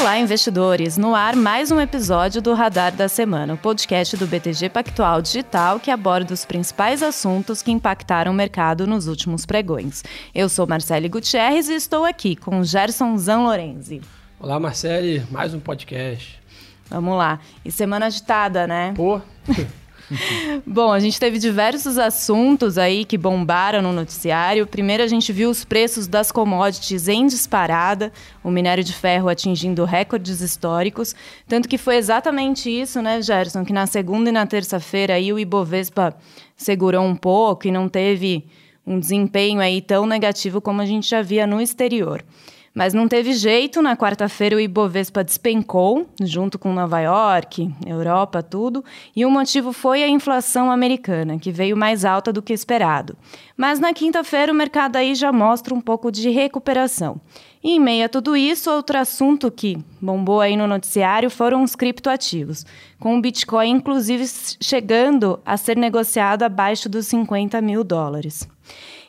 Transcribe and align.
Olá, 0.00 0.18
investidores! 0.18 0.96
No 0.96 1.14
ar, 1.14 1.36
mais 1.36 1.70
um 1.70 1.78
episódio 1.78 2.40
do 2.40 2.54
Radar 2.54 2.90
da 2.90 3.06
Semana, 3.06 3.52
o 3.52 3.58
podcast 3.58 4.16
do 4.16 4.26
BTG 4.26 4.70
Pactual 4.70 5.20
Digital 5.20 5.78
que 5.78 5.90
aborda 5.90 6.32
os 6.32 6.42
principais 6.42 7.02
assuntos 7.02 7.60
que 7.60 7.70
impactaram 7.70 8.32
o 8.32 8.34
mercado 8.34 8.86
nos 8.86 9.06
últimos 9.06 9.44
pregões. 9.44 10.02
Eu 10.34 10.48
sou 10.48 10.66
Marcele 10.66 11.06
Gutierrez 11.06 11.68
e 11.68 11.74
estou 11.74 12.06
aqui 12.06 12.34
com 12.34 12.64
Gerson 12.64 13.14
Zanlorenzi. 13.18 14.00
Olá, 14.40 14.58
Marcele, 14.58 15.22
mais 15.30 15.52
um 15.52 15.60
podcast. 15.60 16.40
Vamos 16.88 17.18
lá. 17.18 17.38
E 17.62 17.70
semana 17.70 18.06
agitada, 18.06 18.66
né? 18.66 18.94
Pô! 18.96 19.20
Bom, 20.66 20.92
a 20.92 20.98
gente 20.98 21.18
teve 21.18 21.38
diversos 21.38 21.98
assuntos 21.98 22.76
aí 22.76 23.04
que 23.04 23.16
bombaram 23.16 23.80
no 23.82 23.92
noticiário. 23.92 24.66
Primeiro, 24.66 25.02
a 25.02 25.06
gente 25.06 25.32
viu 25.32 25.50
os 25.50 25.64
preços 25.64 26.06
das 26.06 26.32
commodities 26.32 27.08
em 27.08 27.26
disparada, 27.26 28.12
o 28.42 28.50
minério 28.50 28.82
de 28.82 28.92
ferro 28.92 29.28
atingindo 29.28 29.84
recordes 29.84 30.40
históricos. 30.40 31.14
Tanto 31.46 31.68
que 31.68 31.78
foi 31.78 31.96
exatamente 31.96 32.68
isso, 32.68 33.00
né, 33.00 33.22
Gerson, 33.22 33.64
que 33.64 33.72
na 33.72 33.86
segunda 33.86 34.28
e 34.28 34.32
na 34.32 34.46
terça-feira 34.46 35.14
aí 35.14 35.32
o 35.32 35.38
Ibovespa 35.38 36.14
segurou 36.56 37.04
um 37.04 37.14
pouco 37.14 37.68
e 37.68 37.70
não 37.70 37.88
teve 37.88 38.44
um 38.86 38.98
desempenho 38.98 39.60
aí 39.60 39.80
tão 39.80 40.06
negativo 40.06 40.60
como 40.60 40.80
a 40.80 40.86
gente 40.86 41.08
já 41.08 41.22
via 41.22 41.46
no 41.46 41.60
exterior. 41.60 42.24
Mas 42.72 42.94
não 42.94 43.08
teve 43.08 43.32
jeito, 43.32 43.82
na 43.82 43.96
quarta-feira 43.96 44.54
o 44.54 44.60
Ibovespa 44.60 45.24
despencou, 45.24 46.06
junto 46.22 46.56
com 46.56 46.72
Nova 46.72 47.00
York, 47.00 47.68
Europa, 47.84 48.44
tudo, 48.44 48.84
e 49.14 49.26
o 49.26 49.30
motivo 49.30 49.72
foi 49.72 50.04
a 50.04 50.08
inflação 50.08 50.70
americana, 50.70 51.36
que 51.36 51.50
veio 51.50 51.76
mais 51.76 52.04
alta 52.04 52.32
do 52.32 52.40
que 52.40 52.52
esperado. 52.52 53.16
Mas 53.56 53.80
na 53.80 53.92
quinta-feira 53.92 54.52
o 54.52 54.54
mercado 54.54 54.96
aí 54.96 55.16
já 55.16 55.32
mostra 55.32 55.74
um 55.74 55.80
pouco 55.80 56.12
de 56.12 56.30
recuperação. 56.30 57.20
E 57.62 57.72
em 57.72 57.80
meio 57.80 58.06
a 58.06 58.08
tudo 58.08 58.36
isso, 58.36 58.70
outro 58.70 58.96
assunto 58.96 59.50
que 59.50 59.76
bombou 60.00 60.40
aí 60.40 60.56
no 60.56 60.68
noticiário 60.68 61.28
foram 61.28 61.64
os 61.64 61.74
criptoativos, 61.74 62.64
com 63.00 63.18
o 63.18 63.20
Bitcoin 63.20 63.70
inclusive 63.70 64.24
chegando 64.60 65.40
a 65.44 65.56
ser 65.56 65.76
negociado 65.76 66.44
abaixo 66.44 66.88
dos 66.88 67.08
50 67.08 67.60
mil 67.60 67.82
dólares. 67.82 68.48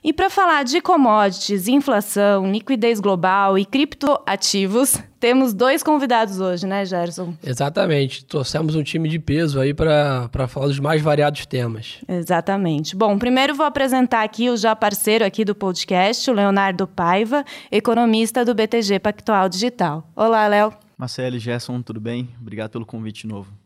E 0.04 0.12
para 0.12 0.32
falar 0.32 0.64
de 0.64 0.82
commodities, 0.82 1.68
inflação, 1.68 2.52
liquidez 2.52 3.00
global 3.00 3.56
e 3.56 3.64
criptoativos, 3.64 4.96
temos 5.20 5.54
dois 5.54 5.84
convidados 5.84 6.40
hoje, 6.40 6.66
né, 6.66 6.84
Gerson? 6.86 7.36
Exatamente. 7.44 8.26
Trouxemos 8.26 8.74
um 8.74 8.82
time 8.82 9.08
de 9.08 9.20
peso 9.20 9.60
aí 9.60 9.76
para 9.76 10.48
falar 10.48 10.66
dos 10.66 10.80
mais 10.80 11.04
variados 11.04 11.46
temas. 11.46 12.00
Exatamente. 12.08 12.96
Bom, 12.96 13.20
primeiro 13.20 13.54
vou 13.54 13.64
apresentar 13.64 14.24
aqui 14.24 14.50
o 14.50 14.58
já 14.58 14.76
parceiro 14.76 15.24
aqui 15.24 15.46
do 15.46 15.54
podcast, 15.54 16.32
o 16.32 16.34
Leonardo 16.34 16.88
Paiva, 16.88 17.46
economista 17.72 18.44
do 18.44 18.56
BTG 18.56 18.98
Pactual 18.98 19.48
Digital. 19.48 20.10
Olá, 20.16 20.48
Léo. 20.48 20.74
Marcelo, 20.98 21.38
Gerson, 21.38 21.80
tudo 21.84 22.00
bem? 22.00 22.28
Obrigado 22.42 22.72
pelo 22.72 22.88
convite 22.88 23.28
novo. 23.28 23.61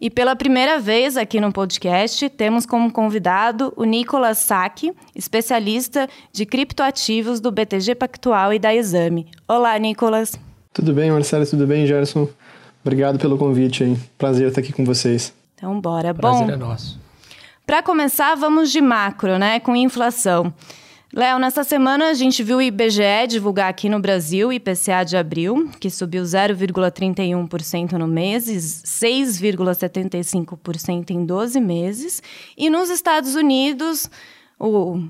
E 0.00 0.10
pela 0.10 0.34
primeira 0.34 0.80
vez 0.80 1.16
aqui 1.16 1.40
no 1.40 1.52
podcast, 1.52 2.28
temos 2.30 2.66
como 2.66 2.90
convidado 2.90 3.72
o 3.76 3.84
Nicolas 3.84 4.38
Sack, 4.38 4.92
especialista 5.14 6.08
de 6.32 6.44
criptoativos 6.44 7.40
do 7.40 7.52
BTG 7.52 7.94
Pactual 7.94 8.52
e 8.52 8.58
da 8.58 8.74
Exame. 8.74 9.28
Olá, 9.46 9.78
Nicolas. 9.78 10.32
Tudo 10.72 10.92
bem, 10.92 11.10
Marcelo? 11.10 11.46
Tudo 11.46 11.66
bem, 11.66 11.86
Gerson? 11.86 12.28
Obrigado 12.84 13.18
pelo 13.18 13.38
convite 13.38 13.84
aí. 13.84 13.96
Prazer 14.18 14.48
estar 14.48 14.60
aqui 14.60 14.72
com 14.72 14.84
vocês. 14.84 15.32
Então, 15.54 15.80
bora. 15.80 16.12
Prazer 16.12 16.46
Bom, 16.46 16.52
é 16.52 16.56
nosso. 16.56 17.00
Para 17.64 17.80
começar, 17.80 18.34
vamos 18.34 18.72
de 18.72 18.80
macro, 18.80 19.38
né, 19.38 19.60
com 19.60 19.76
inflação. 19.76 20.52
Léo, 21.14 21.38
nessa 21.38 21.62
semana 21.62 22.08
a 22.08 22.14
gente 22.14 22.42
viu 22.42 22.56
o 22.56 22.62
IBGE 22.62 23.26
divulgar 23.28 23.68
aqui 23.68 23.86
no 23.86 24.00
Brasil 24.00 24.48
o 24.48 24.52
IPCA 24.52 25.04
de 25.04 25.14
abril, 25.14 25.68
que 25.78 25.90
subiu 25.90 26.22
0,31% 26.22 27.98
no 27.98 28.06
mês 28.06 28.48
e 28.48 28.56
6,75% 28.56 31.10
em 31.10 31.26
12 31.26 31.60
meses. 31.60 32.22
E 32.56 32.70
nos 32.70 32.88
Estados 32.88 33.34
Unidos, 33.34 34.08
o 34.58 35.02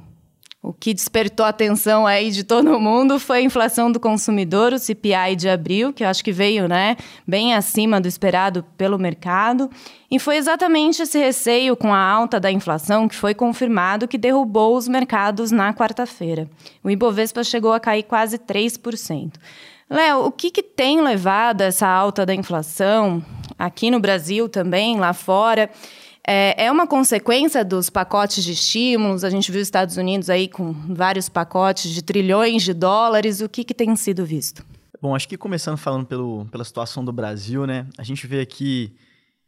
o 0.62 0.72
que 0.72 0.94
despertou 0.94 1.44
a 1.44 1.48
atenção 1.48 2.06
aí 2.06 2.30
de 2.30 2.44
todo 2.44 2.78
mundo 2.78 3.18
foi 3.18 3.38
a 3.38 3.42
inflação 3.42 3.90
do 3.90 3.98
consumidor, 3.98 4.72
o 4.72 4.78
CPI 4.78 5.34
de 5.36 5.48
abril, 5.48 5.92
que 5.92 6.04
eu 6.04 6.08
acho 6.08 6.22
que 6.22 6.30
veio 6.30 6.68
né, 6.68 6.96
bem 7.26 7.52
acima 7.52 8.00
do 8.00 8.06
esperado 8.06 8.64
pelo 8.78 8.96
mercado. 8.96 9.68
E 10.08 10.20
foi 10.20 10.36
exatamente 10.36 11.02
esse 11.02 11.18
receio 11.18 11.76
com 11.76 11.92
a 11.92 11.98
alta 11.98 12.38
da 12.38 12.52
inflação 12.52 13.08
que 13.08 13.16
foi 13.16 13.34
confirmado 13.34 14.06
que 14.06 14.16
derrubou 14.16 14.76
os 14.76 14.86
mercados 14.86 15.50
na 15.50 15.74
quarta-feira. 15.74 16.48
O 16.84 16.88
Ibovespa 16.88 17.42
chegou 17.42 17.72
a 17.72 17.80
cair 17.80 18.04
quase 18.04 18.38
3%. 18.38 19.32
Léo, 19.90 20.26
o 20.26 20.30
que, 20.30 20.50
que 20.50 20.62
tem 20.62 21.02
levado 21.02 21.62
a 21.62 21.66
essa 21.66 21.88
alta 21.88 22.24
da 22.24 22.34
inflação 22.34 23.20
aqui 23.58 23.90
no 23.90 23.98
Brasil 23.98 24.48
também, 24.48 24.96
lá 24.98 25.12
fora? 25.12 25.68
É, 26.27 26.66
é 26.66 26.71
uma 26.71 26.87
consequência 26.87 27.65
dos 27.65 27.91
pacotes 27.91 28.44
de 28.44 28.53
estímulos. 28.53 29.25
A 29.25 29.31
gente 29.31 29.50
viu 29.50 29.60
os 29.60 29.66
Estados 29.66 29.97
Unidos 29.97 30.31
aí 30.31 30.49
com 30.49 30.72
vários 30.72 31.28
pacotes 31.28 31.91
de 31.91 32.03
trilhões 32.03 32.62
de 32.62 32.72
dólares. 32.72 33.41
O 33.41 33.49
que, 33.49 33.65
que 33.65 33.75
tem 33.75 33.94
sido 33.97 34.25
visto? 34.25 34.65
Bom, 35.00 35.16
acho 35.16 35.28
que 35.28 35.37
começando 35.37 35.77
falando 35.77 36.06
pelo, 36.06 36.47
pela 36.47 36.62
situação 36.62 37.05
do 37.05 37.12
Brasil, 37.12 37.66
né? 37.66 37.87
A 37.99 38.05
gente 38.05 38.25
vê 38.25 38.41
aqui, 38.41 38.93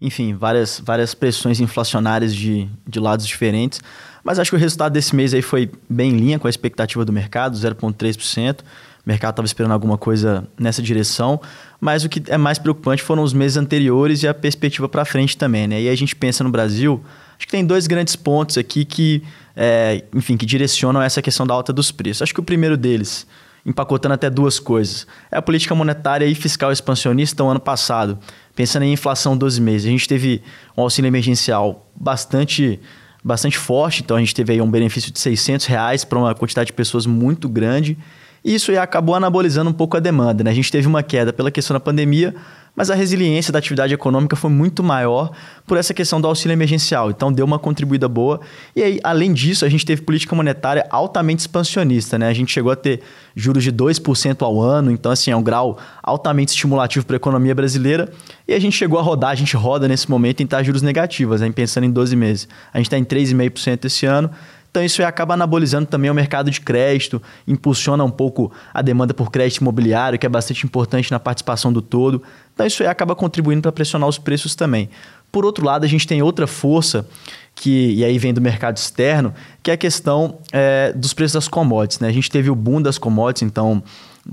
enfim, 0.00 0.34
várias, 0.34 0.80
várias 0.80 1.14
pressões 1.14 1.60
inflacionárias 1.60 2.34
de, 2.34 2.68
de 2.84 2.98
lados 2.98 3.24
diferentes. 3.24 3.80
Mas 4.24 4.40
acho 4.40 4.50
que 4.50 4.56
o 4.56 4.58
resultado 4.58 4.92
desse 4.92 5.14
mês 5.14 5.32
aí 5.32 5.42
foi 5.42 5.70
bem 5.88 6.10
em 6.10 6.16
linha 6.16 6.38
com 6.40 6.48
a 6.48 6.50
expectativa 6.50 7.04
do 7.04 7.12
mercado, 7.12 7.56
0,3%. 7.56 8.62
O 8.62 8.64
mercado 9.06 9.32
estava 9.32 9.46
esperando 9.46 9.72
alguma 9.72 9.96
coisa 9.96 10.48
nessa 10.58 10.82
direção, 10.82 11.40
mas 11.84 12.02
o 12.02 12.08
que 12.08 12.22
é 12.28 12.38
mais 12.38 12.58
preocupante 12.58 13.02
foram 13.02 13.22
os 13.22 13.34
meses 13.34 13.58
anteriores 13.58 14.22
e 14.22 14.26
a 14.26 14.32
perspectiva 14.32 14.88
para 14.88 15.04
frente 15.04 15.36
também, 15.36 15.68
né? 15.68 15.82
E 15.82 15.88
a 15.90 15.94
gente 15.94 16.16
pensa 16.16 16.42
no 16.42 16.48
Brasil, 16.48 17.04
acho 17.36 17.46
que 17.46 17.52
tem 17.52 17.62
dois 17.62 17.86
grandes 17.86 18.16
pontos 18.16 18.56
aqui 18.56 18.86
que, 18.86 19.22
é, 19.54 20.02
enfim, 20.14 20.34
que 20.38 20.46
direcionam 20.46 21.02
essa 21.02 21.20
questão 21.20 21.46
da 21.46 21.52
alta 21.52 21.74
dos 21.74 21.92
preços. 21.92 22.22
Acho 22.22 22.32
que 22.32 22.40
o 22.40 22.42
primeiro 22.42 22.78
deles, 22.78 23.26
empacotando 23.66 24.14
até 24.14 24.30
duas 24.30 24.58
coisas, 24.58 25.06
é 25.30 25.36
a 25.36 25.42
política 25.42 25.74
monetária 25.74 26.24
e 26.24 26.34
fiscal 26.34 26.72
expansionista 26.72 27.44
do 27.44 27.50
ano 27.50 27.60
passado. 27.60 28.18
Pensando 28.56 28.84
em 28.84 28.92
inflação 28.94 29.36
12 29.36 29.60
meses, 29.60 29.86
a 29.86 29.90
gente 29.90 30.08
teve 30.08 30.40
um 30.74 30.80
auxílio 30.80 31.06
emergencial 31.06 31.86
bastante 31.94 32.80
bastante 33.22 33.58
forte, 33.58 34.02
então 34.02 34.16
a 34.16 34.20
gente 34.20 34.34
teve 34.34 34.54
aí 34.54 34.60
um 34.62 34.70
benefício 34.70 35.12
de 35.12 35.18
600 35.18 35.66
reais 35.66 36.02
para 36.02 36.18
uma 36.18 36.34
quantidade 36.34 36.68
de 36.68 36.72
pessoas 36.72 37.04
muito 37.04 37.46
grande. 37.46 37.98
E 38.44 38.54
isso 38.54 38.70
acabou 38.78 39.14
anabolizando 39.14 39.70
um 39.70 39.72
pouco 39.72 39.96
a 39.96 40.00
demanda. 40.00 40.44
Né? 40.44 40.50
A 40.50 40.54
gente 40.54 40.70
teve 40.70 40.86
uma 40.86 41.02
queda 41.02 41.32
pela 41.32 41.50
questão 41.50 41.72
da 41.74 41.80
pandemia, 41.80 42.34
mas 42.76 42.90
a 42.90 42.94
resiliência 42.94 43.50
da 43.50 43.58
atividade 43.58 43.94
econômica 43.94 44.36
foi 44.36 44.50
muito 44.50 44.82
maior 44.82 45.30
por 45.66 45.78
essa 45.78 45.94
questão 45.94 46.20
do 46.20 46.26
auxílio 46.26 46.52
emergencial. 46.52 47.10
Então 47.10 47.32
deu 47.32 47.46
uma 47.46 47.58
contribuída 47.58 48.06
boa. 48.06 48.40
E 48.76 48.82
aí, 48.82 49.00
além 49.02 49.32
disso, 49.32 49.64
a 49.64 49.68
gente 49.68 49.86
teve 49.86 50.02
política 50.02 50.36
monetária 50.36 50.86
altamente 50.90 51.40
expansionista. 51.40 52.18
Né? 52.18 52.28
A 52.28 52.34
gente 52.34 52.52
chegou 52.52 52.70
a 52.70 52.76
ter 52.76 53.00
juros 53.34 53.64
de 53.64 53.72
2% 53.72 54.42
ao 54.42 54.60
ano, 54.60 54.90
então 54.90 55.10
assim, 55.10 55.30
é 55.30 55.36
um 55.36 55.42
grau 55.42 55.78
altamente 56.02 56.50
estimulativo 56.50 57.06
para 57.06 57.16
a 57.16 57.18
economia 57.18 57.54
brasileira. 57.54 58.12
E 58.46 58.52
a 58.52 58.58
gente 58.58 58.76
chegou 58.76 58.98
a 58.98 59.02
rodar, 59.02 59.30
a 59.30 59.34
gente 59.34 59.56
roda 59.56 59.88
nesse 59.88 60.10
momento 60.10 60.42
em 60.42 60.46
taxas 60.46 60.66
juros 60.66 60.82
negativas, 60.82 61.40
né? 61.40 61.50
pensando 61.50 61.84
em 61.84 61.90
12 61.90 62.14
meses. 62.14 62.48
A 62.74 62.78
gente 62.78 62.86
está 62.86 62.98
em 62.98 63.04
3,5% 63.04 63.86
esse 63.86 64.04
ano. 64.04 64.30
Então 64.74 64.82
isso 64.82 65.04
acaba 65.04 65.34
anabolizando 65.34 65.86
também 65.86 66.10
o 66.10 66.14
mercado 66.14 66.50
de 66.50 66.60
crédito, 66.60 67.22
impulsiona 67.46 68.02
um 68.02 68.10
pouco 68.10 68.50
a 68.74 68.82
demanda 68.82 69.14
por 69.14 69.30
crédito 69.30 69.60
imobiliário, 69.60 70.18
que 70.18 70.26
é 70.26 70.28
bastante 70.28 70.66
importante 70.66 71.12
na 71.12 71.20
participação 71.20 71.72
do 71.72 71.80
todo. 71.80 72.20
Então 72.52 72.66
isso 72.66 72.84
acaba 72.84 73.14
contribuindo 73.14 73.62
para 73.62 73.70
pressionar 73.70 74.08
os 74.08 74.18
preços 74.18 74.56
também. 74.56 74.90
Por 75.30 75.44
outro 75.44 75.64
lado, 75.64 75.84
a 75.84 75.86
gente 75.86 76.08
tem 76.08 76.22
outra 76.22 76.48
força 76.48 77.06
que 77.54 77.92
e 77.92 78.04
aí 78.04 78.18
vem 78.18 78.34
do 78.34 78.40
mercado 78.40 78.76
externo, 78.76 79.32
que 79.62 79.70
é 79.70 79.74
a 79.74 79.76
questão 79.76 80.38
é, 80.50 80.92
dos 80.92 81.14
preços 81.14 81.34
das 81.34 81.46
commodities. 81.46 82.00
Né? 82.00 82.08
A 82.08 82.12
gente 82.12 82.28
teve 82.28 82.50
o 82.50 82.54
boom 82.56 82.82
das 82.82 82.98
commodities, 82.98 83.48
então 83.48 83.80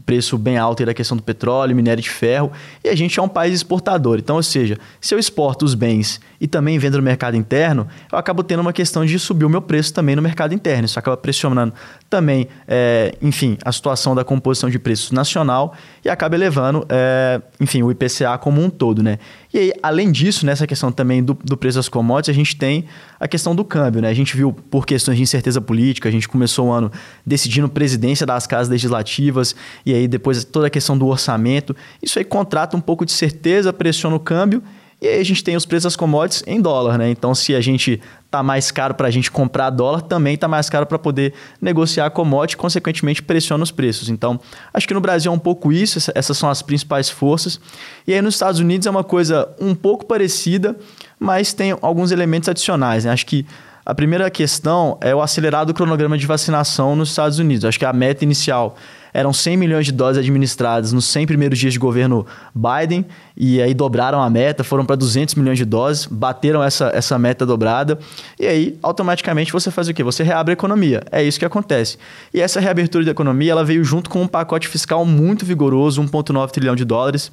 preço 0.06 0.38
bem 0.38 0.58
alto 0.58 0.82
aí 0.82 0.86
da 0.86 0.94
questão 0.94 1.18
do 1.18 1.24
petróleo, 1.24 1.76
minério 1.76 2.02
de 2.02 2.10
ferro, 2.10 2.52
e 2.84 2.90
a 2.90 2.96
gente 2.96 3.20
é 3.20 3.22
um 3.22 3.28
país 3.28 3.54
exportador. 3.54 4.20
Então, 4.20 4.36
ou 4.38 4.44
seja, 4.44 4.78
se 5.00 5.14
eu 5.14 5.20
exporto 5.20 5.66
os 5.66 5.74
bens 5.74 6.20
e 6.40 6.48
também 6.48 6.78
vendo 6.80 6.98
no 6.98 7.04
mercado 7.04 7.36
interno, 7.36 7.88
eu 8.12 8.18
acabo 8.18 8.44
tendo 8.44 8.62
uma 8.62 8.74
questão 8.74 9.06
de 9.06 9.18
subir 9.20 9.46
o 9.46 9.50
meu 9.50 9.62
preço 9.62 9.94
também 9.94 10.16
no 10.16 10.22
mercado 10.22 10.54
interno. 10.54 10.86
Isso 10.86 10.98
acaba 10.98 11.18
pressionando 11.18 11.74
também, 12.10 12.48
é, 12.68 13.14
enfim, 13.22 13.58
a 13.64 13.72
situação 13.72 14.16
da 14.16 14.24
composição 14.24 14.70
de 14.70 14.80
preços 14.80 15.12
nacional 15.12 15.74
e 16.04 16.10
acaba 16.10 16.36
elevando, 16.36 16.86
é, 16.90 17.42
enfim, 17.60 17.84
o 17.84 17.92
IPCA 17.92 18.38
como 18.38 18.62
um 18.62 18.70
todo, 18.70 19.04
né? 19.04 19.20
E 19.54 19.58
aí, 19.58 19.74
além 19.84 20.12
disso, 20.12 20.46
nessa 20.46 20.66
questão 20.66 20.92
também 20.92 21.22
do, 21.22 21.34
do 21.34 21.58
preço 21.58 21.78
das 21.78 21.90
commodities, 21.90 22.34
a 22.34 22.38
gente 22.38 22.56
tem 22.56 22.86
a 23.20 23.28
questão 23.28 23.54
do 23.54 23.66
câmbio, 23.66 24.02
né? 24.02 24.08
A 24.08 24.14
gente 24.14 24.36
viu 24.36 24.54
por 24.54 24.86
questões 24.86 25.18
de 25.18 25.24
incerteza 25.24 25.60
política, 25.60 26.08
a 26.08 26.12
gente 26.12 26.28
começou 26.28 26.68
o 26.68 26.72
ano 26.72 26.90
decidindo 27.26 27.68
presidência 27.68 28.26
das 28.26 28.48
casas 28.48 28.70
legislativas 28.70 29.54
e 29.86 29.94
aí 29.94 30.08
depois 30.08 30.44
toda 30.46 30.68
a 30.68 30.70
questão 30.70 30.98
do 30.98 31.06
orçamento. 31.08 31.76
Isso 32.02 32.18
aí 32.18 32.24
contrata 32.24 32.78
um 32.78 32.82
pouco 32.82 33.06
de 33.06 33.12
certeza, 33.12 33.74
pressiona 33.74 34.16
o 34.16 34.20
câmbio 34.20 34.64
E 35.02 35.08
aí 35.08 35.20
a 35.20 35.26
gente 35.26 35.44
tem 35.44 35.56
os 35.56 35.66
preços 35.66 35.86
das 35.86 35.96
commodities 35.96 36.44
em 36.46 36.62
dólar, 36.62 36.96
né? 36.96 37.10
Então, 37.10 37.34
se 37.34 37.56
a 37.56 37.60
gente 37.60 38.00
tá 38.30 38.44
mais 38.44 38.70
caro 38.70 38.94
para 38.94 39.08
a 39.08 39.12
gente 39.12 39.32
comprar 39.32 39.72
dólar, 39.72 40.02
também 40.02 40.38
tá 40.38 40.48
mais 40.48 40.70
caro 40.70 40.86
para 40.86 41.00
poder 41.00 41.34
negociar 41.60 42.06
a 42.06 42.10
commodity, 42.12 42.56
consequentemente 42.56 43.24
pressiona 43.24 43.64
os 43.64 43.72
preços. 43.72 44.10
Então, 44.10 44.40
acho 44.72 44.88
que 44.88 44.94
no 44.94 45.02
Brasil 45.02 45.32
é 45.32 45.36
um 45.36 45.40
pouco 45.40 45.74
isso, 45.74 46.12
essas 46.14 46.38
são 46.38 46.50
as 46.50 46.62
principais 46.62 47.10
forças. 47.10 47.60
E 48.06 48.14
aí 48.14 48.22
nos 48.22 48.36
Estados 48.36 48.60
Unidos 48.60 48.86
é 48.86 48.92
uma 48.92 49.04
coisa 49.04 49.50
um 49.60 49.74
pouco 49.74 50.06
parecida, 50.06 50.78
mas 51.20 51.52
tem 51.52 51.76
alguns 51.82 52.12
elementos 52.12 52.48
adicionais. 52.48 53.04
Né? 53.04 53.12
Acho 53.12 53.26
que 53.26 53.44
a 53.84 53.96
primeira 53.96 54.30
questão 54.30 55.00
é 55.02 55.16
o 55.16 55.22
acelerado 55.22 55.74
cronograma 55.74 56.16
de 56.16 56.28
vacinação 56.28 56.96
nos 56.96 57.10
Estados 57.10 57.40
Unidos. 57.40 57.66
Acho 57.66 57.80
que 57.80 57.86
a 57.86 57.92
meta 57.92 58.24
inicial 58.24 58.76
eram 59.14 59.34
100 59.34 59.58
milhões 59.58 59.86
de 59.86 59.92
doses 59.92 60.20
administradas 60.20 60.92
nos 60.94 61.06
100 61.06 61.28
primeiros 61.28 61.58
dias 61.58 61.74
de 61.74 61.80
governo 61.80 62.26
Biden, 62.54 63.06
e 63.36 63.62
aí 63.62 63.74
dobraram 63.74 64.22
a 64.22 64.30
meta, 64.30 64.64
foram 64.64 64.86
para 64.86 64.96
200 64.96 65.36
milhões 65.36 65.58
de 65.58 65.66
doses, 65.66 66.06
bateram 66.06 66.64
essa, 66.64 66.92
essa 66.94 67.18
meta 67.18 67.46
dobrada, 67.46 68.00
e 68.40 68.48
aí 68.48 68.80
automaticamente 68.82 69.52
você 69.52 69.72
faz 69.72 69.88
o 69.88 69.94
quê? 69.94 70.04
Você 70.04 70.24
reabre 70.24 70.52
a 70.52 70.54
economia. 70.54 71.02
É 71.12 71.24
isso 71.24 71.40
que 71.40 71.46
acontece. 71.46 71.98
E 72.34 72.42
essa 72.42 72.60
reabertura 72.60 73.04
da 73.06 73.12
economia 73.12 73.52
ela 73.52 73.64
veio 73.64 73.84
junto 73.84 74.10
com 74.10 74.22
um 74.22 74.28
pacote 74.28 74.68
fiscal 74.68 75.06
muito 75.06 75.46
vigoroso, 75.46 76.02
1,9 76.02 76.52
trilhão 76.52 76.76
de 76.76 76.86
dólares. 76.86 77.32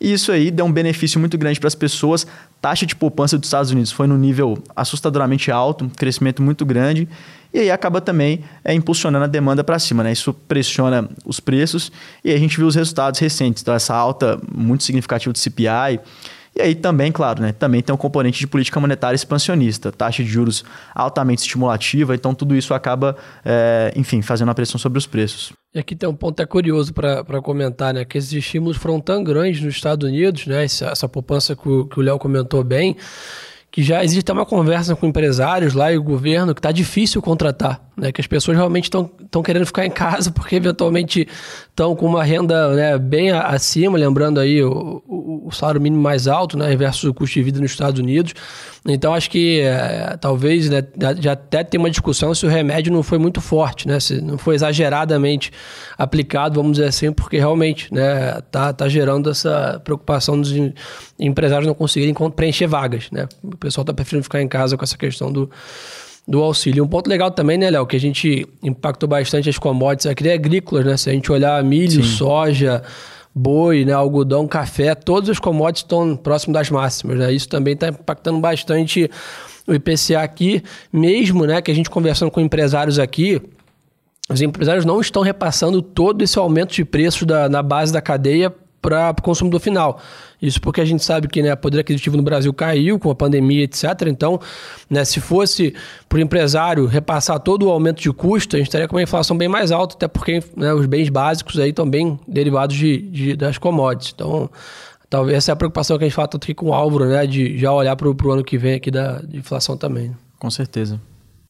E 0.00 0.12
isso 0.12 0.30
aí 0.30 0.50
deu 0.50 0.64
um 0.64 0.72
benefício 0.72 1.18
muito 1.18 1.36
grande 1.36 1.58
para 1.58 1.66
as 1.66 1.74
pessoas. 1.74 2.26
Taxa 2.60 2.86
de 2.86 2.94
poupança 2.94 3.36
dos 3.36 3.48
Estados 3.48 3.70
Unidos 3.70 3.90
foi 3.90 4.06
no 4.06 4.16
nível 4.16 4.62
assustadoramente 4.74 5.50
alto, 5.50 5.84
um 5.84 5.88
crescimento 5.88 6.42
muito 6.42 6.64
grande. 6.64 7.08
E 7.52 7.58
aí 7.58 7.70
acaba 7.70 8.00
também 8.00 8.44
é, 8.62 8.74
impulsionando 8.74 9.24
a 9.24 9.28
demanda 9.28 9.64
para 9.64 9.78
cima, 9.78 10.04
né? 10.04 10.12
Isso 10.12 10.32
pressiona 10.32 11.08
os 11.24 11.40
preços 11.40 11.90
e 12.22 12.32
a 12.32 12.38
gente 12.38 12.56
viu 12.56 12.66
os 12.66 12.74
resultados 12.74 13.18
recentes. 13.18 13.62
Então, 13.62 13.74
essa 13.74 13.94
alta 13.94 14.38
muito 14.54 14.84
significativa 14.84 15.32
do 15.32 15.38
CPI. 15.38 15.98
E 16.58 16.60
aí 16.60 16.74
também, 16.74 17.12
claro, 17.12 17.40
né? 17.40 17.52
Também 17.52 17.80
tem 17.80 17.94
um 17.94 17.96
componente 17.96 18.40
de 18.40 18.46
política 18.48 18.80
monetária 18.80 19.14
expansionista, 19.14 19.92
taxa 19.92 20.24
de 20.24 20.28
juros 20.28 20.64
altamente 20.92 21.42
estimulativa, 21.42 22.16
então 22.16 22.34
tudo 22.34 22.56
isso 22.56 22.74
acaba, 22.74 23.16
é, 23.44 23.92
enfim, 23.94 24.20
fazendo 24.22 24.48
uma 24.48 24.56
pressão 24.56 24.76
sobre 24.76 24.98
os 24.98 25.06
preços. 25.06 25.52
E 25.72 25.78
aqui 25.78 25.94
tem 25.94 26.08
um 26.08 26.16
ponto 26.16 26.32
até 26.32 26.44
curioso 26.44 26.92
para 26.92 27.40
comentar, 27.42 27.94
né? 27.94 28.04
Que 28.04 28.18
esses 28.18 28.32
estímulos 28.32 28.76
foram 28.76 29.00
tão 29.00 29.22
grandes 29.22 29.62
nos 29.62 29.76
Estados 29.76 30.08
Unidos, 30.08 30.48
né? 30.48 30.64
Essa, 30.64 30.86
essa 30.86 31.08
poupança 31.08 31.54
que 31.54 31.68
o 31.68 32.02
Léo 32.02 32.18
comentou 32.18 32.64
bem, 32.64 32.96
que 33.70 33.80
já 33.80 34.02
existe 34.02 34.22
até 34.22 34.32
uma 34.32 34.44
conversa 34.44 34.96
com 34.96 35.06
empresários 35.06 35.74
lá 35.74 35.92
e 35.92 35.96
o 35.96 36.02
governo 36.02 36.56
que 36.56 36.58
está 36.58 36.72
difícil 36.72 37.22
contratar, 37.22 37.87
né? 37.98 38.12
Que 38.12 38.20
as 38.20 38.26
pessoas 38.26 38.56
realmente 38.56 38.84
estão 38.84 39.42
querendo 39.42 39.66
ficar 39.66 39.84
em 39.84 39.90
casa 39.90 40.30
porque 40.32 40.56
eventualmente 40.56 41.26
estão 41.68 41.94
com 41.94 42.06
uma 42.06 42.24
renda 42.24 42.74
né, 42.74 42.98
bem 42.98 43.30
acima, 43.30 43.98
lembrando 43.98 44.40
aí 44.40 44.62
o, 44.62 45.02
o, 45.06 45.48
o, 45.48 45.52
salário 45.52 45.80
mínimo 45.80 46.00
mais 46.00 46.26
alto, 46.28 46.56
né? 46.56 46.74
Versus 46.76 47.04
o 47.04 47.14
custo 47.14 47.34
de 47.34 47.42
vida 47.42 47.60
nos 47.60 47.70
Estados 47.70 48.00
Unidos. 48.00 48.34
Então 48.86 49.12
acho 49.12 49.30
que 49.30 49.60
é, 49.60 50.16
talvez 50.20 50.68
né, 50.70 50.82
já 51.20 51.32
até 51.32 51.62
tem 51.62 51.78
uma 51.78 51.90
discussão 51.90 52.34
se 52.34 52.46
o 52.46 52.48
remédio 52.48 52.92
não 52.92 53.02
foi 53.02 53.18
muito 53.18 53.40
forte, 53.40 53.86
né? 53.86 53.98
Se 54.00 54.20
não 54.20 54.38
foi 54.38 54.54
exageradamente 54.54 55.52
aplicado, 55.96 56.60
vamos 56.60 56.78
dizer 56.78 56.88
assim, 56.88 57.12
porque 57.12 57.36
realmente 57.38 57.92
né, 57.92 58.40
tá, 58.50 58.72
tá 58.72 58.88
gerando 58.88 59.30
essa 59.30 59.80
preocupação 59.84 60.40
dos 60.40 60.52
empresários 61.18 61.66
não 61.66 61.74
conseguirem 61.74 62.14
preencher 62.34 62.66
vagas, 62.66 63.10
né? 63.10 63.28
O 63.42 63.56
pessoal 63.56 63.82
está 63.82 63.92
preferindo 63.92 64.22
ficar 64.22 64.40
em 64.40 64.48
casa 64.48 64.76
com 64.76 64.84
essa 64.84 64.96
questão 64.96 65.32
do, 65.32 65.50
do 66.28 66.42
auxílio. 66.42 66.84
Um 66.84 66.88
ponto 66.88 67.08
legal 67.08 67.30
também, 67.30 67.56
né, 67.56 67.70
Léo, 67.70 67.86
que 67.86 67.96
a 67.96 68.00
gente 68.00 68.46
impactou 68.62 69.08
bastante 69.08 69.48
as 69.48 69.58
commodities 69.58 70.06
aqui, 70.06 70.28
é 70.28 70.34
agrícolas, 70.34 70.84
né? 70.84 70.96
Se 70.98 71.08
a 71.08 71.12
gente 71.14 71.32
olhar 71.32 71.64
milho, 71.64 72.04
Sim. 72.04 72.16
soja 72.16 72.82
boi, 73.34 73.84
né, 73.84 73.92
algodão, 73.92 74.48
café, 74.48 74.96
todos 74.96 75.28
os 75.28 75.38
commodities 75.38 75.84
estão 75.84 76.16
próximo 76.16 76.52
das 76.52 76.70
máximas. 76.70 77.18
Né? 77.18 77.32
Isso 77.32 77.48
também 77.48 77.74
está 77.74 77.88
impactando 77.88 78.40
bastante 78.40 79.08
o 79.66 79.72
IPCA 79.72 80.20
aqui, 80.20 80.62
mesmo 80.92 81.46
né, 81.46 81.62
que 81.62 81.70
a 81.70 81.74
gente 81.74 81.88
conversando 81.88 82.30
com 82.30 82.40
empresários 82.40 82.98
aqui, 82.98 83.40
os 84.28 84.42
empresários 84.42 84.84
não 84.84 85.00
estão 85.00 85.22
repassando 85.22 85.80
todo 85.80 86.22
esse 86.22 86.38
aumento 86.38 86.74
de 86.74 86.84
preços 86.84 87.24
da, 87.24 87.48
na 87.48 87.62
base 87.62 87.92
da 87.92 88.00
cadeia 88.00 88.52
para 88.80 89.10
o 89.10 89.22
consumidor 89.22 89.60
final. 89.60 90.00
Isso 90.40 90.60
porque 90.60 90.80
a 90.80 90.84
gente 90.84 91.04
sabe 91.04 91.26
que 91.28 91.42
né, 91.42 91.52
o 91.52 91.56
poder 91.56 91.80
aquisitivo 91.80 92.16
no 92.16 92.22
Brasil 92.22 92.52
caiu 92.54 92.98
com 92.98 93.10
a 93.10 93.14
pandemia, 93.14 93.64
etc. 93.64 93.84
Então, 94.06 94.40
né, 94.88 95.04
se 95.04 95.20
fosse 95.20 95.74
para 96.08 96.18
o 96.18 96.20
empresário 96.20 96.86
repassar 96.86 97.40
todo 97.40 97.66
o 97.66 97.70
aumento 97.70 98.00
de 98.00 98.12
custo, 98.12 98.56
a 98.56 98.58
gente 98.58 98.68
estaria 98.68 98.86
com 98.86 98.96
uma 98.96 99.02
inflação 99.02 99.36
bem 99.36 99.48
mais 99.48 99.72
alta, 99.72 99.94
até 99.96 100.06
porque 100.06 100.42
né, 100.56 100.72
os 100.72 100.86
bens 100.86 101.08
básicos 101.08 101.58
aí 101.58 101.72
bem 101.88 102.18
derivados 102.26 102.76
de, 102.76 102.98
de, 103.02 103.36
das 103.36 103.58
commodities. 103.58 104.12
Então, 104.14 104.48
talvez 105.10 105.38
essa 105.38 105.50
é 105.50 105.54
a 105.54 105.56
preocupação 105.56 105.98
que 105.98 106.04
a 106.04 106.08
gente 106.08 106.14
fala 106.14 106.28
tanto 106.28 106.44
aqui 106.44 106.54
com 106.54 106.66
o 106.66 106.74
Álvaro, 106.74 107.06
né, 107.06 107.26
de 107.26 107.58
já 107.58 107.72
olhar 107.72 107.96
para 107.96 108.08
o 108.08 108.32
ano 108.32 108.44
que 108.44 108.56
vem 108.56 108.74
aqui 108.74 108.90
da 108.90 109.20
inflação 109.32 109.76
também. 109.76 110.14
Com 110.38 110.50
certeza. 110.50 111.00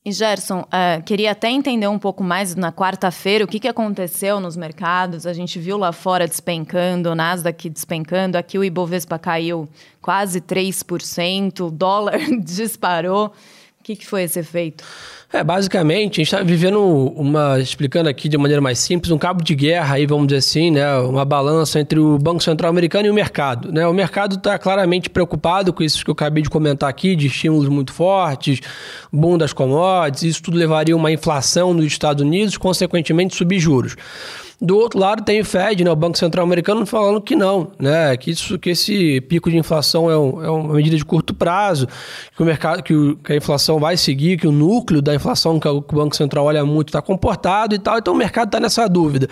E 0.08 0.12
Gerson, 0.12 0.60
uh, 0.60 1.02
queria 1.04 1.32
até 1.32 1.50
entender 1.50 1.86
um 1.86 1.98
pouco 1.98 2.24
mais 2.24 2.54
na 2.54 2.72
quarta-feira 2.72 3.44
o 3.44 3.46
que, 3.46 3.60
que 3.60 3.68
aconteceu 3.68 4.40
nos 4.40 4.56
mercados. 4.56 5.26
A 5.26 5.34
gente 5.34 5.58
viu 5.58 5.76
lá 5.76 5.92
fora 5.92 6.26
despencando, 6.26 7.10
o 7.10 7.14
Nasdaq 7.14 7.68
despencando, 7.68 8.38
aqui 8.38 8.58
o 8.58 8.64
Ibovespa 8.64 9.18
caiu 9.18 9.68
quase 10.00 10.40
3%, 10.40 11.60
o 11.60 11.70
dólar 11.70 12.18
disparou. 12.40 13.34
Que, 13.88 13.96
que 13.96 14.06
foi 14.06 14.24
esse 14.24 14.38
efeito? 14.38 14.84
É, 15.32 15.42
basicamente, 15.42 16.20
a 16.20 16.22
gente 16.22 16.34
está 16.34 16.42
vivendo 16.42 16.78
uma, 16.78 17.58
explicando 17.58 18.06
aqui 18.06 18.28
de 18.28 18.36
maneira 18.36 18.60
mais 18.60 18.78
simples, 18.78 19.10
um 19.10 19.16
cabo 19.16 19.42
de 19.42 19.54
guerra 19.54 19.94
aí, 19.94 20.04
vamos 20.04 20.26
dizer 20.26 20.40
assim, 20.40 20.70
né? 20.70 20.98
Uma 20.98 21.24
balança 21.24 21.80
entre 21.80 21.98
o 21.98 22.18
Banco 22.18 22.42
Central 22.42 22.68
americano 22.68 23.06
e 23.06 23.10
o 23.10 23.14
mercado. 23.14 23.72
Né? 23.72 23.86
O 23.86 23.94
mercado 23.94 24.36
está 24.36 24.58
claramente 24.58 25.08
preocupado 25.08 25.72
com 25.72 25.82
isso 25.82 26.04
que 26.04 26.10
eu 26.10 26.12
acabei 26.12 26.42
de 26.42 26.50
comentar 26.50 26.86
aqui, 26.86 27.16
de 27.16 27.28
estímulos 27.28 27.66
muito 27.70 27.90
fortes, 27.94 28.60
boom 29.10 29.38
das 29.38 29.54
commodities, 29.54 30.22
isso 30.24 30.42
tudo 30.42 30.58
levaria 30.58 30.94
a 30.94 30.98
uma 30.98 31.10
inflação 31.10 31.72
nos 31.72 31.86
Estados 31.86 32.22
Unidos, 32.22 32.58
consequentemente 32.58 33.34
subir 33.34 33.58
juros. 33.58 33.96
Do 34.60 34.76
outro 34.76 34.98
lado 34.98 35.22
tem 35.22 35.40
o 35.40 35.44
Fed, 35.44 35.84
né, 35.84 35.90
o 35.90 35.94
Banco 35.94 36.18
Central 36.18 36.44
Americano, 36.44 36.84
falando 36.84 37.20
que 37.20 37.36
não, 37.36 37.70
né, 37.78 38.16
que, 38.16 38.32
isso, 38.32 38.58
que 38.58 38.70
esse 38.70 39.20
pico 39.20 39.48
de 39.48 39.56
inflação 39.56 40.10
é, 40.10 40.18
um, 40.18 40.44
é 40.44 40.50
uma 40.50 40.74
medida 40.74 40.96
de 40.96 41.04
curto 41.04 41.32
prazo, 41.32 41.86
que 42.36 42.42
o 42.42 42.44
mercado, 42.44 42.82
que, 42.82 42.92
o, 42.92 43.16
que, 43.16 43.34
a 43.34 43.36
inflação 43.36 43.78
vai 43.78 43.96
seguir, 43.96 44.36
que 44.36 44.48
o 44.48 44.52
núcleo 44.52 45.00
da 45.00 45.14
inflação 45.14 45.60
que 45.60 45.68
o 45.68 45.80
Banco 45.80 46.16
Central 46.16 46.44
olha 46.46 46.64
muito 46.64 46.88
está 46.88 47.00
comportado 47.00 47.72
e 47.72 47.78
tal, 47.78 47.98
então 47.98 48.12
o 48.12 48.16
mercado 48.16 48.48
está 48.48 48.58
nessa 48.58 48.88
dúvida. 48.88 49.28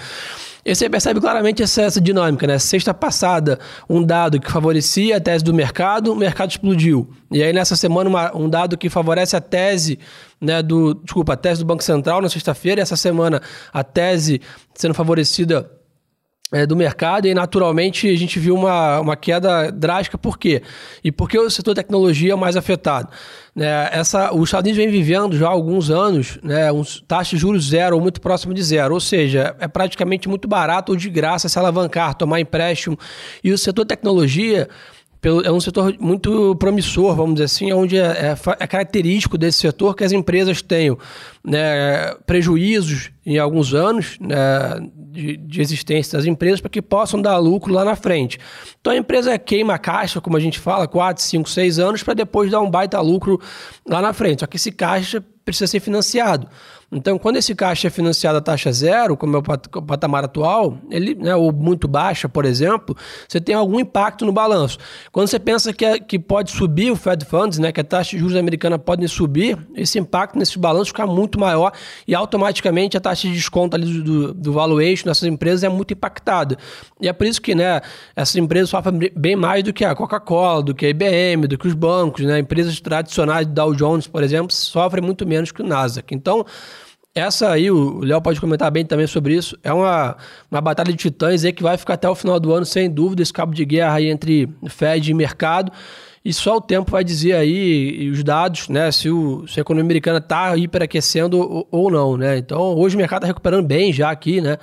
E 0.66 0.74
você 0.74 0.90
percebe 0.90 1.20
claramente 1.20 1.62
essa, 1.62 1.82
essa 1.82 2.00
dinâmica, 2.00 2.44
né? 2.44 2.58
Sexta 2.58 2.92
passada, 2.92 3.56
um 3.88 4.02
dado 4.02 4.40
que 4.40 4.50
favorecia 4.50 5.16
a 5.16 5.20
tese 5.20 5.44
do 5.44 5.54
mercado, 5.54 6.12
o 6.12 6.16
mercado 6.16 6.50
explodiu. 6.50 7.08
E 7.30 7.40
aí, 7.40 7.52
nessa 7.52 7.76
semana, 7.76 8.10
uma, 8.10 8.36
um 8.36 8.48
dado 8.48 8.76
que 8.76 8.90
favorece 8.90 9.36
a 9.36 9.40
tese 9.40 9.96
né, 10.40 10.60
do. 10.64 10.94
Desculpa, 10.94 11.34
a 11.34 11.36
tese 11.36 11.60
do 11.60 11.66
Banco 11.66 11.84
Central 11.84 12.20
na 12.20 12.28
sexta-feira, 12.28 12.80
e 12.80 12.82
essa 12.82 12.96
semana 12.96 13.40
a 13.72 13.84
tese 13.84 14.40
sendo 14.74 14.92
favorecida 14.92 15.70
é, 16.52 16.64
do 16.64 16.76
mercado 16.76 17.26
e 17.26 17.34
naturalmente 17.34 18.08
a 18.08 18.16
gente 18.16 18.38
viu 18.38 18.54
uma, 18.54 19.00
uma 19.00 19.16
queda 19.16 19.70
drástica. 19.70 20.16
Por 20.16 20.38
quê? 20.38 20.62
E 21.02 21.10
por 21.10 21.28
que 21.28 21.38
o 21.38 21.50
setor 21.50 21.74
tecnologia 21.74 22.32
é 22.32 22.36
mais 22.36 22.56
afetado? 22.56 23.08
É, 23.58 23.90
essa, 23.92 24.32
os 24.32 24.44
Estados 24.44 24.70
Unidos 24.70 24.76
vem 24.76 24.88
vivendo 24.88 25.36
já 25.36 25.46
há 25.46 25.50
alguns 25.50 25.90
anos 25.90 26.38
né, 26.42 26.70
uns 26.70 27.02
taxas 27.08 27.30
de 27.30 27.38
juros 27.38 27.68
zero 27.68 27.96
ou 27.96 28.02
muito 28.02 28.20
próximo 28.20 28.54
de 28.54 28.62
zero. 28.62 28.94
Ou 28.94 29.00
seja, 29.00 29.56
é 29.58 29.66
praticamente 29.66 30.28
muito 30.28 30.46
barato 30.46 30.92
ou 30.92 30.96
de 30.96 31.10
graça 31.10 31.48
se 31.48 31.58
alavancar, 31.58 32.14
tomar 32.14 32.38
empréstimo. 32.38 32.96
E 33.42 33.50
o 33.50 33.58
setor 33.58 33.84
tecnologia 33.84 34.68
é 35.28 35.50
um 35.50 35.60
setor 35.60 35.94
muito 35.98 36.54
promissor, 36.56 37.14
vamos 37.14 37.34
dizer 37.34 37.44
assim, 37.44 37.72
onde 37.72 37.96
é, 37.96 38.02
é, 38.02 38.36
é 38.60 38.66
característico 38.66 39.36
desse 39.36 39.58
setor 39.58 39.94
que 39.94 40.04
as 40.04 40.12
empresas 40.12 40.62
tenham 40.62 40.98
né, 41.44 42.14
prejuízos 42.26 43.10
em 43.24 43.38
alguns 43.38 43.74
anos 43.74 44.18
né, 44.20 44.36
de, 45.10 45.36
de, 45.36 45.60
existência 45.60 46.16
das 46.18 46.26
empresas 46.26 46.60
para 46.60 46.70
que 46.70 46.80
possam 46.80 47.20
dar 47.20 47.38
lucro 47.38 47.72
lá 47.72 47.84
na 47.84 47.96
frente. 47.96 48.38
Então 48.80 48.92
a 48.92 48.96
empresa 48.96 49.38
queima 49.38 49.74
a 49.74 49.78
caixa, 49.78 50.20
como 50.20 50.36
a 50.36 50.40
gente 50.40 50.58
fala, 50.58 50.86
4, 50.86 51.22
5, 51.22 51.48
6 51.48 51.78
anos 51.78 52.02
para 52.02 52.14
depois 52.14 52.50
dar 52.50 52.60
um 52.60 52.70
baita 52.70 53.00
lucro 53.00 53.40
lá 53.86 54.00
na 54.00 54.12
frente. 54.12 54.40
Só 54.40 54.46
que 54.46 54.56
esse 54.56 54.70
caixa 54.70 55.24
precisa 55.44 55.66
ser 55.66 55.80
financiado. 55.80 56.48
Então, 56.90 57.18
quando 57.18 57.36
esse 57.36 57.52
caixa 57.52 57.88
é 57.88 57.90
financiado 57.90 58.38
a 58.38 58.40
taxa 58.40 58.70
zero, 58.70 59.16
como 59.16 59.36
é 59.36 59.38
o 59.40 59.82
patamar 59.82 60.24
atual, 60.24 60.78
ele, 60.88 61.16
né, 61.16 61.34
ou 61.34 61.52
muito 61.52 61.88
baixa, 61.88 62.28
por 62.28 62.44
exemplo, 62.44 62.96
você 63.28 63.40
tem 63.40 63.56
algum 63.56 63.80
impacto 63.80 64.24
no 64.24 64.32
balanço. 64.32 64.78
Quando 65.10 65.26
você 65.26 65.38
pensa 65.40 65.72
que, 65.72 65.84
é, 65.84 65.98
que 65.98 66.16
pode 66.16 66.52
subir 66.52 66.92
o 66.92 66.96
Fed 66.96 67.24
Funds, 67.24 67.58
né, 67.58 67.72
que 67.72 67.80
a 67.80 67.84
taxa 67.84 68.12
de 68.12 68.18
juros 68.18 68.36
americana 68.36 68.78
pode 68.78 69.06
subir, 69.08 69.58
esse 69.74 69.98
impacto 69.98 70.38
nesse 70.38 70.56
balanço 70.60 70.86
fica 70.86 71.06
muito 71.06 71.40
maior 71.40 71.72
e 72.06 72.14
automaticamente 72.14 72.96
a 72.96 73.00
taxa 73.00 73.26
de 73.26 73.34
desconto 73.34 73.74
ali 73.74 74.00
do, 74.00 74.32
do 74.32 74.52
valuation 74.52 75.06
dessas 75.06 75.24
empresas 75.24 75.64
é 75.64 75.68
muito 75.68 75.92
impactada. 75.92 76.56
E 77.00 77.08
é 77.08 77.12
por 77.12 77.26
isso 77.26 77.42
que 77.42 77.54
né, 77.54 77.80
essas 78.14 78.36
empresas 78.36 78.70
sofrem 78.70 79.10
bem 79.16 79.34
mais 79.34 79.64
do 79.64 79.72
que 79.72 79.84
a 79.84 79.92
Coca-Cola, 79.94 80.62
do 80.62 80.74
que 80.74 80.86
a 80.86 80.88
IBM, 80.88 81.48
do 81.48 81.58
que 81.58 81.66
os 81.66 81.74
bancos. 81.74 82.24
Né? 82.24 82.38
Empresas 82.38 82.80
tradicionais, 82.80 83.44
Dow 83.46 83.74
Jones, 83.74 84.06
por 84.06 84.22
exemplo, 84.22 84.52
sofrem 84.52 85.02
muito 85.02 85.26
menos 85.26 85.50
que 85.50 85.62
o 85.62 85.66
Nasdaq. 85.66 86.14
Então, 86.14 86.46
essa 87.16 87.50
aí, 87.50 87.70
o 87.70 88.00
Léo 88.00 88.20
pode 88.20 88.38
comentar 88.38 88.70
bem 88.70 88.84
também 88.84 89.06
sobre 89.06 89.34
isso, 89.34 89.58
é 89.64 89.72
uma, 89.72 90.16
uma 90.50 90.60
batalha 90.60 90.92
de 90.92 90.98
titãs 90.98 91.44
aí 91.44 91.52
que 91.52 91.62
vai 91.62 91.78
ficar 91.78 91.94
até 91.94 92.06
o 92.06 92.14
final 92.14 92.38
do 92.38 92.52
ano, 92.52 92.66
sem 92.66 92.90
dúvida, 92.90 93.22
esse 93.22 93.32
cabo 93.32 93.54
de 93.54 93.64
guerra 93.64 93.94
aí 93.94 94.10
entre 94.10 94.46
Fed 94.68 95.10
e 95.10 95.14
mercado. 95.14 95.72
E 96.22 96.32
só 96.32 96.56
o 96.56 96.60
tempo 96.60 96.90
vai 96.90 97.02
dizer 97.02 97.34
aí 97.34 98.10
os 98.10 98.22
dados, 98.22 98.68
né, 98.68 98.90
se, 98.90 99.08
o, 99.08 99.46
se 99.46 99.58
a 99.58 99.62
economia 99.62 99.84
americana 99.84 100.18
está 100.18 100.56
hiperaquecendo 100.56 101.38
ou, 101.38 101.68
ou 101.70 101.90
não, 101.90 102.16
né? 102.16 102.36
Então, 102.36 102.74
hoje 102.74 102.96
o 102.96 102.98
mercado 102.98 103.20
está 103.20 103.28
recuperando 103.28 103.64
bem 103.64 103.92
já 103.92 104.10
aqui, 104.10 104.40
né? 104.40 104.58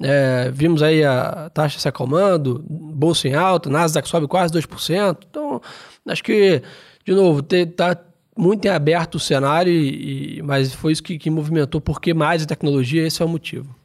É, 0.00 0.50
vimos 0.54 0.82
aí 0.82 1.04
a 1.04 1.50
taxa 1.52 1.78
se 1.78 1.88
acalmando, 1.88 2.64
bolsa 2.68 3.28
em 3.28 3.34
alta, 3.34 3.68
Nasdaq 3.68 4.08
sobe 4.08 4.28
quase 4.28 4.54
2%. 4.54 5.18
Então, 5.28 5.60
acho 6.06 6.22
que, 6.22 6.62
de 7.04 7.12
novo, 7.12 7.40
está 7.40 7.96
muito 8.38 8.64
em 8.64 8.68
aberto 8.68 9.16
o 9.16 9.20
cenário, 9.20 9.72
e, 9.72 10.40
mas 10.42 10.72
foi 10.72 10.92
isso 10.92 11.02
que, 11.02 11.18
que 11.18 11.28
movimentou, 11.28 11.80
porque 11.80 12.14
mais 12.14 12.42
a 12.42 12.46
tecnologia, 12.46 13.06
esse 13.06 13.20
é 13.20 13.24
o 13.24 13.28
motivo. 13.28 13.76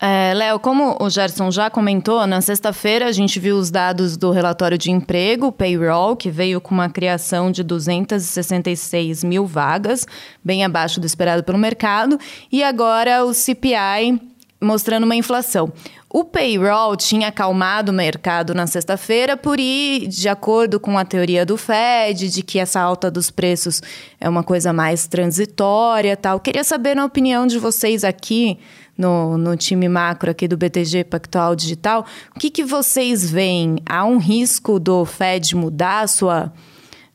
É, 0.00 0.32
Léo, 0.32 0.60
como 0.60 0.96
o 1.00 1.10
Gerson 1.10 1.50
já 1.50 1.68
comentou, 1.68 2.24
na 2.24 2.40
sexta-feira 2.40 3.06
a 3.06 3.12
gente 3.12 3.40
viu 3.40 3.56
os 3.56 3.68
dados 3.68 4.16
do 4.16 4.30
relatório 4.30 4.78
de 4.78 4.92
emprego, 4.92 5.50
payroll, 5.50 6.14
que 6.14 6.30
veio 6.30 6.60
com 6.60 6.72
uma 6.72 6.88
criação 6.88 7.50
de 7.50 7.64
266 7.64 9.24
mil 9.24 9.44
vagas, 9.44 10.06
bem 10.44 10.64
abaixo 10.64 11.00
do 11.00 11.06
esperado 11.06 11.42
pelo 11.42 11.58
mercado, 11.58 12.16
e 12.52 12.62
agora 12.62 13.24
o 13.24 13.34
CPI 13.34 14.20
mostrando 14.60 15.04
uma 15.04 15.14
inflação. 15.16 15.72
O 16.10 16.24
payroll 16.24 16.96
tinha 16.96 17.28
acalmado 17.28 17.92
o 17.92 17.94
mercado 17.94 18.54
na 18.54 18.66
sexta-feira 18.66 19.36
por 19.36 19.60
ir 19.60 20.08
de 20.08 20.28
acordo 20.28 20.80
com 20.80 20.96
a 20.96 21.04
teoria 21.04 21.44
do 21.44 21.56
Fed, 21.56 22.30
de 22.30 22.42
que 22.42 22.58
essa 22.58 22.80
alta 22.80 23.10
dos 23.10 23.30
preços 23.30 23.82
é 24.20 24.28
uma 24.28 24.42
coisa 24.42 24.72
mais 24.72 25.06
transitória, 25.06 26.16
tal. 26.16 26.40
Queria 26.40 26.64
saber 26.64 26.96
na 26.96 27.04
opinião 27.04 27.46
de 27.46 27.58
vocês 27.58 28.04
aqui 28.04 28.58
no, 28.98 29.38
no 29.38 29.56
time 29.56 29.88
macro 29.88 30.30
aqui 30.30 30.48
do 30.48 30.56
BTG 30.56 31.04
Pactual 31.04 31.54
Digital, 31.54 32.04
o 32.34 32.38
que, 32.38 32.50
que 32.50 32.64
vocês 32.64 33.30
veem? 33.30 33.76
Há 33.86 34.04
um 34.04 34.18
risco 34.18 34.80
do 34.80 35.04
Fed 35.04 35.54
mudar 35.54 36.00
a 36.00 36.06
sua, 36.08 36.52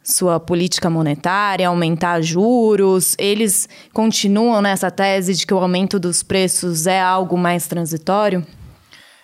sua 0.04 0.40
política 0.40 0.90
monetária, 0.90 1.68
aumentar 1.68 2.22
juros? 2.22 3.16
Eles 3.18 3.70
continuam 3.94 4.62
nessa 4.62 4.92
tese 4.92 5.34
de 5.34 5.48
que 5.48 5.54
o 5.54 5.58
aumento 5.58 6.00
dos 6.00 6.22
preços 6.22 6.86
é 6.86 7.02
algo 7.02 7.38
mais 7.38 7.68
transitório? 7.68 8.46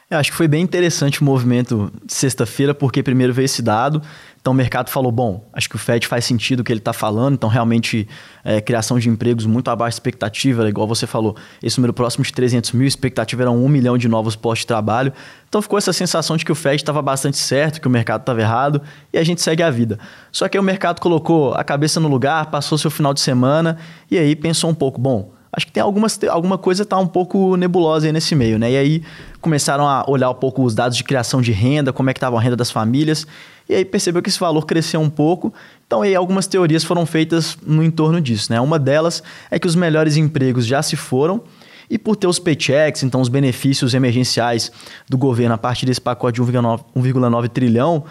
Eu 0.09 0.17
acho 0.17 0.31
que 0.31 0.38
foi 0.38 0.48
bem 0.48 0.63
interessante 0.63 1.21
o 1.21 1.24
movimento 1.24 1.91
de 2.03 2.12
sexta-feira, 2.12 2.74
porque 2.74 3.03
primeiro 3.03 3.31
veio 3.31 3.45
esse 3.45 3.62
dado, 3.62 4.01
então 4.41 4.53
o 4.53 4.55
mercado 4.55 4.89
falou: 4.89 5.12
bom, 5.12 5.46
acho 5.53 5.69
que 5.69 5.75
o 5.75 5.79
Fed 5.79 6.08
faz 6.08 6.25
sentido 6.25 6.62
o 6.62 6.63
que 6.63 6.72
ele 6.72 6.79
está 6.79 6.93
falando, 6.93 7.34
então 7.34 7.50
realmente 7.50 8.08
é, 8.43 8.62
criação 8.62 8.98
de 8.98 9.10
empregos 9.10 9.46
muito 9.46 9.69
abaixo 9.69 9.96
da 9.96 10.00
expectativa, 10.00 10.67
igual 10.67 10.88
você 10.88 11.05
falou, 11.05 11.36
esse 11.62 11.77
número 11.77 11.93
próximo 11.93 12.24
de 12.24 12.34
300 12.34 12.72
mil, 12.72 12.88
expectativa 12.88 13.43
era 13.43 13.51
1 13.51 13.67
milhão 13.67 13.98
de 13.98 14.08
novos 14.08 14.36
postos 14.36 14.62
de 14.62 14.67
trabalho. 14.67 15.12
Então 15.48 15.62
ficou 15.62 15.77
essa 15.77 15.91
sensação 15.91 16.38
de 16.38 16.46
que 16.46 16.51
o 16.51 16.55
Fed 16.55 16.75
estava 16.75 17.01
bastante 17.01 17.38
certo, 17.38 17.81
que 17.81 17.88
o 17.88 17.91
mercado 17.91 18.22
estava 18.22 18.39
errado 18.39 18.81
e 19.12 19.17
a 19.17 19.24
gente 19.24 19.41
segue 19.41 19.63
a 19.63 19.69
vida. 19.69 20.00
Só 20.31 20.48
que 20.48 20.58
aí 20.58 20.62
o 20.62 20.63
mercado 20.63 21.01
colocou 21.01 21.53
a 21.53 21.63
cabeça 21.63 22.00
no 22.00 22.08
lugar, 22.08 22.46
passou 22.48 22.77
seu 22.77 22.91
final 22.91 23.13
de 23.13 23.19
semana 23.19 23.77
e 24.10 24.17
aí 24.17 24.36
pensou 24.36 24.69
um 24.69 24.75
pouco: 24.75 25.00
bom 25.00 25.39
acho 25.51 25.65
que 25.65 25.72
tem 25.72 25.81
algumas, 25.81 26.19
alguma 26.29 26.58
coisa 26.58 26.86
tá 26.86 26.98
um 26.98 27.08
pouco 27.08 27.55
nebulosa 27.58 28.08
aí 28.08 28.13
nesse 28.13 28.36
meio, 28.36 28.60
né? 28.60 28.72
E 28.72 28.77
aí 28.77 29.03
começaram 29.41 29.88
a 29.88 30.05
olhar 30.08 30.29
um 30.29 30.36
pouco 30.36 30.63
os 30.63 30.75
dados 30.75 30.96
de 30.96 31.03
criação 31.03 31.41
de 31.41 31.51
renda, 31.51 31.91
como 31.91 32.10
é 32.10 32.13
que 32.13 32.17
estava 32.17 32.38
a 32.38 32.41
renda 32.41 32.55
das 32.55 32.72
famílias, 32.72 33.25
e 33.70 33.76
aí 33.76 33.86
percebeu 33.86 34.22
que 34.22 34.30
esse 34.30 34.40
valor 34.40 34.66
cresceu 34.66 35.00
um 35.00 35.10
pouco. 35.10 35.54
Então 35.86 36.02
aí 36.02 36.16
algumas 36.16 36.48
teorias 36.48 36.84
foram 36.84 37.06
feitas 37.06 37.56
no 37.64 37.84
entorno 37.84 38.20
disso, 38.20 38.52
né? 38.52 38.60
Uma 38.60 38.80
delas 38.80 39.22
é 39.52 39.60
que 39.60 39.68
os 39.68 39.76
melhores 39.76 40.18
empregos 40.18 40.66
já 40.66 40.82
se 40.82 40.96
foram, 40.96 41.44
e 41.90 41.98
por 41.98 42.16
ter 42.16 42.28
os 42.28 42.38
paychecks, 42.38 43.04
então 43.04 43.22
os 43.22 43.30
benefícios 43.30 43.94
emergenciais 43.94 44.72
do 45.08 45.18
governo 45.18 45.56
a 45.56 45.58
partir 45.58 45.86
desse 45.86 46.02
pacote 46.02 46.42
de 46.42 46.48
1,9 46.48 47.50
trilhão, 47.50 48.04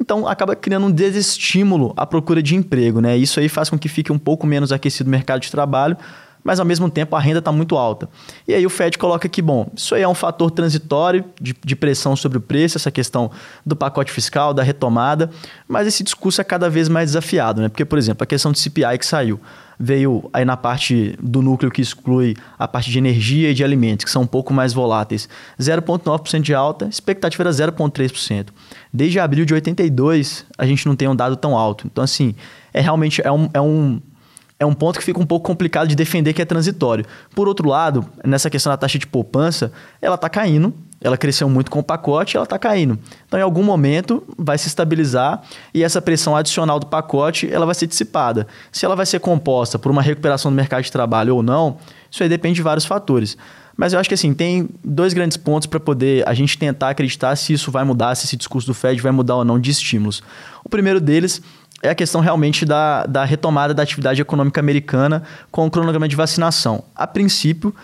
então 0.00 0.26
acaba 0.26 0.54
criando 0.54 0.86
um 0.86 0.90
desestímulo 0.90 1.92
à 1.96 2.06
procura 2.06 2.42
de 2.42 2.54
emprego, 2.54 3.00
né? 3.00 3.16
Isso 3.16 3.40
aí 3.40 3.48
faz 3.48 3.70
com 3.70 3.78
que 3.78 3.88
fique 3.88 4.12
um 4.12 4.18
pouco 4.18 4.46
menos 4.46 4.72
aquecido 4.72 5.08
o 5.08 5.10
mercado 5.10 5.40
de 5.40 5.50
trabalho, 5.50 5.96
mas 6.46 6.60
ao 6.60 6.64
mesmo 6.64 6.88
tempo 6.88 7.16
a 7.16 7.18
renda 7.18 7.40
está 7.40 7.50
muito 7.50 7.76
alta. 7.76 8.08
E 8.46 8.54
aí 8.54 8.64
o 8.64 8.70
Fed 8.70 8.96
coloca 8.96 9.28
que, 9.28 9.42
bom, 9.42 9.68
isso 9.74 9.96
aí 9.96 10.02
é 10.02 10.08
um 10.08 10.14
fator 10.14 10.48
transitório 10.48 11.24
de, 11.40 11.52
de 11.64 11.74
pressão 11.74 12.14
sobre 12.14 12.38
o 12.38 12.40
preço, 12.40 12.78
essa 12.78 12.90
questão 12.90 13.32
do 13.66 13.74
pacote 13.74 14.12
fiscal, 14.12 14.54
da 14.54 14.62
retomada, 14.62 15.28
mas 15.66 15.88
esse 15.88 16.04
discurso 16.04 16.40
é 16.40 16.44
cada 16.44 16.70
vez 16.70 16.88
mais 16.88 17.10
desafiado, 17.10 17.60
né? 17.60 17.68
Porque, 17.68 17.84
por 17.84 17.98
exemplo, 17.98 18.22
a 18.22 18.26
questão 18.26 18.52
do 18.52 18.58
CPI 18.58 18.96
que 18.96 19.04
saiu 19.04 19.40
veio 19.78 20.30
aí 20.32 20.44
na 20.44 20.56
parte 20.56 21.18
do 21.20 21.42
núcleo 21.42 21.70
que 21.70 21.82
exclui 21.82 22.36
a 22.56 22.68
parte 22.68 22.90
de 22.92 22.96
energia 22.96 23.50
e 23.50 23.54
de 23.54 23.64
alimentos, 23.64 24.04
que 24.04 24.10
são 24.10 24.22
um 24.22 24.26
pouco 24.26 24.54
mais 24.54 24.72
voláteis. 24.72 25.28
0,9% 25.60 26.40
de 26.40 26.54
alta, 26.54 26.86
expectativa 26.86 27.42
era 27.42 27.50
0,3%. 27.50 28.46
Desde 28.92 29.18
abril 29.18 29.44
de 29.44 29.52
82, 29.52 30.46
a 30.56 30.64
gente 30.64 30.86
não 30.86 30.94
tem 30.94 31.08
um 31.08 31.16
dado 31.16 31.36
tão 31.36 31.58
alto. 31.58 31.86
Então, 31.86 32.04
assim, 32.04 32.36
é 32.72 32.80
realmente 32.80 33.20
é 33.22 33.32
um, 33.32 33.50
é 33.52 33.60
um 33.60 34.00
é 34.58 34.64
um 34.64 34.72
ponto 34.72 34.98
que 34.98 35.04
fica 35.04 35.20
um 35.20 35.26
pouco 35.26 35.46
complicado 35.46 35.86
de 35.86 35.94
defender 35.94 36.32
que 36.32 36.40
é 36.40 36.44
transitório. 36.44 37.04
Por 37.34 37.46
outro 37.46 37.68
lado, 37.68 38.06
nessa 38.24 38.48
questão 38.48 38.72
da 38.72 38.76
taxa 38.76 38.98
de 38.98 39.06
poupança, 39.06 39.70
ela 40.00 40.14
está 40.14 40.30
caindo, 40.30 40.72
ela 41.00 41.16
cresceu 41.16 41.48
muito 41.48 41.70
com 41.70 41.80
o 41.80 41.82
pacote, 41.82 42.36
ela 42.36 42.44
está 42.44 42.58
caindo. 42.58 42.98
Então, 43.26 43.38
em 43.38 43.42
algum 43.42 43.62
momento, 43.62 44.22
vai 44.38 44.56
se 44.56 44.66
estabilizar 44.66 45.42
e 45.74 45.84
essa 45.84 46.00
pressão 46.00 46.34
adicional 46.34 46.80
do 46.80 46.86
pacote 46.86 47.52
ela 47.52 47.66
vai 47.66 47.74
ser 47.74 47.86
dissipada. 47.86 48.46
Se 48.72 48.86
ela 48.86 48.96
vai 48.96 49.04
ser 49.04 49.20
composta 49.20 49.78
por 49.78 49.92
uma 49.92 50.00
recuperação 50.00 50.50
do 50.50 50.54
mercado 50.54 50.84
de 50.84 50.92
trabalho 50.92 51.36
ou 51.36 51.42
não, 51.42 51.76
isso 52.10 52.22
aí 52.22 52.28
depende 52.28 52.56
de 52.56 52.62
vários 52.62 52.86
fatores. 52.86 53.36
Mas 53.76 53.92
eu 53.92 54.00
acho 54.00 54.08
que 54.08 54.14
assim, 54.14 54.32
tem 54.32 54.70
dois 54.82 55.12
grandes 55.12 55.36
pontos 55.36 55.66
para 55.66 55.78
poder 55.78 56.26
a 56.26 56.32
gente 56.32 56.56
tentar 56.56 56.88
acreditar 56.88 57.36
se 57.36 57.52
isso 57.52 57.70
vai 57.70 57.84
mudar, 57.84 58.14
se 58.14 58.24
esse 58.24 58.36
discurso 58.36 58.66
do 58.66 58.72
Fed 58.72 59.02
vai 59.02 59.12
mudar 59.12 59.36
ou 59.36 59.44
não 59.44 59.60
de 59.60 59.70
estímulos. 59.70 60.22
O 60.64 60.68
primeiro 60.68 60.98
deles 60.98 61.42
é 61.86 61.90
a 61.90 61.94
questão 61.94 62.20
realmente 62.20 62.64
da, 62.64 63.06
da 63.06 63.24
retomada 63.24 63.72
da 63.72 63.82
atividade 63.82 64.20
econômica 64.20 64.60
americana 64.60 65.22
com 65.50 65.66
o 65.66 65.70
cronograma 65.70 66.08
de 66.08 66.16
vacinação. 66.16 66.84
A 66.94 67.06
princípio, 67.06 67.74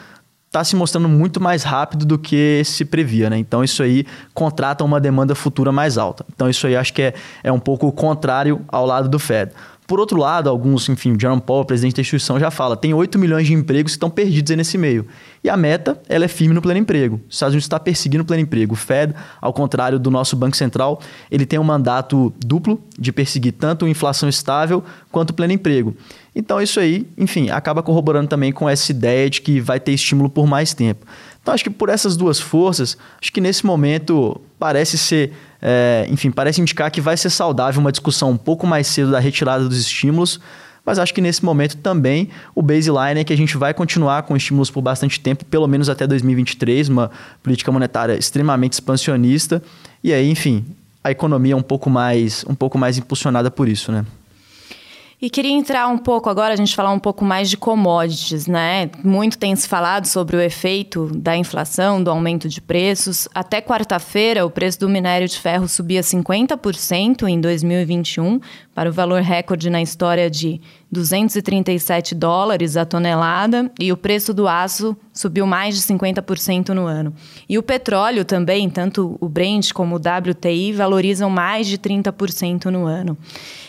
está 0.53 0.63
se 0.63 0.77
mostrando 0.77 1.09
muito 1.09 1.41
mais 1.41 1.63
rápido 1.63 2.05
do 2.05 2.19
que 2.19 2.63
se 2.67 2.85
previa, 2.85 3.31
né? 3.31 3.39
Então 3.39 3.65
isso 3.65 3.83
aí 3.83 4.05
contrata 4.35 4.85
uma 4.85 5.01
demanda 5.01 5.35
futura 5.35 5.73
mais 5.73 5.97
alta. 5.97 6.27
Então 6.35 6.47
isso 6.51 6.67
aí 6.67 6.77
acho 6.77 6.93
que 6.93 7.01
é, 7.01 7.15
é 7.43 7.51
um 7.51 7.59
pouco 7.59 7.91
contrário 7.91 8.61
ao 8.69 8.85
lado 8.85 9.09
do 9.09 9.19
Fed. 9.19 9.51
Por 9.93 10.01
outro 10.01 10.19
lado, 10.19 10.49
alguns, 10.49 10.89
enfim, 10.89 11.13
o 11.13 11.21
Jerome 11.21 11.43
Powell, 11.43 11.67
presidente 11.67 11.97
da 11.97 12.01
instituição, 12.01 12.41
já 12.41 12.51
fala, 12.51 12.79
tem 12.79 12.95
8 12.95 13.19
milhões 13.19 13.47
de 13.47 13.53
empregos 13.53 13.93
que 13.93 13.97
estão 13.97 14.09
perdidos 14.09 14.57
nesse 14.57 14.79
meio. 14.79 15.07
E 15.45 15.51
a 15.51 15.55
meta, 15.55 16.01
ela 16.09 16.25
é 16.25 16.29
firme 16.29 16.55
no 16.55 16.63
pleno 16.63 16.81
emprego. 16.81 17.21
Os 17.29 17.35
Estados 17.35 17.53
Unidos 17.53 17.67
está 17.67 17.79
perseguindo 17.79 18.23
o 18.23 18.25
pleno 18.25 18.43
emprego. 18.43 18.73
O 18.73 18.75
Fed, 18.75 19.15
ao 19.39 19.53
contrário 19.53 19.99
do 19.99 20.11
nosso 20.11 20.35
Banco 20.35 20.57
Central, 20.57 20.99
ele 21.31 21.45
tem 21.45 21.59
um 21.59 21.63
mandato 21.63 22.33
duplo 22.39 22.83
de 22.99 23.13
perseguir 23.13 23.53
tanto 23.53 23.87
inflação 23.87 24.31
estável 24.31 24.83
quanto 25.11 25.29
o 25.29 25.35
pleno 25.35 25.53
emprego. 25.53 25.95
Então 26.35 26.59
isso 26.59 26.81
aí, 26.81 27.07
enfim, 27.19 27.51
acaba 27.51 27.83
corroborando 27.83 28.29
também 28.29 28.51
com 28.51 28.67
essa 28.67 28.91
ideia 28.91 29.29
de 29.29 29.43
que 29.43 29.61
vai 29.61 29.79
ter 29.79 29.93
estímulo 29.93 30.31
por 30.31 30.47
mais 30.47 30.73
tempo. 30.73 31.05
Então 31.43 31.53
acho 31.53 31.65
que 31.65 31.69
por 31.69 31.91
essas 31.91 32.17
duas 32.17 32.41
forças, 32.41 32.97
acho 33.21 33.31
que 33.31 33.43
nesse 33.43 33.67
momento 33.67 34.41
parece 34.59 34.97
ser, 34.97 35.33
é, 35.63 36.07
enfim, 36.11 36.31
parece 36.33 36.61
indicar 36.61 36.91
que 36.91 37.01
vai 37.01 37.17
ser 37.17 37.31
saudável 37.31 37.81
uma 37.81 37.93
discussão 37.93 38.33
um 38.33 38.37
pouco 38.37 38.67
mais 38.67 38.89
cedo 38.89 39.13
da 39.13 39.21
retirada 39.21 39.69
dos 39.69 39.79
estímulos, 39.79 40.41
mas 40.85 40.99
acho 40.99 41.15
que 41.15 41.21
nesse 41.21 41.45
momento 41.45 41.77
também 41.77 42.29
o 42.55 42.61
baseline 42.61 43.21
é 43.21 43.25
que 43.25 43.33
a 43.33 43.37
gente 43.37 43.57
vai 43.57 43.73
continuar 43.73 44.25
com 44.25 44.37
estímulos 44.37 44.69
por 44.69 44.83
bastante 44.83 45.21
tempo, 45.21 45.45
pelo 45.45 45.69
menos 45.69 45.89
até 45.89 46.05
2023, 46.05 46.89
uma 46.89 47.11
política 47.41 47.71
monetária 47.71 48.15
extremamente 48.15 48.73
expansionista, 48.73 49.63
e 50.03 50.13
aí, 50.13 50.29
enfim, 50.29 50.65
a 51.05 51.13
economia 51.13 51.53
é 51.53 51.57
um 51.57 51.63
pouco 51.63 51.89
mais, 51.89 52.45
um 52.49 52.55
pouco 52.55 52.77
mais 52.77 52.99
impulsionada 52.99 53.49
por 53.49 53.69
isso, 53.69 53.93
né? 53.93 54.05
E 55.23 55.31
queria 55.31 55.53
entrar 55.53 55.87
um 55.87 55.99
pouco 55.99 56.29
agora, 56.29 56.53
a 56.53 56.57
gente 56.57 56.75
falar 56.75 56.91
um 56.91 56.99
pouco 56.99 57.25
mais 57.25 57.49
de 57.49 57.57
commodities, 57.57 58.49
né? 58.49 58.91
Muito 59.05 59.39
tem 59.39 59.55
se 59.55 59.69
falado 59.69 60.05
sobre 60.07 60.37
o 60.37 60.41
efeito 60.41 61.13
da 61.15 61.37
inflação, 61.37 62.03
do 62.03 62.11
aumento 62.11 62.49
de 62.49 62.61
preços. 62.61 63.29
Até 63.33 63.61
quarta-feira, 63.61 64.45
o 64.45 64.51
preço 64.51 64.81
do 64.81 64.89
minério 64.89 65.29
de 65.29 65.39
ferro 65.39 65.69
subia 65.69 66.01
50% 66.01 67.29
em 67.29 67.41
2021, 67.41 68.41
para 68.75 68.89
o 68.89 68.93
valor 68.93 69.21
recorde 69.21 69.69
na 69.69 69.83
história 69.83 70.31
de 70.31 70.61
237 70.91 72.15
dólares 72.15 72.77
a 72.77 72.85
tonelada, 72.85 73.71
e 73.79 73.93
o 73.93 73.97
preço 73.97 74.33
do 74.33 74.49
aço 74.49 74.97
subiu 75.13 75.47
mais 75.47 75.75
de 75.75 75.83
50% 75.83 76.71
no 76.71 76.87
ano. 76.87 77.15
E 77.49 77.59
o 77.59 77.63
petróleo 77.63 78.25
também, 78.25 78.69
tanto 78.69 79.17
o 79.21 79.29
Brent 79.29 79.73
como 79.73 79.97
o 79.97 79.99
WTI, 79.99 80.73
valorizam 80.73 81.29
mais 81.29 81.67
de 81.67 81.79
30% 81.79 82.67
no 82.67 82.87
ano. 82.87 83.17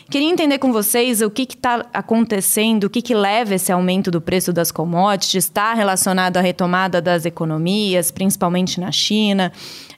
Queria 0.10 0.30
entender 0.30 0.60
com 0.60 0.72
vocês 0.72 1.22
o 1.22 1.30
que 1.30 1.44
está 1.44 1.86
acontecendo, 1.94 2.86
o 2.86 2.90
que, 2.90 3.02
que 3.02 3.16
leva 3.16 3.56
esse 3.56 3.72
aumento 3.72 4.12
do 4.12 4.22
preço 4.22 4.54
das 4.54 4.72
commodities, 4.72 5.46
está 5.46 5.74
relacionado 5.74 6.38
à 6.38 6.42
retomada 6.42 7.02
das 7.02 7.26
economias, 7.26 8.12
principalmente 8.12 8.80
na 8.80 8.92
China, 8.92 9.52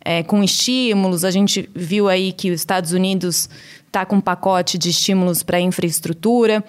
é, 0.04 0.24
com 0.24 0.44
estímulos. 0.44 1.26
A 1.26 1.32
gente 1.32 1.70
viu 1.76 2.08
aí 2.08 2.32
que 2.32 2.52
os 2.52 2.62
Estados 2.62 2.92
Unidos 2.92 3.50
está 3.96 4.06
com 4.06 4.18
um 4.18 4.22
pacote 4.22 4.78
de 4.78 4.90
estímulos 4.90 5.42
para 5.42 5.60
infraestrutura. 5.60 6.62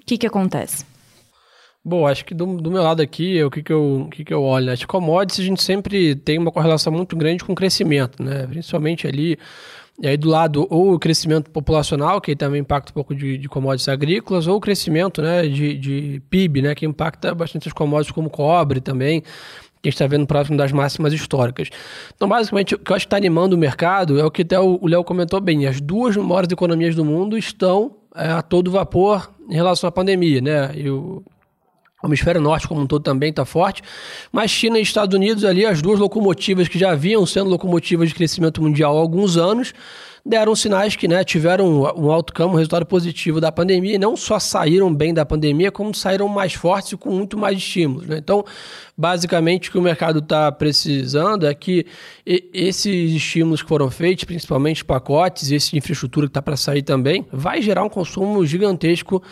O 0.00 0.04
que, 0.04 0.18
que 0.18 0.26
acontece? 0.26 0.84
Bom, 1.84 2.06
acho 2.06 2.24
que 2.24 2.34
do, 2.34 2.60
do 2.60 2.70
meu 2.70 2.82
lado 2.82 3.00
aqui, 3.00 3.42
o 3.42 3.50
que, 3.50 3.62
que, 3.62 3.72
eu, 3.72 4.02
o 4.02 4.10
que, 4.10 4.24
que 4.24 4.34
eu 4.34 4.42
olho? 4.42 4.70
As 4.70 4.84
commodities, 4.84 5.40
a 5.40 5.48
gente 5.48 5.62
sempre 5.62 6.16
tem 6.16 6.38
uma 6.38 6.50
correlação 6.50 6.92
muito 6.92 7.16
grande 7.16 7.44
com 7.44 7.52
o 7.52 7.56
crescimento, 7.56 8.22
né? 8.22 8.46
Principalmente 8.46 9.06
ali 9.06 9.38
E 10.00 10.08
aí 10.08 10.16
do 10.16 10.28
lado 10.28 10.66
ou 10.70 10.94
o 10.94 10.98
crescimento 10.98 11.50
populacional, 11.50 12.20
que 12.20 12.34
também 12.34 12.60
impacta 12.60 12.90
um 12.90 12.94
pouco 12.94 13.14
de, 13.14 13.38
de 13.38 13.48
commodities 13.48 13.88
agrícolas, 13.88 14.48
ou 14.48 14.56
o 14.56 14.60
crescimento 14.60 15.22
né, 15.22 15.46
de, 15.46 15.76
de 15.76 16.22
PIB, 16.30 16.62
né, 16.62 16.74
que 16.74 16.86
impacta 16.86 17.34
bastante 17.34 17.68
as 17.68 17.74
commodities 17.74 18.12
como 18.12 18.30
cobre 18.30 18.80
também, 18.80 19.22
que 19.82 19.88
a 19.88 19.90
gente 19.90 19.96
está 19.96 20.06
vendo 20.06 20.26
próximo 20.26 20.56
das 20.56 20.70
máximas 20.70 21.12
históricas. 21.12 21.68
Então, 22.14 22.28
basicamente, 22.28 22.76
o 22.76 22.78
que 22.78 22.92
eu 22.92 22.96
acho 22.96 23.04
que 23.04 23.08
está 23.08 23.16
animando 23.16 23.56
o 23.56 23.58
mercado 23.58 24.18
é 24.20 24.24
o 24.24 24.30
que 24.30 24.42
até 24.42 24.58
o 24.58 24.78
Léo 24.86 25.02
comentou 25.02 25.40
bem, 25.40 25.66
as 25.66 25.80
duas 25.80 26.16
maiores 26.16 26.50
economias 26.50 26.94
do 26.94 27.04
mundo 27.04 27.36
estão 27.36 27.96
é, 28.14 28.28
a 28.28 28.42
todo 28.42 28.70
vapor 28.70 29.32
em 29.50 29.54
relação 29.54 29.88
à 29.88 29.90
pandemia, 29.90 30.40
né? 30.40 30.70
E 30.74 30.88
o, 30.88 31.22
hemisfério 32.04 32.40
norte 32.40 32.66
como 32.66 32.80
um 32.80 32.86
todo 32.86 33.02
também 33.02 33.30
está 33.30 33.44
forte, 33.44 33.80
mas 34.32 34.50
China 34.50 34.78
e 34.78 34.82
Estados 34.82 35.14
Unidos 35.14 35.44
ali, 35.44 35.64
as 35.64 35.80
duas 35.80 36.00
locomotivas 36.00 36.66
que 36.66 36.76
já 36.78 36.94
vinham 36.94 37.24
sendo 37.24 37.48
locomotivas 37.48 38.08
de 38.08 38.14
crescimento 38.14 38.60
mundial 38.60 38.96
há 38.96 39.00
alguns 39.00 39.36
anos, 39.36 39.72
deram 40.24 40.54
sinais 40.54 40.94
que 40.94 41.08
né, 41.08 41.24
tiveram 41.24 41.66
um 41.96 42.10
outcome, 42.10 42.54
um 42.54 42.56
resultado 42.56 42.86
positivo 42.86 43.40
da 43.40 43.50
pandemia, 43.50 43.96
e 43.96 43.98
não 43.98 44.16
só 44.16 44.38
saíram 44.38 44.92
bem 44.94 45.12
da 45.12 45.26
pandemia, 45.26 45.72
como 45.72 45.92
saíram 45.94 46.28
mais 46.28 46.54
fortes 46.54 46.92
e 46.92 46.96
com 46.96 47.10
muito 47.10 47.36
mais 47.36 47.58
estímulos. 47.58 48.06
Né? 48.06 48.18
Então, 48.18 48.44
basicamente, 48.96 49.68
o 49.68 49.72
que 49.72 49.78
o 49.78 49.82
mercado 49.82 50.20
está 50.20 50.52
precisando 50.52 51.46
é 51.46 51.54
que 51.54 51.86
esses 52.24 53.12
estímulos 53.12 53.62
que 53.62 53.68
foram 53.68 53.90
feitos, 53.90 54.24
principalmente 54.24 54.84
pacotes, 54.84 55.50
esse 55.50 55.72
de 55.72 55.78
infraestrutura 55.78 56.26
que 56.26 56.30
está 56.30 56.42
para 56.42 56.56
sair 56.56 56.82
também, 56.82 57.26
vai 57.32 57.60
gerar 57.60 57.82
um 57.82 57.88
consumo 57.88 58.46
gigantesco 58.46 59.22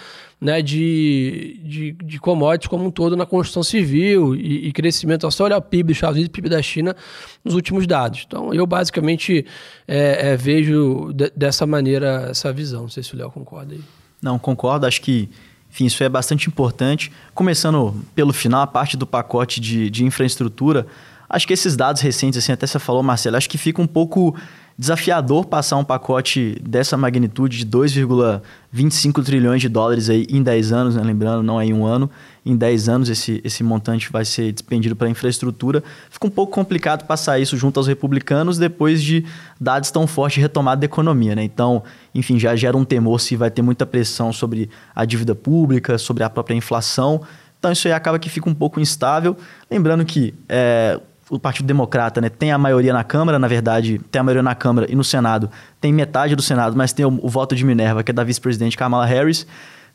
né, 0.41 0.63
de, 0.63 1.61
de, 1.63 1.93
de 1.93 2.19
commodities 2.19 2.69
como 2.69 2.87
um 2.87 2.91
todo 2.91 3.15
na 3.15 3.27
construção 3.27 3.63
civil 3.63 4.35
e, 4.35 4.69
e 4.69 4.73
crescimento. 4.73 5.27
É 5.27 5.31
só 5.31 5.45
olhar 5.45 5.59
o 5.59 5.63
PIB 5.63 5.89
dos 5.89 5.97
Estados 5.99 6.17
Unidos 6.17 6.29
e 6.29 6.31
o 6.31 6.33
PIB 6.33 6.49
da 6.49 6.63
China 6.63 6.97
nos 7.45 7.55
últimos 7.55 7.87
dados. 7.87 8.25
Então, 8.27 8.55
eu 8.55 8.67
basicamente 8.67 9.45
é, 9.87 10.31
é, 10.31 10.37
vejo 10.37 10.80
de, 11.13 11.33
dessa 11.35 11.67
maneira 11.67 12.29
essa 12.31 12.53
visão. 12.53 12.83
Não 12.83 12.89
sei 12.89 13.03
se 13.03 13.15
o 13.15 13.19
Léo 13.19 13.31
concorda 13.31 13.75
aí. 13.75 13.81
Não, 14.21 14.39
concordo. 14.39 14.87
Acho 14.87 15.01
que 15.01 15.29
enfim, 15.71 15.87
isso 15.87 16.03
é 16.03 16.09
bastante 16.09 16.49
importante. 16.49 17.13
Começando 17.33 17.95
pelo 18.15 18.33
final, 18.33 18.63
a 18.63 18.67
parte 18.67 18.97
do 18.97 19.07
pacote 19.07 19.61
de, 19.61 19.89
de 19.89 20.05
infraestrutura, 20.05 20.87
acho 21.29 21.47
que 21.47 21.53
esses 21.53 21.77
dados 21.77 22.03
recentes, 22.03 22.43
assim, 22.43 22.53
até 22.53 22.67
você 22.67 22.79
falou, 22.79 23.03
Marcelo, 23.03 23.37
acho 23.37 23.49
que 23.49 23.57
fica 23.57 23.81
um 23.81 23.87
pouco 23.87 24.37
desafiador 24.81 25.45
passar 25.45 25.77
um 25.77 25.85
pacote 25.85 26.57
dessa 26.67 26.97
magnitude 26.97 27.59
de 27.59 27.67
2,25 27.67 29.23
trilhões 29.23 29.61
de 29.61 29.69
dólares 29.69 30.09
aí 30.09 30.27
em 30.31 30.43
10 30.43 30.73
anos, 30.73 30.97
né? 30.97 31.03
lembrando, 31.03 31.43
não 31.43 31.61
é 31.61 31.67
em 31.67 31.75
um 31.75 31.85
ano, 31.85 32.11
em 32.47 32.57
10 32.57 32.89
anos 32.89 33.11
esse, 33.11 33.43
esse 33.45 33.63
montante 33.63 34.11
vai 34.11 34.25
ser 34.25 34.51
despendido 34.51 34.97
para 34.97 35.07
infraestrutura. 35.11 35.85
Fica 36.09 36.27
um 36.27 36.31
pouco 36.31 36.55
complicado 36.55 37.07
passar 37.07 37.39
isso 37.39 37.59
junto 37.59 37.79
aos 37.79 37.87
republicanos 37.87 38.57
depois 38.57 39.03
de 39.03 39.23
dados 39.61 39.91
tão 39.91 40.07
fortes 40.07 40.37
de 40.37 40.41
retomada 40.41 40.81
da 40.81 40.87
economia. 40.87 41.37
Né? 41.37 41.45
Então, 41.45 41.83
enfim, 42.15 42.39
já 42.39 42.57
gera 42.57 42.75
um 42.75 42.85
temor 42.85 43.21
se 43.21 43.37
vai 43.37 43.51
ter 43.51 43.61
muita 43.61 43.85
pressão 43.85 44.33
sobre 44.33 44.71
a 44.97 45.05
dívida 45.05 45.35
pública, 45.35 45.99
sobre 45.99 46.25
a 46.25 46.31
própria 46.31 46.55
inflação. 46.55 47.21
Então, 47.59 47.71
isso 47.71 47.87
aí 47.87 47.93
acaba 47.93 48.19
que 48.19 48.31
fica 48.31 48.49
um 48.49 48.55
pouco 48.55 48.81
instável. 48.81 49.37
Lembrando 49.71 50.07
que 50.07 50.33
é, 50.49 50.99
o 51.31 51.39
Partido 51.39 51.67
Democrata 51.67 52.21
né, 52.21 52.29
tem 52.29 52.51
a 52.51 52.59
maioria 52.59 52.93
na 52.93 53.05
Câmara, 53.05 53.39
na 53.39 53.47
verdade, 53.47 54.01
tem 54.11 54.21
a 54.21 54.23
maioria 54.23 54.43
na 54.43 54.55
Câmara 54.55 54.87
e 54.91 54.97
no 54.97 55.05
Senado 55.05 55.49
tem 55.81 55.93
metade 55.93 56.35
do 56.35 56.43
Senado, 56.43 56.77
mas 56.77 56.93
tem 56.93 57.07
o, 57.07 57.21
o 57.23 57.29
voto 57.29 57.55
de 57.55 57.65
Minerva, 57.65 58.03
que 58.03 58.11
é 58.11 58.15
da 58.15 58.25
vice-presidente 58.25 58.77
Kamala 58.77 59.07
Harris. 59.07 59.47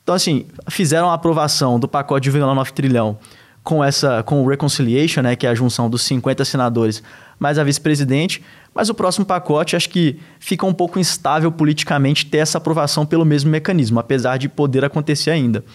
Então, 0.01 0.15
assim, 0.15 0.45
fizeram 0.69 1.09
a 1.09 1.13
aprovação 1.13 1.79
do 1.79 1.87
pacote 1.87 2.29
de 2.29 2.37
1,9 2.37 2.71
trilhão 2.71 3.17
com 3.63 3.83
essa 3.83 4.21
com 4.23 4.43
o 4.43 4.47
reconciliation, 4.47 5.21
né, 5.21 5.35
que 5.35 5.45
é 5.45 5.49
a 5.49 5.55
junção 5.55 5.89
dos 5.89 6.03
50 6.03 6.45
senadores 6.45 7.03
mais 7.37 7.57
a 7.57 7.63
vice-presidente, 7.63 8.41
mas 8.73 8.89
o 8.89 8.93
próximo 8.93 9.25
pacote 9.25 9.75
acho 9.75 9.89
que 9.89 10.19
fica 10.39 10.65
um 10.65 10.73
pouco 10.73 10.99
instável 10.99 11.51
politicamente 11.51 12.27
ter 12.27 12.37
essa 12.37 12.59
aprovação 12.59 13.05
pelo 13.05 13.25
mesmo 13.25 13.49
mecanismo, 13.49 13.99
apesar 13.99 14.37
de 14.37 14.47
poder 14.47 14.85
acontecer 14.85 15.31
ainda. 15.31 15.65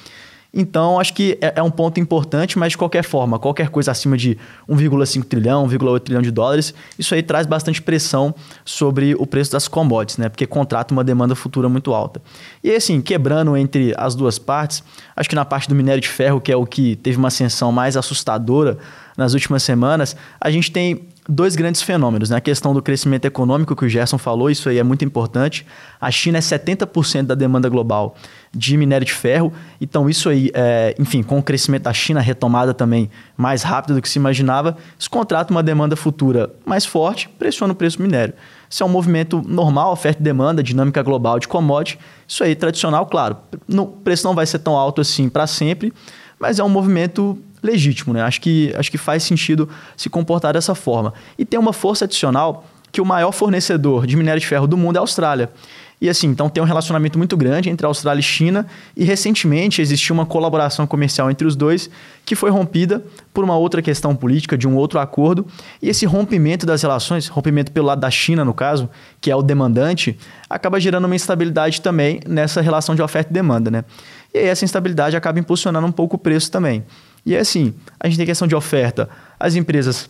Então, 0.53 0.99
acho 0.99 1.15
que 1.15 1.39
é, 1.41 1.55
é, 1.57 1.63
um 1.63 1.71
ponto 1.71 2.01
importante, 2.01 2.59
mas 2.59 2.73
de 2.73 2.79
qualquer 2.79 3.05
forma, 3.05 3.39
qualquer 3.39 3.69
coisa 3.69 3.93
acima 3.93 4.17
de 4.17 4.37
1,5 4.69 5.25
trilhão, 5.25 5.67
1,8 5.69 6.01
trilhão 6.01 6.23
de 6.23 6.31
dólares, 6.31 6.75
isso 6.99 7.15
aí 7.15 7.23
traz 7.23 7.47
bastante 7.47 7.81
pressão 7.81 8.35
sobre 8.65 9.15
o 9.15 9.27
preço 9.27 9.53
das 9.53 9.69
commodities, 9.69 10.19
né? 10.19 10.29
Porque 10.29 10.47
contrata 10.47 10.93
uma 10.93 11.05
demanda 11.05 11.37
futura 11.37 11.69
muito 11.69 11.95
alta. 11.95 12.21
E 12.65 12.75
assim, 12.75 13.01
quebrando 13.01 13.57
entre 13.57 13.95
as 13.97 14.17
duas 14.17 14.39
partes, 14.39 14.83
acho 15.15 15.29
que 15.29 15.37
na 15.37 15.45
parte 15.45 15.69
do 15.69 15.75
minério 15.75 16.01
de 16.01 16.09
ferro, 16.09 16.41
que 16.41 16.51
é 16.51 16.57
o 16.57 16.67
que 16.67 16.97
teve 16.97 17.17
uma 17.17 17.29
ascensão 17.29 17.71
mais 17.71 17.97
assustadora 17.97 18.77
nas 19.17 19.35
últimas 19.35 19.63
semanas, 19.63 20.17
a 20.41 20.51
gente 20.51 20.73
tem 20.73 21.07
dois 21.31 21.55
grandes 21.55 21.81
fenômenos. 21.81 22.31
Né? 22.31 22.37
A 22.37 22.41
questão 22.41 22.75
do 22.75 22.83
crescimento 22.83 23.25
econômico, 23.25 23.77
que 23.77 23.85
o 23.85 23.89
Gerson 23.89 24.19
falou, 24.19 24.51
isso 24.51 24.69
aí 24.69 24.79
é 24.79 24.83
muito 24.83 25.05
importante. 25.05 25.65
A 26.01 26.11
China 26.11 26.39
é 26.39 26.41
70% 26.41 27.27
da 27.27 27.35
demanda 27.35 27.69
global 27.69 28.17
de 28.53 28.77
minério 28.77 29.07
de 29.07 29.13
ferro. 29.13 29.53
Então, 29.81 30.11
isso 30.11 30.29
aí, 30.29 30.51
é, 30.53 30.95
enfim, 30.99 31.23
com 31.23 31.39
o 31.39 31.43
crescimento 31.43 31.85
da 31.85 31.93
China, 31.93 32.21
retomada 32.21 32.75
também 32.75 33.09
mais 33.37 33.63
rápida 33.63 33.95
do 33.95 34.03
que 34.03 34.09
se 34.09 34.19
imaginava, 34.19 34.77
isso 34.99 35.09
contrata 35.09 35.53
uma 35.53 35.63
demanda 35.63 35.95
futura 35.95 36.53
mais 36.67 36.85
forte, 36.85 37.29
pressiona 37.29 37.73
o 37.73 37.77
preço 37.77 37.99
do 37.99 38.03
minério. 38.03 38.35
Isso 38.69 38.83
é 38.83 38.87
um 38.87 38.91
movimento 38.91 39.43
normal, 39.47 39.93
oferta 39.93 40.21
e 40.21 40.25
demanda, 40.25 40.63
dinâmica 40.63 41.03
global 41.03 41.39
de 41.39 41.47
commodity. 41.47 41.99
Isso 42.27 42.43
aí, 42.43 42.55
tradicional, 42.55 43.07
claro. 43.07 43.37
o 43.69 43.87
preço 43.87 44.27
não 44.27 44.35
vai 44.35 44.47
ser 44.47 44.59
tão 44.59 44.77
alto 44.77 45.01
assim 45.01 45.29
para 45.29 45.47
sempre, 45.47 45.93
mas 46.39 46.59
é 46.59 46.65
um 46.65 46.69
movimento 46.69 47.39
legítimo, 47.63 48.13
né? 48.13 48.23
Acho 48.23 48.41
que, 48.41 48.73
acho 48.77 48.91
que 48.91 48.99
faz 48.99 49.23
sentido 49.23 49.69
se 49.97 50.09
comportar 50.09 50.53
dessa 50.53 50.75
forma. 50.75 51.13
E 51.39 51.45
tem 51.45 51.59
uma 51.59 51.73
força 51.73 52.05
adicional 52.05 52.65
que 52.93 53.01
o 53.01 53.05
maior 53.05 53.33
fornecedor 53.33 54.07
de 54.07 54.17
minério 54.17 54.41
de 54.41 54.47
ferro 54.47 54.67
do 54.67 54.77
mundo 54.77 54.97
é 54.97 54.99
a 54.99 55.03
Austrália. 55.03 55.51
E 56.01 56.09
assim, 56.09 56.29
então 56.29 56.49
tem 56.49 56.63
um 56.63 56.67
relacionamento 56.67 57.19
muito 57.19 57.37
grande 57.37 57.69
entre 57.69 57.85
a 57.85 57.89
Austrália 57.89 58.21
e 58.21 58.23
China, 58.23 58.67
e 58.97 59.05
recentemente 59.05 59.83
existiu 59.83 60.15
uma 60.15 60.25
colaboração 60.25 60.87
comercial 60.87 61.31
entre 61.31 61.47
os 61.47 61.55
dois 61.55 61.91
que 62.25 62.35
foi 62.35 62.51
rompida 62.51 63.05
por 63.35 63.45
uma 63.45 63.57
outra 63.57 63.83
questão 63.83 64.17
política, 64.17 64.57
de 64.57 64.67
um 64.67 64.77
outro 64.77 64.99
acordo. 64.99 65.47
E 65.83 65.91
esse 65.91 66.07
rompimento 66.07 66.65
das 66.65 66.81
relações, 66.81 67.29
rompimento 67.29 67.71
pelo 67.71 67.87
lado 67.87 68.01
da 68.01 68.11
China, 68.11 68.47
no 68.47 68.55
caso, 68.55 68.89
que 69.21 69.31
é 69.31 69.37
o 69.37 69.43
demandante, 69.43 70.19
acaba 70.49 70.81
gerando 70.81 71.05
uma 71.05 71.15
instabilidade 71.15 71.83
também 71.83 72.21
nessa 72.27 72.63
relação 72.63 72.95
de 72.95 73.03
oferta 73.03 73.31
e 73.31 73.35
demanda, 73.35 73.71
né? 73.71 73.85
E 74.33 74.39
aí 74.39 74.47
essa 74.47 74.65
instabilidade 74.65 75.17
acaba 75.17 75.39
impulsionando 75.39 75.87
um 75.87 75.93
pouco 75.93 76.17
o 76.17 76.19
preço 76.19 76.51
também. 76.51 76.83
E 77.25 77.35
é 77.35 77.41
assim, 77.41 77.75
a 77.99 78.09
gente 78.09 78.17
tem 78.17 78.27
questão 78.27 78.49
de 78.49 78.55
oferta. 78.55 79.09
As 79.39 79.55
empresas 79.55 80.09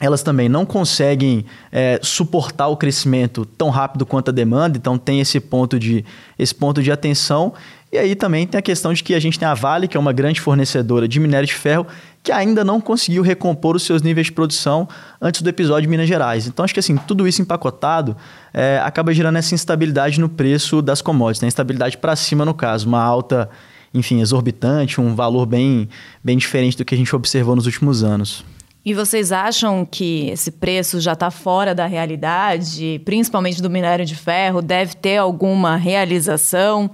elas 0.00 0.22
também 0.22 0.46
não 0.46 0.66
conseguem 0.66 1.46
é, 1.72 1.98
suportar 2.02 2.68
o 2.68 2.76
crescimento 2.76 3.46
tão 3.46 3.70
rápido 3.70 4.04
quanto 4.04 4.28
a 4.28 4.32
demanda, 4.32 4.76
então 4.76 4.98
tem 4.98 5.20
esse 5.20 5.40
ponto 5.40 5.78
de, 5.78 6.04
esse 6.38 6.54
ponto 6.54 6.82
de 6.82 6.92
atenção. 6.92 7.54
E 7.90 7.96
aí 7.96 8.14
também 8.14 8.46
tem 8.46 8.58
a 8.58 8.62
questão 8.62 8.92
de 8.92 9.02
que 9.02 9.14
a 9.14 9.18
gente 9.18 9.38
tem 9.38 9.48
a 9.48 9.54
Vale, 9.54 9.88
que 9.88 9.96
é 9.96 10.00
uma 10.00 10.12
grande 10.12 10.38
fornecedora 10.38 11.08
de 11.08 11.18
minério 11.18 11.46
de 11.46 11.54
ferro, 11.54 11.86
que 12.22 12.30
ainda 12.30 12.62
não 12.62 12.78
conseguiu 12.78 13.22
recompor 13.22 13.74
os 13.74 13.84
seus 13.84 14.02
níveis 14.02 14.26
de 14.26 14.32
produção 14.32 14.86
antes 15.18 15.40
do 15.40 15.48
episódio 15.48 15.82
de 15.82 15.88
Minas 15.88 16.08
Gerais. 16.08 16.46
Então 16.46 16.62
acho 16.62 16.74
que 16.74 16.80
assim, 16.80 16.96
tudo 16.98 17.26
isso 17.26 17.40
empacotado 17.40 18.14
é, 18.52 18.78
acaba 18.84 19.14
gerando 19.14 19.36
essa 19.36 19.54
instabilidade 19.54 20.20
no 20.20 20.28
preço 20.28 20.82
das 20.82 21.00
commodities, 21.00 21.40
né? 21.40 21.48
instabilidade 21.48 21.96
para 21.96 22.14
cima 22.16 22.44
no 22.44 22.52
caso, 22.52 22.86
uma 22.86 23.02
alta 23.02 23.48
enfim, 23.92 24.20
exorbitante, 24.20 25.00
um 25.00 25.14
valor 25.14 25.46
bem, 25.46 25.88
bem 26.22 26.36
diferente 26.36 26.76
do 26.76 26.84
que 26.84 26.94
a 26.94 26.98
gente 26.98 27.14
observou 27.14 27.56
nos 27.56 27.66
últimos 27.66 28.02
anos. 28.02 28.44
E 28.84 28.94
vocês 28.94 29.32
acham 29.32 29.84
que 29.84 30.28
esse 30.28 30.52
preço 30.52 31.00
já 31.00 31.14
está 31.14 31.28
fora 31.28 31.74
da 31.74 31.86
realidade, 31.86 33.00
principalmente 33.04 33.60
do 33.60 33.68
minério 33.68 34.04
de 34.04 34.14
ferro? 34.14 34.62
Deve 34.62 34.94
ter 34.94 35.16
alguma 35.16 35.74
realização? 35.74 36.88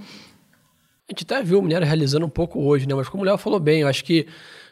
A 1.07 1.13
gente 1.13 1.25
até 1.25 1.43
viu 1.43 1.59
o 1.59 1.63
minério 1.63 1.87
realizando 1.87 2.25
um 2.25 2.31
pouco 2.31 2.65
hoje, 2.65 2.89
né? 2.89 2.95
Mas 2.95 3.11
como 3.11 3.23
o 3.23 3.27
Léo 3.27 3.37
falou 3.37 3.61
bem, 3.61 3.83
eu 3.83 3.89
acho 3.89 4.03
que 4.05 4.27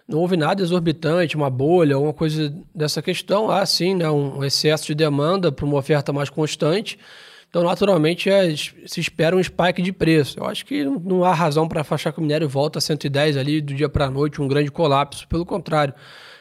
não 0.09 0.19
houve 0.19 0.37
nada 0.37 0.63
exorbitante, 0.63 1.37
uma 1.37 1.51
bolha, 1.51 1.95
alguma 1.95 2.15
coisa 2.15 2.53
dessa 2.75 3.03
questão. 3.03 3.51
Há 3.51 3.67
sim, 3.67 3.95
né? 3.95 4.11
um 4.11 4.43
excesso 4.43 4.87
de 4.87 4.95
demanda 4.95 5.53
para 5.53 5.67
uma 5.67 5.77
oferta 5.77 6.13
mais 6.15 6.31
constante. 6.31 6.99
Então, 7.51 7.65
naturalmente, 7.65 8.31
é, 8.31 8.55
se 8.55 9.01
espera 9.01 9.35
um 9.35 9.43
spike 9.43 9.83
de 9.83 9.93
preço. 9.93 10.39
Eu 10.39 10.47
acho 10.47 10.65
que 10.65 10.85
não 10.85 11.25
há 11.25 11.35
razão 11.35 11.67
para 11.67 11.85
achar 11.91 12.13
que 12.13 12.21
o 12.21 12.23
minério 12.23 12.49
volta 12.49 12.79
a 12.79 12.81
110 12.81 13.37
ali 13.37 13.61
do 13.61 13.75
dia 13.75 13.89
para 13.89 14.05
a 14.07 14.11
noite, 14.11 14.41
um 14.41 14.47
grande 14.47 14.71
colapso. 14.71 15.27
Pelo 15.27 15.45
contrário, 15.45 15.93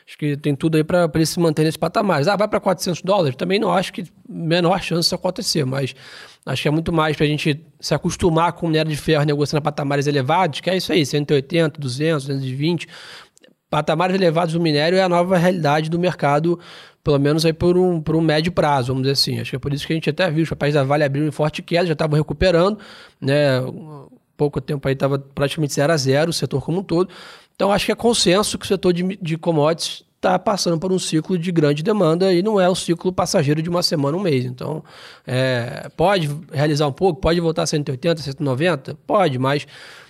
acho 0.07 0.15
que 0.15 0.37
tem 0.37 0.55
tudo 0.55 0.77
aí 0.77 0.83
para 0.83 1.09
ele 1.15 1.25
se 1.25 1.39
manter 1.39 1.63
nesse 1.63 1.79
patamar. 1.79 2.21
Ah, 2.29 2.35
vai 2.35 2.47
para 2.47 2.59
400 2.59 3.01
dólares? 3.01 3.35
Também 3.35 3.59
não 3.59 3.73
acho 3.73 3.91
que 3.91 4.03
menor 4.29 4.79
chance 4.83 5.01
disso 5.01 5.15
acontecer, 5.15 5.65
mas 5.65 5.95
acho 6.45 6.61
que 6.61 6.67
é 6.67 6.71
muito 6.71 6.93
mais 6.93 7.17
para 7.17 7.25
a 7.25 7.29
gente 7.29 7.59
se 7.79 7.93
acostumar 7.95 8.53
com 8.53 8.67
o 8.67 8.69
minério 8.69 8.91
de 8.91 8.97
ferro 8.97 9.23
negociando 9.23 9.57
a 9.57 9.61
patamares 9.63 10.05
elevados, 10.05 10.61
que 10.61 10.69
é 10.69 10.77
isso 10.77 10.93
aí, 10.93 11.03
180, 11.03 11.81
200, 11.81 12.27
220. 12.27 12.87
Patamares 13.67 14.15
elevados 14.15 14.53
do 14.53 14.59
minério 14.59 14.95
é 14.95 15.01
a 15.01 15.09
nova 15.09 15.37
realidade 15.37 15.89
do 15.89 15.97
mercado 15.97 16.59
pelo 17.03 17.19
menos 17.19 17.45
aí 17.45 17.53
por 17.53 17.77
um, 17.77 18.01
por 18.01 18.15
um 18.15 18.21
médio 18.21 18.51
prazo, 18.51 18.87
vamos 18.87 19.03
dizer 19.03 19.13
assim. 19.13 19.39
Acho 19.39 19.51
que 19.51 19.55
é 19.55 19.59
por 19.59 19.73
isso 19.73 19.85
que 19.87 19.93
a 19.93 19.95
gente 19.95 20.09
até 20.09 20.29
viu 20.29 20.43
os 20.43 20.49
papéis 20.49 20.73
da 20.73 20.83
Vale 20.83 21.03
abrindo 21.03 21.27
em 21.27 21.31
forte 21.31 21.61
queda, 21.61 21.85
já 21.85 21.93
estavam 21.93 22.17
recuperando, 22.17 22.77
né? 23.19 23.61
Pouco 24.35 24.61
tempo 24.61 24.87
aí 24.87 24.93
estava 24.93 25.19
praticamente 25.19 25.73
zero 25.73 25.91
a 25.91 25.97
zero 25.97 26.29
o 26.29 26.33
setor 26.33 26.63
como 26.63 26.79
um 26.79 26.83
todo. 26.83 27.09
Então 27.55 27.71
acho 27.71 27.85
que 27.85 27.91
é 27.91 27.95
consenso 27.95 28.57
que 28.57 28.65
o 28.65 28.67
setor 28.67 28.93
de, 28.93 29.17
de 29.21 29.37
commodities 29.37 30.05
está 30.19 30.37
passando 30.37 30.77
por 30.77 30.91
um 30.91 30.99
ciclo 30.99 31.37
de 31.37 31.51
grande 31.51 31.81
demanda 31.81 32.33
e 32.33 32.43
não 32.43 32.59
é 32.59 32.67
o 32.67 32.75
ciclo 32.75 33.11
passageiro 33.11 33.61
de 33.61 33.69
uma 33.69 33.81
semana, 33.81 34.17
um 34.17 34.19
mês. 34.19 34.45
Então, 34.45 34.83
é, 35.25 35.89
pode 35.95 36.29
realizar 36.51 36.87
um 36.87 36.91
pouco, 36.91 37.21
pode 37.21 37.39
voltar 37.39 37.63
a 37.63 37.67
180, 37.67 38.21
190? 38.21 38.95
Pode, 39.07 39.39
mas, 39.39 39.65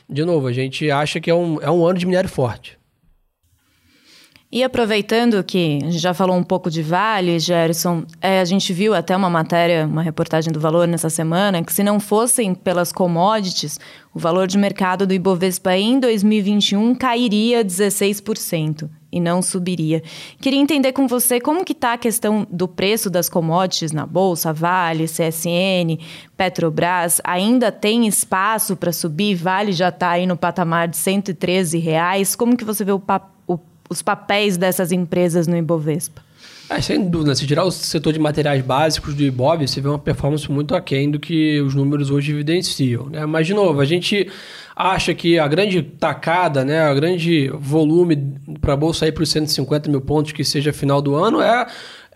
de 0.10 0.26
novo, 0.26 0.48
a 0.48 0.52
gente 0.52 0.90
acha 0.90 1.20
que 1.22 1.30
é 1.30 1.36
um, 1.36 1.62
é 1.62 1.70
um 1.70 1.86
ano 1.86 2.00
de 2.00 2.08
minério 2.08 2.30
forte. 2.30 2.79
E 4.52 4.64
aproveitando 4.64 5.44
que 5.44 5.78
a 5.84 5.92
gente 5.92 6.00
já 6.00 6.12
falou 6.12 6.36
um 6.36 6.42
pouco 6.42 6.72
de 6.72 6.82
Vale, 6.82 7.38
Gerson, 7.38 8.04
é, 8.20 8.40
a 8.40 8.46
gente 8.46 8.74
viu 8.74 8.96
até 8.96 9.16
uma 9.16 9.30
matéria, 9.30 9.86
uma 9.86 10.02
reportagem 10.02 10.52
do 10.52 10.60
Valor 10.60 10.88
nessa 10.88 11.08
semana, 11.08 11.64
que 11.64 11.72
se 11.72 11.84
não 11.84 12.00
fossem 12.00 12.56
pelas 12.56 12.92
commodities, 12.92 13.80
o 14.12 14.18
valor 14.18 14.48
de 14.48 14.58
mercado 14.58 15.06
do 15.06 15.14
Ibovespa 15.14 15.78
em 15.78 16.00
2021 16.00 16.96
cairia 16.96 17.64
16% 17.64 18.90
e 19.12 19.20
não 19.20 19.40
subiria. 19.40 20.02
Queria 20.42 20.60
entender 20.60 20.94
com 20.94 21.08
você 21.08 21.40
como 21.40 21.64
que 21.64 21.74
está 21.74 21.94
a 21.94 21.98
questão 21.98 22.48
do 22.50 22.68
preço 22.68 23.08
das 23.08 23.30
commodities 23.30 23.92
na 23.92 24.08
Bolsa, 24.08 24.52
Vale, 24.52 25.06
CSN, 25.06 26.00
Petrobras, 26.36 27.22
ainda 27.24 27.72
tem 27.72 28.08
espaço 28.08 28.76
para 28.76 28.92
subir? 28.92 29.36
Vale 29.36 29.74
já 29.74 29.90
está 29.90 30.10
aí 30.10 30.26
no 30.26 30.36
patamar 30.36 30.88
de 30.88 30.98
113 30.98 31.78
reais. 31.78 32.36
Como 32.36 32.58
que 32.58 32.66
você 32.66 32.84
vê 32.84 32.92
o 32.92 33.00
papel 33.00 33.38
os 33.90 34.02
papéis 34.02 34.56
dessas 34.56 34.92
empresas 34.92 35.48
no 35.48 35.58
Ibovespa? 35.58 36.22
É, 36.70 36.80
sem 36.80 37.10
dúvida, 37.10 37.34
se 37.34 37.48
tirar 37.48 37.64
o 37.64 37.72
setor 37.72 38.14
de 38.14 38.20
materiais 38.20 38.64
básicos 38.64 39.16
do 39.16 39.24
Ibov, 39.24 39.68
você 39.68 39.82
vê 39.82 39.90
uma 39.90 39.98
performance 39.98 40.50
muito 40.52 40.76
aquém 40.76 41.10
do 41.10 41.20
que 41.20 41.60
os 41.62 41.74
números 41.74 42.12
hoje 42.12 42.32
evidenciam. 42.32 43.08
Né? 43.10 43.26
Mas, 43.26 43.48
de 43.48 43.56
novo, 43.56 43.82
a 43.82 43.86
gente 43.86 44.30
acha 44.76 45.14
que 45.16 45.40
a 45.40 45.48
grande 45.48 45.82
tacada, 45.82 46.64
né, 46.64 46.80
a 46.82 46.94
grande 46.94 47.50
volume 47.60 48.16
para 48.62 48.74
a 48.74 48.78
Bolsa 48.78 49.08
ir 49.08 49.12
para 49.12 49.24
os 49.24 49.32
150 49.32 49.90
mil 49.90 50.00
pontos 50.00 50.32
que 50.32 50.44
seja 50.46 50.72
final 50.72 51.02
do 51.02 51.16
ano 51.16 51.42
é 51.42 51.66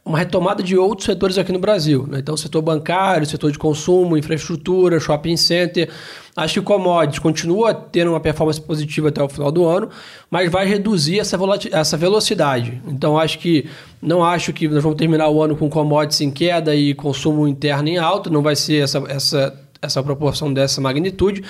uma 0.05 0.17
retomada 0.17 0.61
de 0.61 0.77
outros 0.77 1.05
setores 1.05 1.37
aqui 1.37 1.51
no 1.51 1.59
Brasil. 1.59 2.05
Né? 2.09 2.19
Então, 2.19 2.35
setor 2.35 2.61
bancário, 2.61 3.25
setor 3.25 3.51
de 3.51 3.57
consumo, 3.57 4.17
infraestrutura, 4.17 4.99
shopping 4.99 5.37
center. 5.37 5.89
Acho 6.35 6.55
que 6.55 6.59
o 6.59 6.63
commodities 6.63 7.19
continua 7.19 7.73
tendo 7.73 8.11
uma 8.11 8.19
performance 8.19 8.59
positiva 8.59 9.09
até 9.09 9.23
o 9.23 9.29
final 9.29 9.51
do 9.51 9.65
ano, 9.65 9.89
mas 10.29 10.51
vai 10.51 10.65
reduzir 10.65 11.19
essa, 11.19 11.37
essa 11.71 11.95
velocidade. 11.95 12.81
Então, 12.87 13.17
acho 13.17 13.39
que 13.39 13.69
não 14.01 14.23
acho 14.23 14.51
que 14.51 14.67
nós 14.67 14.83
vamos 14.83 14.97
terminar 14.97 15.29
o 15.29 15.41
ano 15.41 15.55
com 15.55 15.69
commodities 15.69 16.19
em 16.19 16.31
queda 16.31 16.75
e 16.75 16.93
consumo 16.93 17.47
interno 17.47 17.87
em 17.87 17.97
alta, 17.97 18.29
não 18.29 18.41
vai 18.41 18.55
ser 18.55 18.83
essa, 18.83 19.01
essa, 19.07 19.57
essa 19.81 20.03
proporção 20.03 20.53
dessa 20.53 20.81
magnitude. 20.81 21.43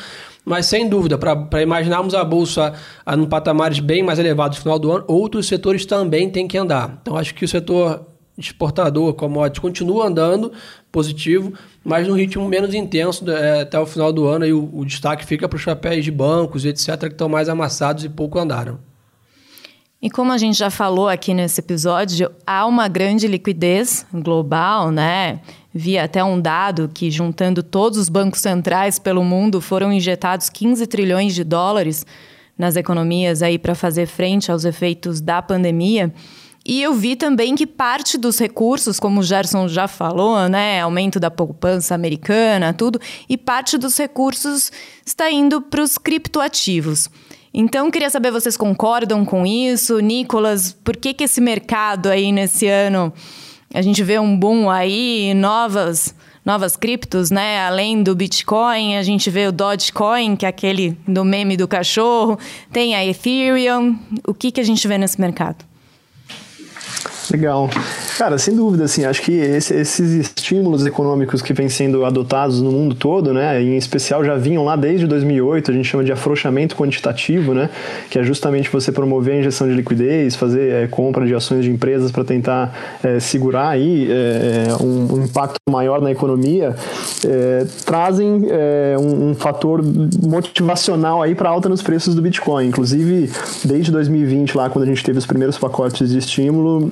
Mas 0.46 0.66
sem 0.66 0.88
dúvida, 0.90 1.18
para 1.18 1.62
imaginarmos 1.62 2.14
a 2.14 2.24
bolsa 2.24 2.74
a, 3.06 3.16
num 3.16 3.26
patamares 3.26 3.80
bem 3.80 4.04
mais 4.04 4.20
elevados 4.20 4.58
no 4.58 4.64
final 4.64 4.78
do 4.78 4.92
ano, 4.92 5.06
outros 5.08 5.48
setores 5.48 5.86
também 5.86 6.30
têm 6.30 6.48
que 6.48 6.58
andar. 6.58 7.00
Então 7.02 7.16
acho 7.16 7.34
que 7.34 7.46
o 7.46 7.48
setor 7.48 8.13
exportador, 8.38 9.14
commodities, 9.14 9.60
continua 9.60 10.08
andando 10.08 10.52
positivo, 10.92 11.54
mas 11.84 12.08
num 12.08 12.16
ritmo 12.16 12.48
menos 12.48 12.74
intenso 12.74 13.30
é, 13.30 13.62
até 13.62 13.80
o 13.80 13.86
final 13.86 14.12
do 14.12 14.26
ano. 14.26 14.46
Aí 14.46 14.54
o, 14.54 14.70
o 14.74 14.86
destaque 14.86 15.26
fica 15.26 15.48
para 15.48 15.56
os 15.56 15.62
chapéus 15.62 16.04
de 16.04 16.12
bancos, 16.12 16.66
etc., 16.66 17.00
que 17.00 17.08
estão 17.08 17.30
mais 17.30 17.50
amassados 17.50 18.04
e 18.04 18.10
pouco 18.10 18.40
andaram. 18.40 18.80
E 20.02 20.10
como 20.10 20.34
a 20.34 20.38
gente 20.38 20.58
já 20.58 20.70
falou 20.70 21.08
aqui 21.08 21.34
nesse 21.34 21.62
episódio, 21.62 22.30
há 22.46 22.66
uma 22.66 22.90
grande 22.90 23.26
liquidez 23.26 24.06
global, 24.14 24.92
né? 24.92 25.40
Vi 25.74 25.98
até 25.98 26.22
um 26.22 26.42
dado 26.42 26.92
que, 26.94 27.10
juntando 27.10 27.64
todos 27.64 27.98
os 27.98 28.10
bancos 28.10 28.42
centrais 28.42 29.00
pelo 29.00 29.24
mundo, 29.24 29.62
foram 29.62 29.94
injetados 29.94 30.50
15 30.50 30.86
trilhões 30.88 31.34
de 31.34 31.46
dólares 31.46 32.06
nas 32.58 32.76
economias 32.76 33.42
aí 33.42 33.58
para 33.58 33.74
fazer 33.74 34.06
frente 34.06 34.52
aos 34.52 34.66
efeitos 34.66 35.22
da 35.22 35.42
pandemia. 35.42 36.14
E 36.66 36.82
eu 36.82 36.94
vi 36.94 37.18
também 37.18 37.56
que 37.56 37.68
parte 37.68 38.18
dos 38.18 38.40
recursos, 38.40 38.98
como 38.98 39.20
o 39.20 39.24
Gerson 39.24 39.68
já 39.68 39.86
falou, 39.86 40.48
né, 40.48 40.80
aumento 40.80 41.20
da 41.20 41.30
poupança 41.30 41.94
americana, 41.94 42.74
tudo, 42.74 43.00
e 43.28 43.38
parte 43.38 43.78
dos 43.78 43.98
recursos 43.98 44.72
está 45.06 45.30
indo 45.30 45.62
para 45.62 45.82
os 45.82 45.98
criptoativos. 45.98 47.10
Então, 47.54 47.92
queria 47.92 48.10
saber, 48.10 48.32
vocês 48.32 48.56
concordam 48.56 49.26
com 49.26 49.46
isso? 49.46 50.00
Nicolas, 50.00 50.72
por 50.72 50.96
que, 50.96 51.14
que 51.14 51.26
esse 51.26 51.42
mercado 51.42 52.08
aí 52.08 52.32
nesse 52.32 52.66
ano, 52.68 53.14
a 53.74 53.82
gente 53.82 54.02
vê 54.02 54.18
um 54.18 54.36
boom 54.36 54.70
aí, 54.70 55.34
novas 55.36 56.16
novas 56.46 56.76
criptos, 56.76 57.32
né? 57.32 57.66
Além 57.66 58.04
do 58.04 58.14
Bitcoin, 58.14 58.98
a 58.98 59.04
gente 59.04 59.30
vê 59.30 59.48
o 59.48 59.52
Dogecoin, 59.52 60.36
que 60.36 60.46
é 60.46 60.50
aquele 60.50 60.98
do 61.08 61.24
meme 61.24 61.56
do 61.56 61.68
cachorro, 61.70 62.38
tem 62.72 62.96
a 62.96 63.06
Ethereum. 63.06 63.98
O 64.28 64.34
que, 64.34 64.52
que 64.52 64.60
a 64.60 64.64
gente 64.64 64.86
vê 64.86 64.98
nesse 64.98 65.22
mercado? 65.22 65.64
Legal. 67.32 67.70
Cara, 68.18 68.38
sem 68.38 68.56
dúvida, 68.56 68.84
assim, 68.84 69.06
acho 69.06 69.22
que 69.22 69.32
esse, 69.32 69.74
esses 69.74 70.12
estímulos 70.12 70.86
econômicos 70.86 71.42
que 71.42 71.54
vêm 71.54 71.70
sendo 71.70 72.06
adotados 72.06 72.62
no 72.62 72.72
mundo 72.72 72.96
todo, 72.96 73.34
né, 73.34 73.62
em 73.62 73.78
especial 73.78 74.24
já 74.24 74.36
vinham 74.36 74.64
lá 74.64 74.76
desde 74.76 75.08
2008, 75.08 75.72
a 75.72 75.74
gente 75.74 75.88
chama 75.88 76.04
de 76.04 76.12
afrouxamento 76.12 76.76
quantitativo, 76.76 77.54
né, 77.54 77.70
que 78.10 78.20
é 78.20 78.24
justamente 78.24 78.70
você 78.70 78.92
promover 78.92 79.36
a 79.36 79.40
injeção 79.40 79.68
de 79.68 79.74
liquidez, 79.74 80.36
fazer 80.36 80.72
é, 80.72 80.88
compra 80.88 81.26
de 81.26 81.34
ações 81.34 81.64
de 81.64 81.72
empresas 81.72 82.12
para 82.12 82.24
tentar 82.24 83.00
é, 83.04 83.20
segurar 83.20 83.70
aí 83.70 84.08
é, 84.12 84.74
um, 84.82 85.16
um, 85.16 85.24
impacto 85.24 85.58
maior 85.70 86.02
na 86.02 86.12
economia, 86.12 86.76
trazem 87.86 88.46
um, 89.00 89.30
um, 89.30 89.36
fator 89.36 89.82
motivacional 90.22 91.22
aí 91.22 91.34
para 91.34 91.50
alta 91.50 91.70
nos 91.70 91.82
preços 91.82 92.14
do 92.14 92.22
Bitcoin. 92.22 92.68
Inclusive, 92.68 93.32
desde 93.64 93.92
2020, 93.92 94.56
lá 94.56 94.70
quando 94.70 94.84
a 94.84 94.88
gente 94.88 95.04
teve 95.04 95.18
os 95.18 95.26
primeiros 95.26 95.58
pacotes 95.58 96.10
de 96.10 96.18
estímulo, 96.18 96.92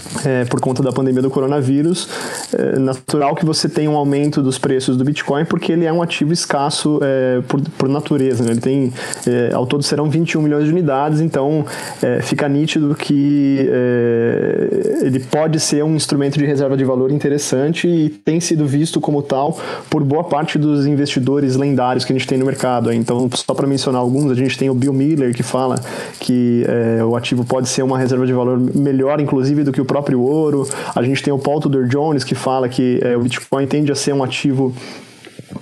é, 0.25 0.45
por 0.45 0.59
conta 0.59 0.83
da 0.83 0.91
pandemia 0.91 1.21
do 1.21 1.29
coronavírus, 1.29 2.07
é 2.53 2.79
natural 2.79 3.35
que 3.35 3.45
você 3.45 3.67
tenha 3.69 3.89
um 3.89 3.95
aumento 3.95 4.41
dos 4.41 4.57
preços 4.57 4.97
do 4.97 5.03
Bitcoin, 5.03 5.45
porque 5.45 5.71
ele 5.71 5.85
é 5.85 5.93
um 5.93 6.01
ativo 6.01 6.33
escasso 6.33 6.99
é, 7.01 7.41
por, 7.47 7.61
por, 7.77 7.89
natureza. 7.89 8.43
Né? 8.43 8.51
Ele 8.51 8.61
tem, 8.61 8.93
é, 9.25 9.53
ao 9.53 9.65
todo 9.65 9.83
serão 9.83 10.09
21 10.09 10.41
milhões 10.41 10.65
de 10.65 10.71
unidades, 10.71 11.21
então 11.21 11.65
é, 12.01 12.21
fica 12.21 12.47
nítido 12.47 12.93
que 12.95 13.69
é, 13.69 15.05
ele 15.05 15.19
pode 15.19 15.59
ser 15.59 15.83
um 15.83 15.95
instrumento 15.95 16.37
de 16.37 16.45
reserva 16.45 16.75
de 16.75 16.83
valor 16.83 17.11
interessante 17.11 17.87
e 17.87 18.09
tem 18.09 18.39
sido 18.39 18.65
visto 18.65 18.99
como 18.99 19.21
tal 19.21 19.57
por 19.89 20.03
boa 20.03 20.23
parte 20.23 20.57
dos 20.57 20.85
investidores 20.85 21.55
lendários 21.55 22.05
que 22.05 22.13
a 22.13 22.17
gente 22.17 22.27
tem 22.27 22.37
no 22.37 22.45
mercado. 22.45 22.91
Então, 22.91 23.29
só 23.33 23.53
para 23.53 23.67
mencionar 23.67 24.01
alguns, 24.01 24.31
a 24.31 24.35
gente 24.35 24.57
tem 24.57 24.69
o 24.69 24.73
Bill 24.73 24.93
Miller 24.93 25.33
que 25.33 25.43
fala 25.43 25.75
que 26.19 26.65
é, 26.67 27.03
o 27.03 27.15
ativo 27.15 27.43
pode 27.45 27.69
ser 27.69 27.83
uma 27.83 27.97
reserva 27.97 28.25
de 28.25 28.33
valor 28.33 28.59
melhor, 28.59 29.19
inclusive, 29.19 29.63
do 29.63 29.71
que 29.71 29.81
o 29.81 29.85
próprio 29.85 30.00
ouro. 30.21 30.67
A 30.95 31.03
gente 31.03 31.21
tem 31.21 31.33
o 31.33 31.39
Paul 31.39 31.59
Tudor 31.59 31.87
Jones 31.87 32.23
que 32.23 32.35
fala 32.35 32.67
que 32.67 32.99
é, 33.03 33.15
o 33.15 33.21
Bitcoin 33.21 33.67
tende 33.67 33.91
a 33.91 33.95
ser 33.95 34.13
um 34.13 34.23
ativo 34.23 34.73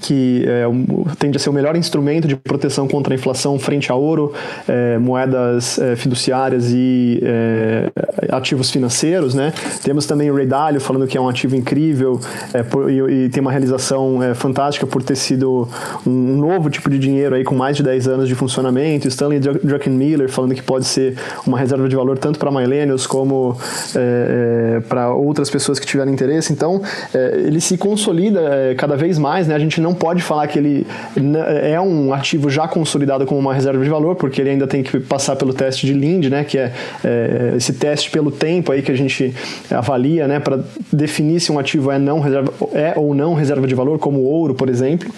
que 0.01 0.45
é, 0.47 0.63
tende 1.17 1.37
a 1.37 1.39
ser 1.39 1.49
o 1.49 1.53
melhor 1.53 1.75
instrumento 1.75 2.27
de 2.27 2.35
proteção 2.35 2.87
contra 2.87 3.13
a 3.13 3.15
inflação 3.15 3.57
frente 3.57 3.91
a 3.91 3.95
ouro, 3.95 4.33
é, 4.67 4.97
moedas 4.97 5.79
é, 5.79 5.95
fiduciárias 5.95 6.71
e 6.71 7.19
é, 7.23 7.91
ativos 8.31 8.69
financeiros, 8.69 9.33
né? 9.33 9.53
Temos 9.83 10.05
também 10.05 10.29
o 10.31 10.35
Ray 10.35 10.45
Dalio 10.45 10.81
falando 10.81 11.07
que 11.07 11.17
é 11.17 11.21
um 11.21 11.29
ativo 11.29 11.55
incrível 11.55 12.19
é, 12.53 12.63
por, 12.63 12.89
e, 12.91 13.25
e, 13.25 13.29
tem 13.29 13.41
uma 13.41 13.51
realização 13.51 14.21
é, 14.21 14.33
fantástica 14.33 14.85
por 14.85 15.03
ter 15.03 15.15
sido 15.15 15.67
um 16.05 16.37
novo 16.37 16.69
tipo 16.69 16.89
de 16.89 16.99
dinheiro 16.99 17.35
aí 17.35 17.43
com 17.43 17.55
mais 17.55 17.77
de 17.77 17.83
10 17.83 18.07
anos 18.07 18.27
de 18.27 18.35
funcionamento. 18.35 19.07
Stanley 19.07 19.39
Druckenmiller 19.39 20.29
falando 20.29 20.53
que 20.55 20.63
pode 20.63 20.85
ser 20.85 21.15
uma 21.45 21.57
reserva 21.57 21.87
de 21.87 21.95
valor 21.95 22.17
tanto 22.17 22.39
para 22.39 22.51
millennials 22.51 23.05
como 23.07 23.57
para 24.87 25.13
outras 25.13 25.49
pessoas 25.49 25.79
que 25.79 25.85
tiverem 25.85 26.13
interesse. 26.13 26.51
Então, 26.51 26.81
ele 27.13 27.61
se 27.61 27.77
consolida 27.77 28.73
cada 28.77 28.95
vez 28.95 29.17
mais, 29.17 29.47
né? 29.47 29.55
A 29.55 29.59
gente 29.59 29.79
não 29.81 29.93
pode 29.93 30.21
falar 30.21 30.47
que 30.47 30.57
ele 30.57 30.87
é 31.63 31.79
um 31.79 32.13
ativo 32.13 32.49
já 32.49 32.67
consolidado 32.67 33.25
como 33.25 33.39
uma 33.39 33.53
reserva 33.53 33.83
de 33.83 33.89
valor, 33.89 34.15
porque 34.15 34.41
ele 34.41 34.51
ainda 34.51 34.67
tem 34.67 34.83
que 34.83 34.99
passar 34.99 35.35
pelo 35.35 35.53
teste 35.53 35.85
de 35.85 35.93
Lind, 35.93 36.25
né, 36.25 36.43
que 36.43 36.57
é, 36.57 36.71
é 37.03 37.53
esse 37.57 37.73
teste 37.73 38.08
pelo 38.09 38.31
tempo 38.31 38.71
aí 38.71 38.81
que 38.81 38.91
a 38.91 38.97
gente 38.97 39.33
avalia, 39.69 40.27
né, 40.27 40.39
para 40.39 40.59
definir 40.91 41.39
se 41.39 41.51
um 41.51 41.59
ativo 41.59 41.91
é 41.91 41.99
não 41.99 42.19
reserva 42.19 42.53
é 42.73 42.93
ou 42.95 43.13
não 43.13 43.33
reserva 43.33 43.67
de 43.67 43.75
valor, 43.75 43.99
como 43.99 44.21
ouro, 44.21 44.53
por 44.53 44.69
exemplo 44.69 45.09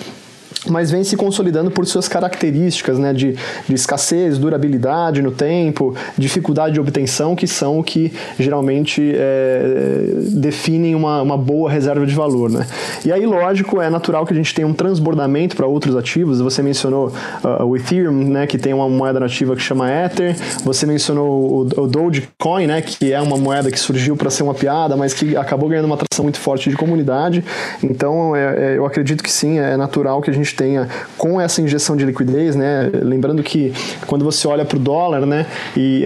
mas 0.70 0.92
vem 0.92 1.04
se 1.04 1.18
consolidando 1.18 1.72
por 1.72 1.86
suas 1.86 2.08
características 2.08 3.00
né, 3.00 3.14
de, 3.14 3.36
de, 3.68 3.74
escassez, 3.74 4.38
durabilidade 4.38 5.22
no 5.22 5.32
tempo, 5.32 5.96
dificuldade 6.18 6.74
de 6.74 6.80
obtenção, 6.80 7.36
que 7.36 7.48
são 7.48 7.80
o 7.80 7.84
que 7.84 8.14
geralmente 8.38 9.14
é, 9.16 10.04
definem 10.34 10.94
uma, 10.94 11.22
uma 11.22 11.38
boa 11.38 11.70
reserva 11.70 12.06
de 12.06 12.14
valor. 12.14 12.50
Né? 12.50 12.68
E 13.04 13.12
aí, 13.12 13.26
lógico, 13.26 13.82
é 13.82 13.90
natural 13.90 14.26
que 14.26 14.34
a 14.34 14.36
gente 14.36 14.54
tenha 14.54 14.68
um 14.68 14.74
transbordamento 14.74 15.56
para 15.56 15.66
outros 15.66 15.96
ativos. 15.96 16.40
Você 16.40 16.62
mencionou 16.62 17.12
uh, 17.44 17.64
o 17.66 17.76
Ethereum, 17.76 18.30
né, 18.30 18.46
que 18.46 18.58
tem 18.58 18.74
uma 18.74 18.88
moeda 18.88 19.20
nativa 19.20 19.56
que 19.56 19.62
chama 19.62 19.90
Ether. 19.90 20.36
Você 20.64 20.86
mencionou 20.86 21.68
o, 21.76 21.82
o 21.82 21.88
Dogecoin, 21.88 22.68
né, 22.68 22.82
que 22.82 23.12
é 23.12 23.20
uma 23.20 23.38
moeda 23.38 23.72
que 23.72 23.80
surgiu 23.80 24.16
para 24.16 24.30
ser 24.30 24.44
uma 24.44 24.54
piada, 24.54 24.96
mas 24.96 25.14
que 25.14 25.36
acabou 25.36 25.70
ganhando 25.70 25.86
uma 25.86 25.96
atração 25.96 26.24
muito 26.24 26.40
forte 26.40 26.70
de 26.70 26.76
comunidade. 26.76 27.44
Então, 27.84 28.36
é, 28.36 28.74
é, 28.74 28.78
eu 28.78 28.86
acredito 28.86 29.24
que 29.24 29.32
sim, 29.32 29.58
é 29.58 29.76
natural 29.76 30.22
que 30.22 30.30
a 30.30 30.34
gente 30.34 30.51
gente 30.52 30.56
tenha 30.56 30.88
com 31.18 31.40
essa 31.40 31.62
injeção 31.62 31.96
de 31.96 32.06
liquidez, 32.06 32.56
né? 32.56 32.90
Lembrando 32.94 33.42
que 33.42 33.74
quando 34.06 34.24
você 34.24 34.48
olha 34.48 34.66
para 34.66 34.78
o 34.78 34.80
dólar, 34.80 35.26
né, 35.26 35.46
e 35.76 36.06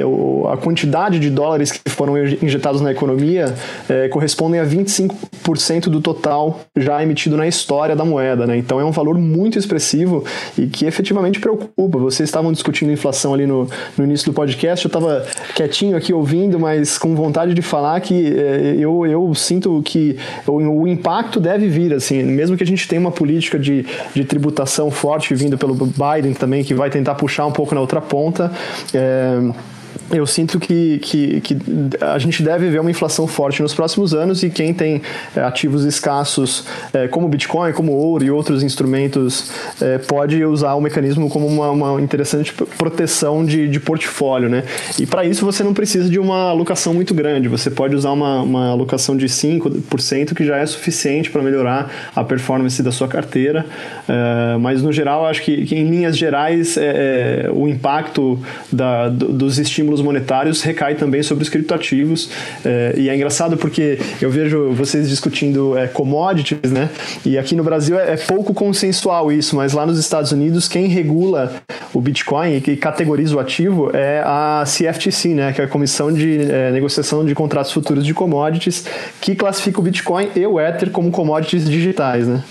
a 0.52 0.58
quantidade 0.58 1.20
de 1.20 1.30
dólares 1.30 1.72
que 1.72 1.90
foram 1.90 2.18
injetados 2.18 2.82
na 2.82 2.92
economia 2.92 3.54
é, 3.90 4.08
correspondem 4.10 4.60
a 4.60 4.66
25% 4.66 5.90
do 5.90 6.02
total 6.02 6.60
já 6.76 7.02
emitido 7.02 7.36
na 7.36 7.48
história 7.48 7.96
da 7.96 8.06
moeda, 8.06 8.46
né? 8.46 8.58
Então 8.58 8.80
é 8.80 8.86
um 8.86 8.92
valor 8.92 9.18
muito 9.18 9.58
expressivo 9.58 10.24
e 10.58 10.68
que 10.68 10.86
efetivamente 10.86 11.40
preocupa. 11.40 11.98
Vocês 11.98 12.30
estavam 12.30 12.52
discutindo 12.52 12.92
inflação 12.92 13.34
ali 13.34 13.48
no, 13.48 13.68
no 13.98 14.04
início 14.04 14.32
do 14.32 14.34
podcast, 14.34 14.86
eu 14.86 14.90
estava 14.90 15.26
quietinho 15.56 15.98
aqui 15.98 16.14
ouvindo, 16.14 16.60
mas 16.60 16.98
com 16.98 17.16
vontade 17.16 17.54
de 17.54 17.62
falar 17.62 18.00
que 18.02 18.36
é, 18.38 18.76
eu, 18.78 19.06
eu 19.06 19.34
sinto 19.34 19.82
que 19.84 20.18
o, 20.46 20.82
o 20.82 20.88
impacto 20.88 21.40
deve 21.40 21.68
vir, 21.68 21.94
assim, 21.94 22.22
mesmo 22.24 22.58
que 22.58 22.64
a 22.64 22.68
gente 22.68 22.88
tenha 22.88 23.00
uma 23.00 23.12
política 23.12 23.58
de, 23.58 23.86
de 24.14 24.24
tributação 24.36 24.92
forte 24.92 25.34
vindo 25.34 25.58
pelo 25.58 25.74
Biden 25.74 26.34
também, 26.34 26.64
que 26.64 26.74
vai 26.74 26.90
tentar 26.90 27.16
puxar 27.16 27.46
um 27.46 27.52
pouco 27.52 27.74
na 27.74 27.80
outra 27.80 28.02
ponta. 28.02 28.52
É, 28.94 29.40
eu 30.12 30.26
sinto 30.26 30.60
que, 30.60 31.00
que, 31.00 31.42
que, 31.42 31.58
a 32.02 32.18
gente 32.20 32.44
deve 32.44 32.70
ver 32.70 32.80
uma 32.80 32.92
inflação 32.92 33.28
forte 33.28 33.62
nos 33.62 33.74
próximos 33.74 34.14
anos 34.14 34.44
e 34.44 34.50
quem 34.50 34.74
tem 34.74 35.02
é, 35.36 35.42
ativos 35.42 35.84
escassos, 35.84 36.66
é, 36.94 37.08
como 37.08 37.28
Bitcoin, 37.28 37.74
como 37.74 37.92
ouro 37.92 38.24
e 38.24 38.32
outros 38.32 38.64
instrumentos, 38.64 39.52
é, 39.82 39.98
pode 39.98 40.44
usar 40.44 40.74
o 40.76 40.82
mecanismo 40.82 41.30
como 41.30 41.48
uma, 41.48 41.72
uma 41.72 42.02
interessante 42.02 42.54
proteção 42.78 43.46
de, 43.46 43.68
de 43.68 43.80
portfólio. 43.80 44.50
Né? 44.50 44.64
E 45.00 45.06
para 45.06 45.26
isso 45.26 45.46
você 45.46 45.64
não 45.64 45.74
precisa 45.74 46.10
de 46.10 46.20
uma 46.20 46.50
alocação 46.50 46.94
muito 46.94 47.14
grande, 47.14 47.48
você 47.48 47.70
pode 47.70 47.96
usar 47.96 48.12
uma, 48.12 48.42
uma 48.42 48.70
alocação 48.70 49.18
de 49.18 49.28
5%, 49.28 50.34
que 50.34 50.46
já 50.46 50.58
é 50.58 50.66
suficiente 50.66 51.30
para 51.30 51.42
melhorar 51.42 52.12
a 52.16 52.24
performance 52.24 52.82
da 52.82 52.92
sua 52.92 53.08
carteira. 53.08 53.66
Mas 54.62 54.82
no 54.82 54.92
geral, 54.92 55.26
acho 55.26 55.42
que, 55.42 55.66
que 55.66 55.76
em 55.76 55.90
linhas 55.90 56.18
gerais, 56.18 56.78
é, 56.78 57.46
é, 57.46 57.52
o 57.52 57.68
impacto 57.68 58.40
da, 58.72 59.10
dos 59.10 59.58
estímulos 59.60 59.95
estímulos 59.96 60.02
monetários 60.02 60.62
recai 60.62 60.96
também 60.96 61.24
sobre 61.24 61.44
os 61.44 61.50
criptoativos. 61.50 62.30
É, 62.64 62.94
e 62.98 63.10
é 63.10 63.16
engraçado 63.16 63.58
porque 63.58 63.98
eu 64.22 64.30
vejo 64.30 64.72
vocês 64.72 65.10
discutindo 65.10 65.78
é, 65.78 65.88
commodities, 65.88 66.72
né? 66.72 66.90
E 67.26 67.38
aqui 67.38 67.56
no 67.56 67.64
Brasil 67.64 67.98
é, 67.98 68.14
é, 68.14 68.18
pouco 68.18 68.54
consensual 68.54 69.32
isso, 69.32 69.56
mas 69.56 69.74
lá 69.74 69.86
nos 69.86 69.98
Estados 69.98 70.32
Unidos 70.32 70.68
quem 70.68 70.88
regula 70.88 71.54
o 71.94 72.02
Bitcoin 72.02 72.58
e 72.58 72.62
que 72.62 72.76
categoriza 72.76 73.36
o 73.36 73.40
ativo 73.40 73.90
é 73.94 74.22
a 74.26 74.64
CFTC, 74.66 75.30
né? 75.30 75.54
Que 75.54 75.62
é 75.62 75.66
a 75.66 75.68
Comissão 75.68 76.12
de 76.12 76.52
é, 76.52 76.72
Negociação 76.72 77.26
de 77.26 77.34
Contratos 77.34 77.72
Futuros 77.72 78.06
de 78.06 78.14
Commodities, 78.14 78.86
que 79.22 79.36
classifica 79.36 79.80
o 79.80 79.84
Bitcoin 79.84 80.30
e 80.36 80.46
o 80.46 80.60
Ether 80.60 80.90
como 80.92 81.12
commodities 81.12 81.70
digitais, 81.70 82.28
né? 82.28 82.44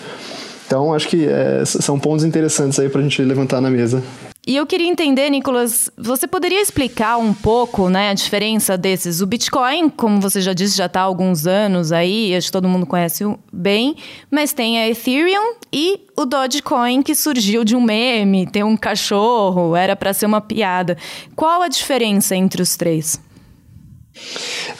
Então, 0.67 0.95
acho 0.95 1.07
que 1.09 1.27
é, 1.27 1.63
são 1.65 1.99
pontos 1.99 2.25
interessantes 2.25 2.79
aí 2.79 2.89
para 2.89 3.01
a 3.01 3.03
gente 3.03 3.21
levantar 3.23 3.61
na 3.61 3.71
mesa. 3.71 4.03
E 4.47 4.57
eu 4.57 4.67
queria 4.67 4.89
entender, 4.89 5.31
Nicolas, 5.31 5.91
você 5.97 6.27
poderia 6.27 6.61
explicar 6.61 7.17
um 7.17 7.33
pouco 7.33 7.89
né, 7.89 8.11
a 8.11 8.15
diferença 8.15 8.77
desses? 8.77 9.23
O 9.23 9.27
Bitcoin, 9.27 9.89
como 9.89 10.21
você 10.21 10.39
já 10.43 10.53
disse, 10.53 10.77
já 10.77 10.85
está 10.85 11.01
há 11.01 11.05
alguns 11.05 11.47
anos 11.47 11.93
aí, 11.93 12.37
acho 12.37 12.49
que 12.49 12.53
todo 12.53 12.69
mundo 12.69 12.85
conhece 12.85 13.25
bem, 13.51 13.97
mas 14.31 14.53
tem 14.53 14.79
a 14.79 14.87
Ethereum 14.87 15.55
e 15.73 16.01
o 16.15 16.27
Dogecoin 16.27 17.03
que 17.03 17.15
surgiu 17.15 17.65
de 17.65 17.75
um 17.75 17.81
meme, 17.81 18.47
tem 18.47 18.63
um 18.63 18.77
cachorro, 18.77 19.75
era 19.75 19.97
para 19.97 20.13
ser 20.13 20.27
uma 20.27 20.43
piada. 20.43 20.99
Qual 21.35 21.63
a 21.63 21.69
diferença 21.69 22.37
entre 22.37 22.61
os 22.61 22.77
três? 22.77 23.19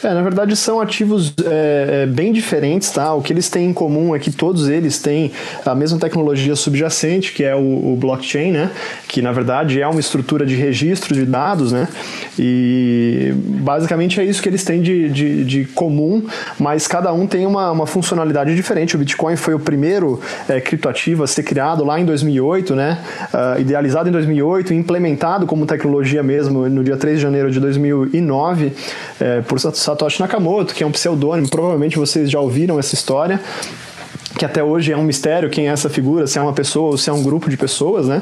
É, 0.03 0.13
na 0.13 0.21
verdade 0.21 0.55
são 0.55 0.79
ativos 0.79 1.33
é, 1.43 2.03
é, 2.03 2.05
bem 2.05 2.31
diferentes, 2.31 2.89
tá? 2.91 3.13
O 3.13 3.21
que 3.21 3.33
eles 3.33 3.49
têm 3.49 3.69
em 3.69 3.73
comum 3.73 4.15
é 4.15 4.19
que 4.19 4.31
todos 4.31 4.69
eles 4.69 4.99
têm 4.99 5.31
a 5.65 5.75
mesma 5.75 5.99
tecnologia 5.99 6.55
subjacente, 6.55 7.33
que 7.33 7.43
é 7.43 7.55
o, 7.55 7.93
o 7.93 7.97
blockchain, 7.99 8.51
né? 8.51 8.71
Que 9.07 9.21
na 9.21 9.31
verdade 9.31 9.81
é 9.81 9.87
uma 9.87 9.99
estrutura 9.99 10.45
de 10.45 10.55
registro 10.55 11.13
de 11.13 11.25
dados, 11.25 11.71
né? 11.71 11.87
E 12.39 13.33
basicamente 13.35 14.19
é 14.19 14.23
isso 14.23 14.41
que 14.41 14.49
eles 14.49 14.63
têm 14.63 14.81
de, 14.81 15.09
de, 15.09 15.43
de 15.43 15.65
comum, 15.65 16.25
mas 16.59 16.87
cada 16.87 17.11
um 17.11 17.27
tem 17.27 17.45
uma, 17.45 17.71
uma 17.71 17.87
funcionalidade 17.87 18.55
diferente. 18.55 18.95
O 18.95 18.99
Bitcoin 18.99 19.35
foi 19.35 19.53
o 19.53 19.59
primeiro 19.59 20.19
é, 20.47 20.61
criptoativo 20.61 21.23
a 21.23 21.27
ser 21.27 21.43
criado 21.43 21.83
lá 21.83 21.99
em 21.99 22.05
2008, 22.05 22.75
né? 22.75 22.99
Uh, 23.33 23.61
idealizado 23.61 24.07
em 24.07 24.11
2008, 24.11 24.73
implementado 24.73 25.45
como 25.45 25.65
tecnologia 25.65 26.23
mesmo 26.23 26.69
no 26.69 26.83
dia 26.83 26.97
3 26.97 27.17
de 27.17 27.23
janeiro 27.23 27.51
de 27.51 27.59
2009 27.59 28.73
é, 29.19 29.24
por 29.47 29.59
Satoshi 29.59 30.19
Nakamoto, 30.19 30.73
que 30.73 30.83
é 30.83 30.87
um 30.87 30.91
pseudônimo, 30.91 31.49
provavelmente 31.49 31.97
vocês 31.97 32.29
já 32.29 32.39
ouviram 32.39 32.79
essa 32.79 32.93
história 32.93 33.39
que 34.37 34.45
até 34.45 34.63
hoje 34.63 34.91
é 34.91 34.97
um 34.97 35.03
mistério 35.03 35.49
quem 35.49 35.67
é 35.67 35.71
essa 35.71 35.89
figura, 35.89 36.27
se 36.27 36.37
é 36.37 36.41
uma 36.41 36.53
pessoa 36.53 36.91
ou 36.91 36.97
se 36.97 37.09
é 37.09 37.13
um 37.13 37.23
grupo 37.23 37.49
de 37.49 37.57
pessoas, 37.57 38.07
né? 38.07 38.21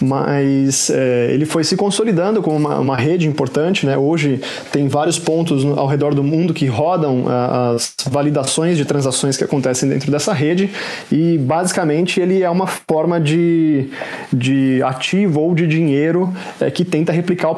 Mas 0.00 0.90
é, 0.90 1.30
ele 1.32 1.46
foi 1.46 1.64
se 1.64 1.76
consolidando 1.76 2.42
como 2.42 2.56
uma, 2.56 2.78
uma, 2.78 2.96
rede 2.96 3.26
importante, 3.26 3.86
né? 3.86 3.96
Hoje 3.96 4.40
tem 4.70 4.88
vários 4.88 5.18
pontos 5.18 5.64
ao 5.76 5.86
redor 5.86 6.14
do 6.14 6.22
mundo 6.22 6.52
que 6.52 6.66
rodam 6.66 7.24
as 7.28 7.94
validações 8.10 8.76
de 8.76 8.84
transações 8.84 9.36
que 9.36 9.44
acontecem 9.44 9.88
dentro 9.88 10.10
dessa 10.10 10.32
rede 10.32 10.70
e 11.10 11.38
basicamente 11.38 12.20
ele 12.20 12.42
é 12.42 12.50
uma 12.50 12.66
forma 12.66 13.20
de, 13.20 13.88
de 14.32 14.82
ativo 14.82 15.40
ou 15.40 15.54
de 15.54 15.66
dinheiro 15.66 16.32
é, 16.60 16.70
que 16.70 16.84
tenta 16.84 17.12
replicar 17.12 17.50
o 17.50 17.56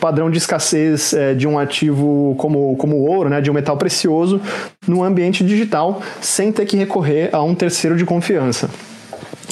padrão 0.00 0.30
de 0.30 0.38
escassez 0.38 1.12
é, 1.12 1.34
de 1.34 1.46
um 1.46 1.58
ativo 1.58 2.34
como, 2.38 2.76
como 2.76 2.96
o 2.96 3.06
ouro, 3.08 3.28
né? 3.28 3.40
De 3.40 3.50
um 3.50 3.54
metal 3.54 3.76
precioso 3.76 4.40
no 4.86 5.02
ambiente 5.02 5.44
digital 5.44 6.02
sem 6.20 6.52
ter 6.52 6.66
que 6.66 6.76
recorrer 6.76 7.30
a 7.32 7.42
um 7.42 7.54
terceiro 7.54 7.96
de 7.96 8.04
confiança. 8.04 8.68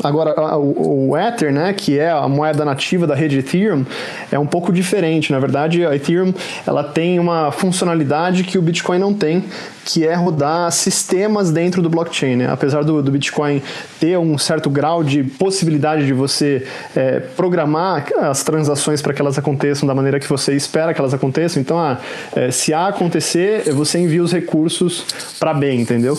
Agora, 0.03 0.57
o, 0.57 1.17
Ether, 1.17 1.53
né, 1.53 1.73
que 1.75 1.99
é 1.99 2.11
a 2.11 2.27
moeda 2.27 2.65
nativa 2.65 3.07
da 3.07 3.15
rede 3.15 3.39
Ethereum, 3.39 3.85
é 4.33 4.39
um 4.39 4.47
pouco 4.47 4.73
diferente. 4.73 5.31
Na 5.31 5.39
verdade, 5.39 5.85
a 5.85 5.95
Ethereum 5.95 6.33
ela 6.67 6.83
tem 6.83 7.19
uma 7.19 7.53
funcionalidade 7.53 8.45
que 8.45 8.57
o 8.57 8.63
Bitcoin 8.63 8.99
não 8.99 9.13
tem, 9.13 9.45
que 9.85 10.07
é 10.07 10.15
rodar 10.15 10.71
sistemas 10.71 11.51
dentro 11.51 11.83
do 11.83 11.89
blockchain. 11.89 12.37
Né? 12.37 12.49
Apesar 12.51 12.85
do, 12.85 13.03
do 13.03 13.11
Bitcoin 13.11 13.63
ter 13.99 14.19
um 14.19 14.37
certo 14.39 14.71
grau 14.71 15.03
de 15.03 15.23
possibilidade 15.23 16.07
de 16.07 16.13
você 16.13 16.67
é, 16.95 17.21
programar 17.21 18.07
as 18.19 18.43
transações 18.43 19.03
para 19.03 19.13
que 19.13 19.21
elas 19.21 19.39
aconteçam 19.39 19.87
da 19.87 19.95
maneira 19.95 20.21
que 20.21 20.29
você 20.29 20.55
espera 20.55 20.95
que 20.95 21.01
elas 21.01 21.15
aconteçam, 21.15 21.61
então, 21.61 21.79
ah, 21.79 21.99
é, 22.35 22.51
se 22.51 22.73
A 22.73 22.89
acontecer, 22.89 23.73
você 23.73 23.99
envia 23.99 24.23
os 24.23 24.33
recursos 24.33 25.05
para 25.39 25.55
B, 25.55 25.73
entendeu? 25.75 26.19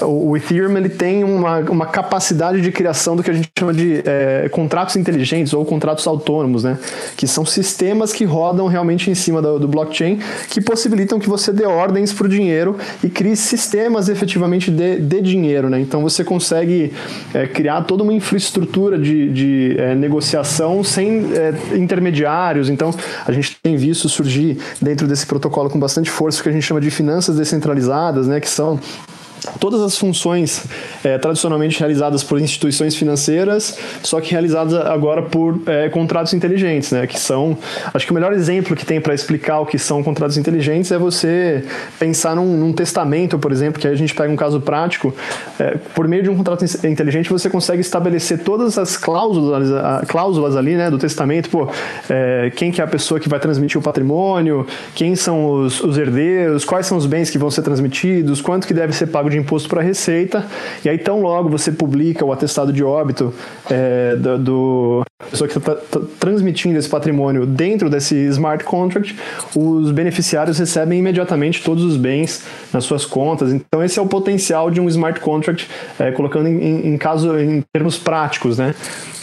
Uh, 0.00 0.30
o 0.30 0.36
Ethereum 0.36 0.76
ele 0.76 0.88
tem 0.88 1.24
uma, 1.24 1.58
uma 1.58 1.86
capacidade 1.86 2.60
de 2.60 2.70
criação 2.70 3.16
do 3.16 3.22
que 3.22 3.30
a 3.30 3.34
gente 3.34 3.50
chama 3.58 3.72
de 3.72 4.02
é, 4.04 4.48
contratos 4.50 4.96
inteligentes 4.96 5.52
ou 5.52 5.64
contratos 5.64 6.06
autônomos, 6.06 6.64
né? 6.64 6.78
que 7.16 7.26
são 7.26 7.44
sistemas 7.44 8.12
que 8.12 8.24
rodam 8.24 8.66
realmente 8.66 9.10
em 9.10 9.14
cima 9.14 9.42
do, 9.42 9.58
do 9.58 9.68
blockchain 9.68 10.18
que 10.48 10.60
possibilitam 10.60 11.18
que 11.18 11.28
você 11.28 11.52
dê 11.52 11.64
ordens 11.64 12.12
para 12.12 12.26
o 12.26 12.28
dinheiro 12.28 12.76
e 13.02 13.08
crie 13.08 13.36
sistemas 13.36 14.08
efetivamente 14.08 14.70
de, 14.70 15.00
de 15.00 15.20
dinheiro. 15.20 15.68
Né? 15.68 15.80
Então 15.80 16.02
você 16.02 16.24
consegue 16.24 16.92
é, 17.32 17.46
criar 17.46 17.82
toda 17.82 18.02
uma 18.02 18.12
infraestrutura 18.12 18.98
de, 18.98 19.30
de 19.32 19.76
é, 19.78 19.94
negociação 19.94 20.82
sem 20.82 21.26
é, 21.32 21.76
intermediários. 21.76 22.68
Então 22.68 22.94
a 23.26 23.32
gente 23.32 23.56
tem 23.62 23.76
visto 23.76 24.08
surgir 24.08 24.58
dentro 24.80 25.06
desse 25.06 25.26
protocolo 25.26 25.70
com 25.70 25.78
bastante 25.78 26.10
força 26.10 26.40
o 26.40 26.42
que 26.42 26.48
a 26.48 26.52
gente 26.52 26.64
chama 26.64 26.80
de 26.80 26.90
finanças 26.90 27.36
descentralizadas, 27.36 28.26
né? 28.26 28.40
que 28.40 28.48
são 28.48 28.78
todas 29.58 29.80
as 29.80 29.96
funções 29.96 30.64
é, 31.02 31.18
tradicionalmente 31.18 31.78
realizadas 31.78 32.22
por 32.22 32.40
instituições 32.40 32.94
financeiras, 32.94 33.78
só 34.02 34.20
que 34.20 34.30
realizadas 34.30 34.74
agora 34.74 35.22
por 35.22 35.60
é, 35.66 35.88
contratos 35.88 36.32
inteligentes, 36.34 36.92
né? 36.92 37.06
Que 37.06 37.18
são, 37.18 37.56
acho 37.92 38.06
que 38.06 38.12
o 38.12 38.14
melhor 38.14 38.32
exemplo 38.32 38.76
que 38.76 38.84
tem 38.84 39.00
para 39.00 39.14
explicar 39.14 39.60
o 39.60 39.66
que 39.66 39.78
são 39.78 40.02
contratos 40.02 40.36
inteligentes 40.36 40.90
é 40.92 40.98
você 40.98 41.64
pensar 41.98 42.34
num, 42.34 42.56
num, 42.56 42.72
testamento, 42.72 43.38
por 43.38 43.52
exemplo, 43.52 43.80
que 43.80 43.86
aí 43.86 43.92
a 43.92 43.96
gente 43.96 44.14
pega 44.14 44.32
um 44.32 44.36
caso 44.36 44.60
prático, 44.60 45.14
é, 45.58 45.76
por 45.94 46.08
meio 46.08 46.22
de 46.22 46.30
um 46.30 46.36
contrato 46.36 46.64
inteligente 46.86 47.30
você 47.30 47.48
consegue 47.48 47.80
estabelecer 47.80 48.38
todas 48.40 48.78
as 48.78 48.96
cláusulas, 48.96 49.68
cláusulas 50.08 50.56
ali, 50.56 50.74
né, 50.74 50.90
do 50.90 50.98
testamento, 50.98 51.48
pô, 51.50 51.68
é, 52.10 52.50
quem 52.54 52.72
que 52.72 52.80
é 52.80 52.84
a 52.84 52.86
pessoa 52.86 53.20
que 53.20 53.28
vai 53.28 53.38
transmitir 53.38 53.78
o 53.78 53.82
patrimônio, 53.82 54.66
quem 54.94 55.14
são 55.14 55.46
os, 55.46 55.80
os 55.80 55.96
herdeiros, 55.96 56.64
quais 56.64 56.86
são 56.86 56.98
os 56.98 57.06
bens 57.06 57.30
que 57.30 57.38
vão 57.38 57.50
ser 57.50 57.62
transmitidos, 57.62 58.40
quanto 58.40 58.66
que 58.66 58.74
deve 58.74 58.92
ser 58.92 59.06
pago 59.06 59.30
de 59.30 59.33
imposto 59.38 59.68
para 59.68 59.80
a 59.80 59.84
Receita, 59.84 60.46
e 60.84 60.88
aí 60.88 60.98
tão 60.98 61.20
logo 61.20 61.48
você 61.48 61.72
publica 61.72 62.24
o 62.24 62.32
atestado 62.32 62.72
de 62.72 62.82
óbito 62.82 63.32
é, 63.70 64.16
do, 64.16 64.38
do 64.38 65.04
pessoa 65.30 65.48
que 65.48 65.58
está 65.58 65.76
transmitindo 66.20 66.78
esse 66.78 66.88
patrimônio 66.88 67.46
dentro 67.46 67.90
desse 67.90 68.14
smart 68.28 68.64
contract, 68.64 69.16
os 69.54 69.90
beneficiários 69.90 70.58
recebem 70.58 70.98
imediatamente 70.98 71.62
todos 71.62 71.82
os 71.84 71.96
bens 71.96 72.44
nas 72.72 72.84
suas 72.84 73.04
contas. 73.04 73.52
Então 73.52 73.82
esse 73.82 73.98
é 73.98 74.02
o 74.02 74.06
potencial 74.06 74.70
de 74.70 74.80
um 74.80 74.88
smart 74.88 75.20
contract, 75.20 75.68
é, 75.98 76.10
colocando 76.12 76.48
em, 76.48 76.88
em, 76.88 76.98
caso 76.98 77.38
em 77.38 77.62
termos 77.72 77.98
práticos, 77.98 78.58
né? 78.58 78.74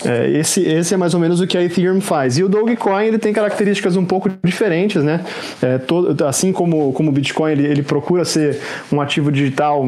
É, 0.03 0.31
esse, 0.31 0.61
esse 0.63 0.93
é 0.93 0.97
mais 0.97 1.13
ou 1.13 1.19
menos 1.19 1.39
o 1.39 1.47
que 1.47 1.57
a 1.57 1.63
Ethereum 1.63 2.01
faz. 2.01 2.37
E 2.37 2.43
o 2.43 2.49
Dogecoin 2.49 3.05
ele 3.05 3.19
tem 3.19 3.31
características 3.31 3.95
um 3.95 4.05
pouco 4.05 4.29
diferentes, 4.43 5.03
né? 5.03 5.23
É, 5.61 5.77
todo, 5.77 6.25
assim 6.25 6.51
como, 6.51 6.91
como 6.93 7.09
o 7.09 7.13
Bitcoin 7.13 7.51
ele, 7.51 7.67
ele 7.67 7.83
procura 7.83 8.25
ser 8.25 8.59
um 8.91 8.99
ativo 8.99 9.31
digital 9.31 9.87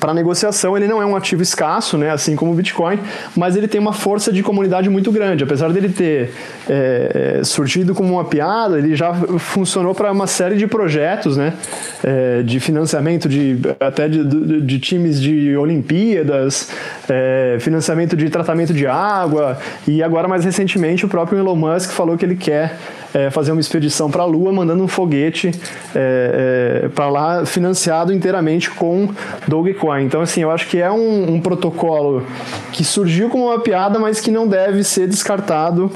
para 0.00 0.12
negociação 0.12 0.76
ele 0.76 0.88
não 0.88 1.00
é 1.00 1.06
um 1.06 1.14
ativo 1.14 1.42
escasso, 1.42 1.96
né, 1.96 2.10
assim 2.10 2.34
como 2.34 2.52
o 2.52 2.54
Bitcoin, 2.54 2.98
mas 3.36 3.56
ele 3.56 3.68
tem 3.68 3.80
uma 3.80 3.92
força 3.92 4.32
de 4.32 4.42
comunidade 4.42 4.88
muito 4.88 5.12
grande. 5.12 5.44
Apesar 5.44 5.72
dele 5.72 5.88
ter 5.88 6.32
é, 6.68 7.40
surgido 7.44 7.94
como 7.94 8.14
uma 8.14 8.24
piada, 8.24 8.78
ele 8.78 8.96
já 8.96 9.14
funcionou 9.38 9.94
para 9.94 10.10
uma 10.10 10.26
série 10.26 10.56
de 10.56 10.66
projetos, 10.66 11.36
né, 11.36 11.54
é, 12.02 12.42
de 12.42 12.58
financiamento 12.60 13.28
de 13.28 13.58
até 13.78 14.08
de, 14.08 14.24
de, 14.24 14.60
de 14.60 14.78
times 14.78 15.20
de 15.20 15.56
Olimpíadas, 15.56 16.70
é, 17.08 17.56
financiamento 17.60 18.16
de 18.16 18.28
tratamento 18.28 18.74
de 18.74 18.86
água 18.86 19.58
e 19.86 20.02
agora 20.02 20.26
mais 20.26 20.44
recentemente 20.44 21.04
o 21.04 21.08
próprio 21.08 21.38
Elon 21.38 21.56
Musk 21.56 21.90
falou 21.90 22.16
que 22.16 22.24
ele 22.24 22.36
quer 22.36 22.76
é, 23.16 23.30
fazer 23.30 23.52
uma 23.52 23.60
expedição 23.60 24.10
para 24.10 24.22
a 24.22 24.26
Lua, 24.26 24.52
mandando 24.52 24.84
um 24.84 24.88
foguete 24.88 25.50
é, 25.94 26.82
é, 26.84 26.88
para 26.88 27.08
lá 27.08 27.46
financiado 27.46 28.12
inteiramente 28.12 28.70
com 28.70 29.08
Dogecoin. 29.48 30.04
Então, 30.04 30.20
assim, 30.20 30.42
eu 30.42 30.50
acho 30.50 30.68
que 30.68 30.78
é 30.78 30.90
um, 30.90 31.34
um 31.34 31.40
protocolo 31.40 32.26
que 32.72 32.84
surgiu 32.84 33.30
como 33.30 33.46
uma 33.46 33.58
piada, 33.58 33.98
mas 33.98 34.20
que 34.20 34.30
não 34.30 34.46
deve 34.46 34.84
ser 34.84 35.08
descartado. 35.08 35.90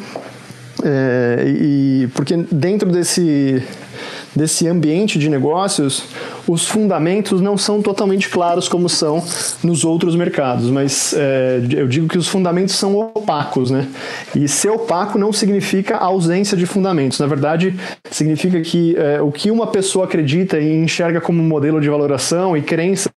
É, 0.82 1.44
e 1.46 2.08
porque 2.14 2.38
dentro 2.50 2.90
desse 2.90 3.62
desse 4.34 4.66
ambiente 4.68 5.18
de 5.18 5.28
negócios, 5.28 6.04
os 6.46 6.66
fundamentos 6.66 7.40
não 7.40 7.56
são 7.56 7.82
totalmente 7.82 8.28
claros 8.28 8.68
como 8.68 8.88
são 8.88 9.22
nos 9.62 9.84
outros 9.84 10.14
mercados, 10.14 10.70
mas 10.70 11.14
é, 11.16 11.60
eu 11.72 11.86
digo 11.86 12.08
que 12.08 12.18
os 12.18 12.28
fundamentos 12.28 12.74
são 12.74 12.98
opacos, 13.14 13.70
né? 13.70 13.88
E 14.34 14.46
ser 14.48 14.70
opaco 14.70 15.18
não 15.18 15.32
significa 15.32 15.96
ausência 15.96 16.56
de 16.56 16.66
fundamentos. 16.66 17.18
Na 17.18 17.26
verdade, 17.26 17.74
significa 18.10 18.60
que 18.60 18.96
é, 18.96 19.20
o 19.20 19.30
que 19.32 19.50
uma 19.50 19.66
pessoa 19.66 20.04
acredita 20.04 20.58
e 20.58 20.76
enxerga 20.76 21.20
como 21.20 21.42
modelo 21.42 21.80
de 21.80 21.88
valoração 21.88 22.56
e 22.56 22.62
crença 22.62 23.10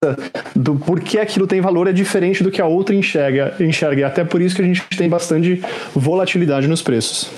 do 0.55 0.77
porquê 0.77 1.19
aquilo 1.19 1.47
tem 1.47 1.61
valor 1.61 1.89
é 1.89 1.93
diferente 1.93 2.43
do 2.43 2.51
que 2.51 2.61
a 2.61 2.67
outra 2.67 2.95
enxerga. 2.95 3.55
enxerga. 3.61 4.01
E 4.01 4.05
até 4.05 4.25
por 4.25 4.41
isso 4.41 4.57
que 4.57 4.63
a 4.63 4.65
gente 4.65 4.83
tem 4.97 5.09
bastante 5.09 5.63
volatilidade 5.95 6.67
nos 6.67 6.83
preços. 6.83 7.29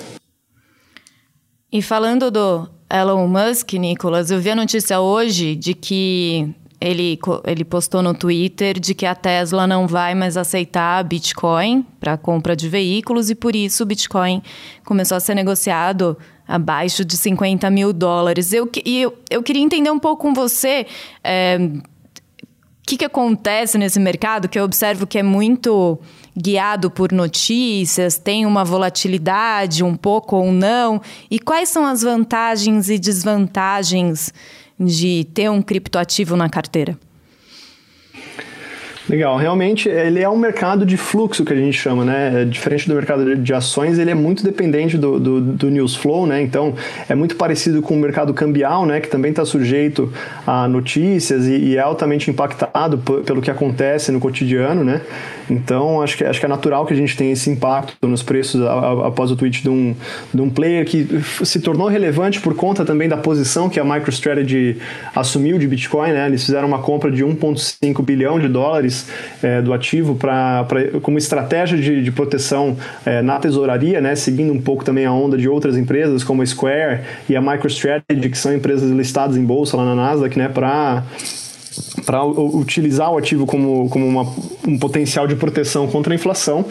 E 1.72 1.82
falando 1.82 2.30
do 2.30 2.68
Elon 2.94 3.26
Musk, 3.26 3.72
Nicolas, 3.72 4.30
eu 4.30 4.38
vi 4.38 4.50
a 4.50 4.54
notícia 4.54 5.00
hoje 5.00 5.57
de 5.57 5.74
que 5.74 6.54
ele, 6.80 7.18
ele 7.44 7.64
postou 7.64 8.00
no 8.00 8.14
Twitter 8.14 8.78
de 8.78 8.94
que 8.94 9.04
a 9.04 9.16
Tesla 9.16 9.66
não 9.66 9.88
vai 9.88 10.14
mais 10.14 10.37
aceitar 10.37 11.02
Bitcoin 11.02 11.85
para 11.98 12.16
compra 12.16 12.54
de 12.54 12.68
veículos 12.68 13.30
e 13.30 13.35
por 13.35 13.57
isso 13.57 13.83
o 13.83 13.87
Bitcoin 13.87 14.40
começou 14.85 15.16
a 15.16 15.20
ser 15.20 15.35
negociado 15.35 16.16
abaixo 16.46 17.04
de 17.04 17.16
50 17.16 17.68
mil 17.68 17.92
dólares. 17.92 18.52
Eu, 18.52 18.70
e 18.85 19.02
eu, 19.02 19.18
eu 19.28 19.42
queria 19.42 19.62
entender 19.62 19.90
um 19.90 19.98
pouco 19.98 20.22
com 20.22 20.33
você. 20.33 20.87
É, 21.24 21.59
o 22.85 22.87
que, 22.87 22.99
que 22.99 23.05
acontece 23.07 23.79
nesse 23.79 23.99
mercado 23.99 24.47
que 24.47 24.59
eu 24.59 24.62
observo 24.62 25.07
que 25.07 25.18
é 25.18 25.23
muito 25.23 25.99
guiado 26.37 26.90
por 26.90 27.12
notícias, 27.12 28.18
tem 28.18 28.44
uma 28.44 28.62
volatilidade 28.62 29.83
um 29.83 29.97
pouco 29.97 30.37
ou 30.37 30.53
não? 30.53 31.01
E 31.31 31.38
quais 31.38 31.70
são 31.70 31.87
as 31.87 32.03
vantagens 32.03 32.90
e 32.90 32.99
desvantagens 32.99 34.35
de 34.79 35.27
ter 35.33 35.51
um 35.51 35.62
criptoativo 35.62 36.37
na 36.37 36.51
carteira? 36.51 36.99
Legal, 39.08 39.36
realmente 39.36 39.86
ele 39.86 40.20
é 40.20 40.28
um 40.28 40.36
mercado 40.36 40.86
de 40.86 40.96
fluxo 40.96 41.44
que 41.44 41.52
a 41.52 41.56
gente 41.56 41.76
chama, 41.76 42.04
né? 42.04 42.42
É 42.42 42.44
diferente 42.44 42.88
do 42.88 42.94
mercado 42.94 43.36
de 43.36 43.52
ações, 43.52 43.98
ele 43.98 44.10
é 44.10 44.14
muito 44.14 44.42
dependente 44.42 44.96
do, 44.96 45.20
do, 45.20 45.40
do 45.40 45.70
news 45.70 45.94
flow, 45.94 46.26
né? 46.26 46.40
Então 46.40 46.74
é 47.06 47.14
muito 47.14 47.36
parecido 47.36 47.82
com 47.82 47.94
o 47.94 47.98
mercado 47.98 48.32
cambial, 48.32 48.86
né? 48.86 49.00
Que 49.00 49.08
também 49.08 49.30
está 49.30 49.44
sujeito 49.44 50.10
a 50.46 50.66
notícias 50.66 51.46
e, 51.46 51.52
e, 51.52 51.76
é 51.76 51.80
altamente 51.80 52.30
impactado 52.30 52.96
pelo 52.96 53.42
que 53.42 53.50
acontece 53.50 54.10
no 54.10 54.18
cotidiano, 54.18 54.82
né? 54.82 55.02
Então 55.48 56.02
acho 56.02 56.16
que, 56.16 56.24
acho 56.24 56.40
que 56.40 56.46
é 56.46 56.48
natural 56.48 56.87
que 56.87 56.92
a 56.92 56.96
gente 56.96 57.16
tenha 57.16 57.33
esse 57.33 57.50
impacto 57.50 57.94
nos 58.07 58.22
preços 58.22 58.62
após 59.04 59.30
o 59.30 59.37
tweet 59.37 59.62
de 59.62 59.68
um, 59.68 59.94
de 60.33 60.40
um 60.40 60.50
player 60.50 60.85
que 60.85 61.07
se 61.44 61.61
tornou 61.61 61.88
relevante 61.88 62.40
por 62.40 62.54
conta 62.54 62.85
também 62.85 63.09
da 63.09 63.16
posição 63.16 63.68
que 63.68 63.78
a 63.78 63.85
MicroStrategy 63.85 64.78
assumiu 65.14 65.59
de 65.59 65.66
Bitcoin, 65.66 66.12
né? 66.12 66.26
Eles 66.26 66.44
fizeram 66.44 66.66
uma 66.66 66.78
compra 66.78 67.11
de 67.11 67.24
1,5 67.24 68.02
bilhão 68.02 68.38
de 68.38 68.48
dólares 68.48 69.09
é, 69.42 69.61
do 69.61 69.72
ativo 69.72 70.14
pra, 70.14 70.64
pra, 70.64 71.00
como 71.00 71.18
estratégia 71.18 71.76
de, 71.76 72.02
de 72.02 72.12
proteção 72.12 72.76
é, 73.04 73.22
na 73.22 73.38
tesouraria, 73.38 74.00
né, 74.00 74.14
seguindo 74.14 74.52
um 74.52 74.61
pouco 74.61 74.85
também 74.85 75.04
a 75.04 75.12
onda 75.12 75.37
de 75.37 75.48
outras 75.48 75.76
empresas 75.76 76.24
como 76.24 76.42
a 76.42 76.46
Square 76.46 77.00
e 77.28 77.37
a 77.37 77.40
MicroStrategy, 77.40 78.30
que 78.30 78.38
são 78.38 78.54
empresas 78.54 78.90
listadas 78.90 79.37
em 79.37 79.44
bolsa 79.44 79.76
lá 79.76 79.85
na 79.85 79.94
Nasdaq, 79.94 80.38
né, 80.38 80.48
para 80.48 81.04
para 82.04 82.24
utilizar 82.24 83.12
o 83.12 83.18
ativo 83.18 83.46
como, 83.46 83.88
como 83.88 84.06
uma, 84.06 84.26
um 84.66 84.78
potencial 84.78 85.26
de 85.26 85.36
proteção 85.36 85.86
contra 85.86 86.12
a 86.12 86.16
inflação. 86.16 86.64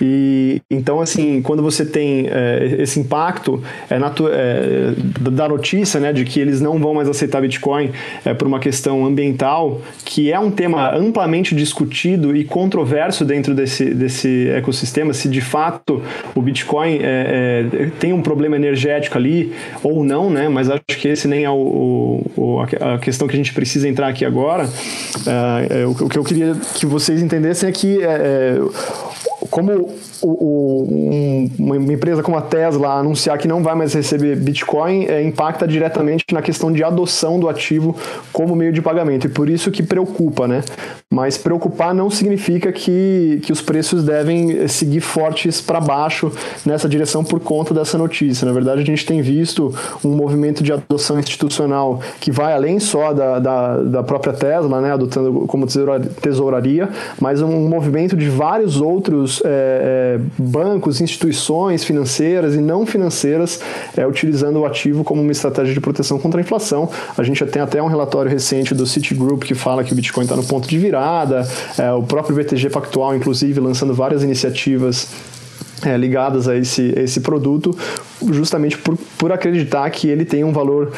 E 0.00 0.60
então, 0.70 1.00
assim, 1.00 1.40
quando 1.42 1.62
você 1.62 1.84
tem 1.84 2.26
é, 2.28 2.76
esse 2.80 2.98
impacto 2.98 3.62
é, 3.88 3.96
é, 3.96 5.30
da 5.30 5.48
notícia, 5.48 6.00
né, 6.00 6.12
de 6.12 6.24
que 6.24 6.40
eles 6.40 6.60
não 6.60 6.78
vão 6.78 6.94
mais 6.94 7.08
aceitar 7.08 7.40
Bitcoin 7.40 7.90
é, 8.24 8.34
por 8.34 8.46
uma 8.46 8.58
questão 8.58 9.04
ambiental, 9.04 9.80
que 10.04 10.32
é 10.32 10.38
um 10.38 10.50
tema 10.50 10.94
amplamente 10.94 11.54
discutido 11.54 12.36
e 12.36 12.44
controverso 12.44 13.24
dentro 13.24 13.54
desse, 13.54 13.94
desse 13.94 14.48
ecossistema, 14.50 15.12
se 15.12 15.28
de 15.28 15.40
fato 15.40 16.02
o 16.34 16.42
Bitcoin 16.42 16.98
é, 17.02 17.66
é, 17.72 17.90
tem 17.98 18.12
um 18.12 18.22
problema 18.22 18.56
energético 18.56 19.16
ali 19.16 19.52
ou 19.82 20.04
não, 20.04 20.30
né? 20.30 20.48
Mas 20.48 20.68
acho 20.68 20.82
que 20.86 21.08
esse 21.08 21.28
nem 21.28 21.44
é 21.44 21.50
o, 21.50 22.22
o 22.36 22.60
a 22.60 22.98
questão 22.98 23.28
que 23.28 23.34
a 23.34 23.36
gente 23.36 23.52
precisa 23.52 23.88
entrar 23.88 24.08
aqui 24.08 24.24
agora. 24.24 24.68
É, 25.70 25.86
o 25.86 26.08
que 26.08 26.18
eu 26.18 26.24
queria 26.24 26.54
que 26.74 26.86
vocês 26.86 27.22
entendessem 27.22 27.68
é 27.68 27.72
que 27.72 27.98
como 29.50 29.72
o, 30.22 30.28
o, 30.28 30.88
um, 30.90 31.50
uma 31.58 31.92
empresa 31.92 32.22
como 32.22 32.36
a 32.36 32.42
Tesla 32.42 32.98
anunciar 32.98 33.38
que 33.38 33.46
não 33.46 33.62
vai 33.62 33.74
mais 33.74 33.92
receber 33.94 34.36
Bitcoin 34.36 35.06
é, 35.06 35.22
impacta 35.22 35.66
diretamente 35.66 36.24
na 36.32 36.42
questão 36.42 36.72
de 36.72 36.82
adoção 36.82 37.38
do 37.38 37.48
ativo 37.48 37.96
como 38.32 38.54
meio 38.54 38.72
de 38.72 38.80
pagamento. 38.80 39.26
E 39.26 39.30
por 39.30 39.48
isso 39.48 39.70
que 39.70 39.82
preocupa, 39.82 40.48
né? 40.48 40.62
Mas 41.12 41.36
preocupar 41.36 41.94
não 41.94 42.10
significa 42.10 42.72
que, 42.72 43.40
que 43.42 43.52
os 43.52 43.60
preços 43.60 44.02
devem 44.02 44.66
seguir 44.68 45.00
fortes 45.00 45.60
para 45.60 45.80
baixo 45.80 46.32
nessa 46.64 46.88
direção 46.88 47.22
por 47.22 47.40
conta 47.40 47.72
dessa 47.72 47.98
notícia. 47.98 48.46
Na 48.46 48.52
verdade, 48.52 48.82
a 48.82 48.84
gente 48.84 49.04
tem 49.06 49.22
visto 49.22 49.74
um 50.04 50.10
movimento 50.10 50.62
de 50.62 50.72
adoção 50.72 51.18
institucional 51.18 52.00
que 52.20 52.30
vai 52.30 52.52
além 52.52 52.80
só 52.80 53.12
da, 53.12 53.38
da, 53.38 53.76
da 53.78 54.02
própria 54.02 54.32
Tesla, 54.32 54.80
né? 54.80 54.92
Adotando 54.92 55.46
como 55.46 55.66
tesouraria, 55.66 56.88
mas 57.20 57.40
um 57.42 57.68
movimento 57.68 58.16
de 58.16 58.28
vários 58.28 58.80
outros 58.80 59.33
é, 59.44 59.48
é, 59.48 60.20
bancos, 60.38 61.00
instituições 61.00 61.84
financeiras 61.84 62.54
e 62.54 62.60
não 62.60 62.86
financeiras 62.86 63.60
é, 63.96 64.06
utilizando 64.06 64.60
o 64.60 64.66
ativo 64.66 65.04
como 65.04 65.22
uma 65.22 65.32
estratégia 65.32 65.72
de 65.74 65.80
proteção 65.80 66.18
contra 66.18 66.40
a 66.40 66.42
inflação. 66.42 66.88
A 67.16 67.22
gente 67.22 67.44
tem 67.46 67.62
até 67.62 67.82
um 67.82 67.86
relatório 67.86 68.30
recente 68.30 68.74
do 68.74 68.86
Citigroup 68.86 69.44
que 69.44 69.54
fala 69.54 69.84
que 69.84 69.92
o 69.92 69.96
Bitcoin 69.96 70.24
está 70.24 70.36
no 70.36 70.44
ponto 70.44 70.68
de 70.68 70.78
virada, 70.78 71.46
é, 71.78 71.92
o 71.92 72.02
próprio 72.02 72.36
BTG 72.36 72.70
Pactual, 72.70 73.14
inclusive, 73.14 73.60
lançando 73.60 73.94
várias 73.94 74.22
iniciativas 74.22 75.08
é, 75.84 75.96
ligadas 75.96 76.48
a 76.48 76.56
esse, 76.56 76.94
a 76.96 77.02
esse 77.02 77.20
produto, 77.20 77.76
justamente 78.30 78.78
por, 78.78 78.96
por 79.18 79.32
acreditar 79.32 79.88
que 79.90 80.08
ele 80.08 80.24
tem 80.24 80.44
um 80.44 80.52
valor 80.52 80.92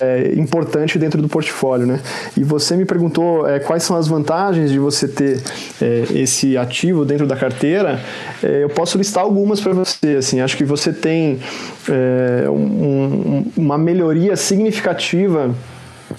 é, 0.00 0.32
importante 0.36 0.98
dentro 0.98 1.20
do 1.22 1.28
portfólio, 1.28 1.86
né? 1.86 2.00
E 2.36 2.44
você 2.44 2.76
me 2.76 2.84
perguntou 2.84 3.48
é, 3.48 3.58
quais 3.58 3.82
são 3.82 3.96
as 3.96 4.06
vantagens 4.06 4.70
de 4.70 4.78
você 4.78 5.08
ter 5.08 5.40
é, 5.80 6.04
esse 6.14 6.56
ativo 6.56 7.04
dentro 7.04 7.26
da 7.26 7.36
carteira. 7.36 8.00
É, 8.42 8.62
eu 8.62 8.68
posso 8.68 8.98
listar 8.98 9.22
algumas 9.22 9.60
para 9.60 9.72
você. 9.72 10.16
Assim, 10.18 10.40
acho 10.40 10.56
que 10.56 10.64
você 10.64 10.92
tem 10.92 11.38
é, 11.88 12.48
um, 12.48 13.44
uma 13.56 13.78
melhoria 13.78 14.36
significativa 14.36 15.54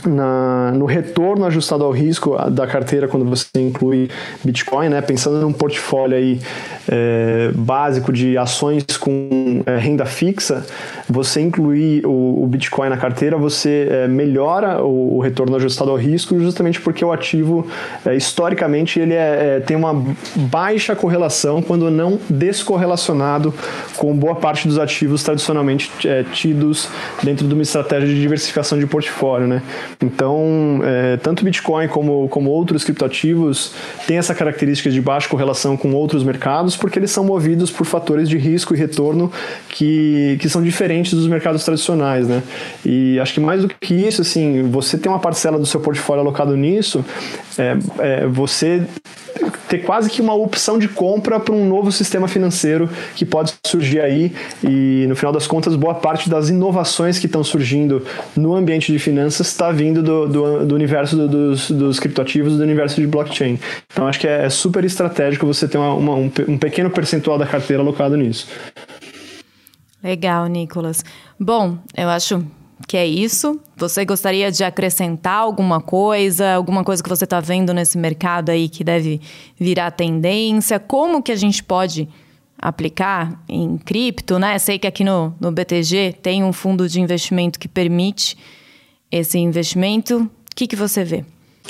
na, 0.05 0.71
no 0.73 0.85
retorno 0.85 1.45
ajustado 1.45 1.83
ao 1.83 1.91
risco 1.91 2.37
da 2.49 2.67
carteira 2.67 3.07
quando 3.07 3.25
você 3.25 3.47
inclui 3.55 4.09
Bitcoin, 4.43 4.89
né? 4.89 5.01
Pensando 5.01 5.41
num 5.41 5.53
portfólio 5.53 6.17
aí 6.17 6.39
é, 6.87 7.51
básico 7.53 8.11
de 8.11 8.37
ações 8.37 8.85
com 8.99 9.61
é, 9.65 9.77
renda 9.77 10.05
fixa, 10.05 10.65
você 11.09 11.41
incluir 11.41 12.05
o, 12.05 12.43
o 12.43 12.47
Bitcoin 12.47 12.89
na 12.89 12.97
carteira, 12.97 13.37
você 13.37 13.87
é, 13.89 14.07
melhora 14.07 14.83
o, 14.83 15.17
o, 15.17 15.19
retorno 15.19 15.55
ajustado 15.55 15.91
ao 15.91 15.97
risco, 15.97 16.39
justamente 16.39 16.79
porque 16.81 17.03
o 17.03 17.11
ativo 17.11 17.67
é, 18.05 18.15
historicamente 18.15 18.99
ele 18.99 19.13
é, 19.13 19.57
é, 19.57 19.59
tem 19.59 19.75
uma 19.75 19.93
baixa 20.35 20.95
correlação, 20.95 21.61
quando 21.61 21.89
não 21.89 22.19
descorrelacionado 22.29 23.53
com 23.97 24.15
boa 24.15 24.35
parte 24.35 24.67
dos 24.67 24.77
ativos 24.77 25.23
tradicionalmente 25.23 25.91
tidos 26.31 26.89
dentro 27.23 27.47
de 27.47 27.53
uma 27.53 27.63
estratégia 27.63 28.07
de 28.07 28.19
diversificação 28.19 28.77
de 28.77 28.85
portfólio, 28.85 29.47
né? 29.47 29.61
Então, 30.01 30.79
é, 30.83 31.17
tanto 31.17 31.43
Bitcoin 31.43 31.87
como, 31.87 32.27
como 32.29 32.49
outros 32.49 32.83
criptoativos 32.83 33.73
têm 34.05 34.17
essa 34.17 34.33
característica 34.35 34.89
de 34.89 35.01
baixa 35.01 35.27
correlação 35.27 35.75
com 35.75 35.93
outros 35.93 36.23
mercados, 36.23 36.75
porque 36.75 36.99
eles 36.99 37.11
são 37.11 37.23
movidos 37.23 37.71
por 37.71 37.85
fatores 37.85 38.29
de 38.29 38.37
risco 38.37 38.73
e 38.73 38.77
retorno 38.77 39.31
que, 39.69 40.37
que 40.39 40.49
são 40.49 40.61
diferentes 40.61 41.13
dos 41.13 41.27
mercados 41.27 41.63
tradicionais, 41.63 42.27
né? 42.27 42.43
E 42.85 43.19
acho 43.19 43.33
que 43.33 43.39
mais 43.39 43.61
do 43.61 43.69
que 43.69 43.93
isso, 43.93 44.21
assim, 44.21 44.63
você 44.63 44.97
tem 44.97 45.11
uma 45.11 45.19
parcela 45.19 45.57
do 45.57 45.65
seu 45.65 45.79
portfólio 45.79 46.21
alocado 46.21 46.55
nisso, 46.55 47.03
é, 47.57 47.77
é 47.99 48.27
você 48.27 48.83
ter 49.67 49.79
quase 49.79 50.09
que 50.09 50.21
uma 50.21 50.33
opção 50.33 50.79
de 50.79 50.87
compra 50.87 51.39
para 51.39 51.53
um 51.53 51.67
novo 51.67 51.91
sistema 51.91 52.27
financeiro 52.27 52.89
que 53.15 53.25
pode 53.25 53.53
surgir 53.65 53.99
aí 53.99 54.33
e 54.63 55.05
no 55.07 55.15
final 55.15 55.31
das 55.31 55.45
contas 55.45 55.75
boa 55.75 55.95
parte 55.95 56.29
das 56.29 56.49
inovações 56.49 57.19
que 57.19 57.25
estão 57.25 57.43
surgindo 57.43 58.05
no 58.35 58.55
ambiente 58.55 58.91
de 58.91 58.99
finanças 58.99 59.47
está 59.47 59.71
vindo 59.77 60.01
do, 60.01 60.27
do, 60.27 60.65
do 60.65 60.75
universo 60.75 61.15
do, 61.15 61.27
dos, 61.27 61.71
dos 61.71 61.99
criptoativos 61.99 62.57
do 62.57 62.63
universo 62.63 62.99
de 62.99 63.07
blockchain 63.07 63.59
então 63.91 64.07
acho 64.07 64.19
que 64.19 64.27
é, 64.27 64.45
é 64.45 64.49
super 64.49 64.83
estratégico 64.83 65.45
você 65.45 65.67
ter 65.67 65.77
uma, 65.77 65.93
uma, 65.93 66.15
um, 66.15 66.31
um 66.47 66.57
pequeno 66.57 66.89
percentual 66.89 67.37
da 67.37 67.45
carteira 67.45 67.81
alocado 67.81 68.17
nisso 68.17 68.47
Legal, 70.03 70.45
Nicolas. 70.47 71.03
Bom, 71.39 71.79
eu 71.95 72.07
acho 72.07 72.45
que 72.87 72.95
é 72.95 73.05
isso. 73.05 73.59
Você 73.75 74.05
gostaria 74.05 74.51
de 74.51 74.63
acrescentar 74.63 75.39
alguma 75.39 75.81
coisa, 75.81 76.53
alguma 76.53 76.83
coisa 76.83 77.01
que 77.01 77.09
você 77.09 77.23
está 77.23 77.39
vendo 77.39 77.73
nesse 77.73 77.97
mercado 77.97 78.49
aí 78.49 78.69
que 78.69 78.83
deve 78.83 79.19
virar 79.59 79.91
tendência? 79.91 80.79
Como 80.79 81.23
que 81.23 81.31
a 81.31 81.35
gente 81.35 81.63
pode 81.63 82.07
aplicar 82.59 83.43
em 83.49 83.77
cripto, 83.77 84.39
né? 84.39 84.57
Sei 84.59 84.79
que 84.79 84.87
aqui 84.87 85.03
no, 85.03 85.35
no 85.39 85.51
BTG 85.51 86.15
tem 86.21 86.43
um 86.43 86.53
fundo 86.53 86.87
de 86.87 87.01
investimento 87.01 87.59
que 87.59 87.67
permite 87.67 88.37
esse 89.11 89.37
investimento. 89.37 90.19
O 90.19 90.55
que, 90.55 90.67
que 90.67 90.75
você 90.75 91.03
vê? 91.03 91.23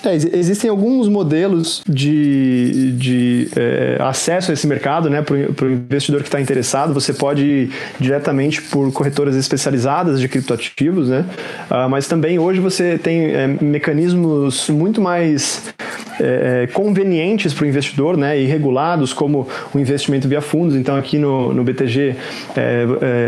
É, 0.04 0.14
existem 0.14 0.70
alguns 0.70 1.08
modelos 1.08 1.82
de, 1.88 2.92
de 2.94 3.50
é, 3.56 3.98
acesso 4.00 4.52
a 4.52 4.54
esse 4.54 4.68
mercado, 4.68 5.10
né, 5.10 5.22
para 5.22 5.66
o 5.66 5.72
investidor 5.72 6.22
que 6.22 6.28
está 6.28 6.40
interessado. 6.40 6.94
Você 6.94 7.14
pode 7.14 7.44
ir 7.44 7.72
diretamente 8.00 8.62
por 8.62 8.92
corretoras 8.92 9.36
especializadas 9.36 10.20
de 10.20 10.28
criptoativos, 10.28 11.10
né, 11.10 11.26
uh, 11.70 11.90
mas 11.90 12.08
também 12.08 12.38
hoje 12.38 12.60
você 12.60 12.98
tem 12.98 13.26
é, 13.26 13.48
mecanismos 13.48 14.70
muito 14.70 15.02
mais 15.02 15.74
é, 16.20 16.64
é 16.64 16.68
convenientes 16.68 17.54
para 17.54 17.66
o 17.66 17.68
investidor 17.68 18.18
né, 18.18 18.40
e 18.40 18.46
regulados, 18.46 19.14
como 19.14 19.48
o 19.74 19.80
investimento 19.80 20.28
via 20.28 20.42
fundos. 20.42 20.76
Então, 20.76 20.96
aqui 20.96 21.18
no, 21.18 21.54
no 21.54 21.64
BTG, 21.64 22.16
é, 22.56 22.86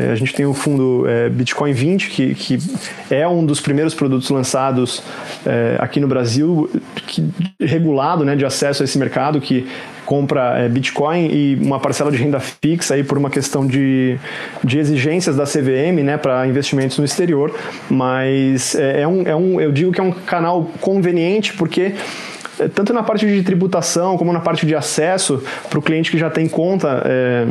é, 0.07 0.11
a 0.11 0.15
gente 0.15 0.33
tem 0.33 0.45
o 0.45 0.53
fundo 0.53 1.05
Bitcoin 1.31 1.73
20, 1.73 2.09
que, 2.09 2.35
que 2.35 2.59
é 3.09 3.27
um 3.27 3.45
dos 3.45 3.59
primeiros 3.59 3.93
produtos 3.93 4.29
lançados 4.29 5.03
aqui 5.79 5.99
no 5.99 6.07
Brasil 6.07 6.69
que, 7.07 7.27
regulado 7.59 8.23
né, 8.23 8.35
de 8.35 8.45
acesso 8.45 8.83
a 8.83 8.85
esse 8.85 8.97
mercado 8.97 9.41
que 9.41 9.67
compra 10.09 10.57
é, 10.57 10.67
Bitcoin 10.67 11.27
e 11.27 11.55
uma 11.61 11.79
parcela 11.79 12.11
de 12.11 12.17
renda 12.17 12.39
fixa 12.39 12.95
aí 12.95 13.03
por 13.03 13.15
uma 13.15 13.29
questão 13.29 13.67
de, 13.67 14.17
de 14.63 14.79
exigências 14.79 15.35
da 15.35 15.43
CVM 15.43 16.03
né, 16.03 16.17
para 16.17 16.47
investimentos 16.47 16.97
no 16.97 17.05
exterior, 17.05 17.55
mas 17.87 18.73
é, 18.73 19.01
é, 19.01 19.07
um, 19.07 19.21
é 19.21 19.35
um, 19.35 19.61
eu 19.61 19.71
digo 19.71 19.91
que 19.91 20.01
é 20.01 20.03
um 20.03 20.11
canal 20.11 20.67
conveniente 20.81 21.53
porque 21.53 21.81
é, 21.81 21.93
tanto 22.67 22.93
na 22.93 23.03
parte 23.03 23.25
de 23.25 23.41
tributação 23.43 24.17
como 24.17 24.33
na 24.33 24.39
parte 24.39 24.65
de 24.65 24.75
acesso 24.75 25.41
para 25.69 25.79
o 25.79 25.81
cliente 25.81 26.11
que 26.11 26.17
já 26.17 26.29
tem 26.29 26.47
conta 26.47 27.01
é, 27.05 27.47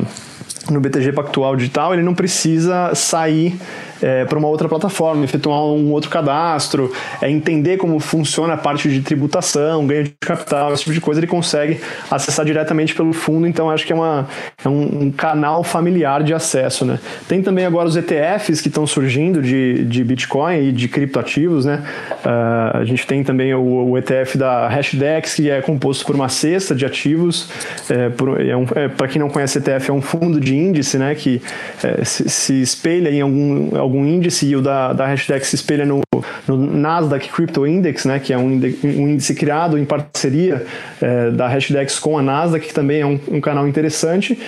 no 0.70 0.80
BTG 0.80 1.12
Pactual 1.12 1.56
Digital, 1.56 1.94
ele 1.94 2.02
não 2.02 2.14
precisa 2.14 2.94
sair 2.94 3.58
é, 4.02 4.24
para 4.24 4.38
uma 4.38 4.48
outra 4.48 4.68
plataforma, 4.68 5.24
efetuar 5.24 5.62
um 5.64 5.92
outro 5.92 6.10
cadastro, 6.10 6.92
é, 7.20 7.30
entender 7.30 7.76
como 7.76 7.98
funciona 8.00 8.54
a 8.54 8.56
parte 8.56 8.88
de 8.88 9.00
tributação, 9.00 9.86
ganho 9.86 10.04
de 10.04 10.14
capital, 10.20 10.72
esse 10.72 10.84
tipo 10.84 10.94
de 10.94 11.00
coisa, 11.00 11.20
ele 11.20 11.26
consegue 11.26 11.80
acessar 12.10 12.44
diretamente 12.44 12.94
pelo 12.94 13.12
fundo, 13.12 13.46
então 13.46 13.70
acho 13.70 13.86
que 13.86 13.92
é, 13.92 13.96
uma, 13.96 14.28
é 14.64 14.68
um, 14.68 15.04
um, 15.04 15.10
canal 15.10 15.64
familiar 15.64 16.22
de 16.22 16.32
acesso. 16.32 16.84
Né? 16.84 16.98
Tem 17.28 17.42
também 17.42 17.64
agora 17.64 17.88
os 17.88 17.96
ETFs 17.96 18.60
que 18.60 18.68
estão 18.68 18.86
surgindo 18.86 19.42
de, 19.42 19.84
de 19.84 20.04
Bitcoin 20.04 20.68
e 20.68 20.72
de 20.72 20.88
criptoativos. 20.88 21.64
Né? 21.64 21.82
Uh, 22.24 22.78
a 22.78 22.84
gente 22.84 23.06
tem 23.06 23.22
também 23.22 23.54
o, 23.54 23.90
o, 23.90 23.98
ETF 23.98 24.38
da 24.38 24.68
Hashdex, 24.68 25.34
que 25.34 25.50
é 25.50 25.60
composto 25.60 26.04
por 26.04 26.14
uma 26.14 26.28
cesta 26.28 26.74
de 26.74 26.84
ativos. 26.86 27.48
É, 27.90 28.50
é 28.50 28.56
um, 28.56 28.66
é, 28.74 28.88
para 28.88 29.08
quem 29.08 29.20
não 29.20 29.28
conhece 29.28 29.58
ETF, 29.58 29.90
é 29.90 29.92
um 29.92 30.02
fundo 30.02 30.40
de 30.40 30.56
índice 30.56 30.98
né, 30.98 31.14
que 31.14 31.42
é, 31.82 32.04
se, 32.04 32.28
se 32.28 32.62
espelha 32.62 33.10
em 33.10 33.20
algum 33.20 33.78
algum 33.88 34.04
índice 34.04 34.46
e 34.46 34.56
o 34.56 34.60
da, 34.60 34.92
da 34.92 35.06
hashtag 35.06 35.44
se 35.44 35.56
espelha 35.56 35.84
no, 35.84 36.00
no 36.46 36.56
Nasdaq 36.56 37.28
Crypto 37.28 37.66
Index, 37.66 38.04
né, 38.04 38.18
que 38.18 38.32
é 38.32 38.38
um 38.38 38.52
índice, 38.52 38.86
um 38.86 39.08
índice 39.08 39.34
criado 39.34 39.78
em 39.78 39.84
parceria 39.84 40.64
é, 41.00 41.30
da 41.30 41.48
Hashdex 41.48 41.98
com 41.98 42.18
a 42.18 42.22
Nasdaq, 42.22 42.66
que 42.66 42.74
também 42.74 43.00
é 43.00 43.06
um, 43.06 43.18
um 43.28 43.40
canal 43.40 43.66
interessante. 43.66 44.38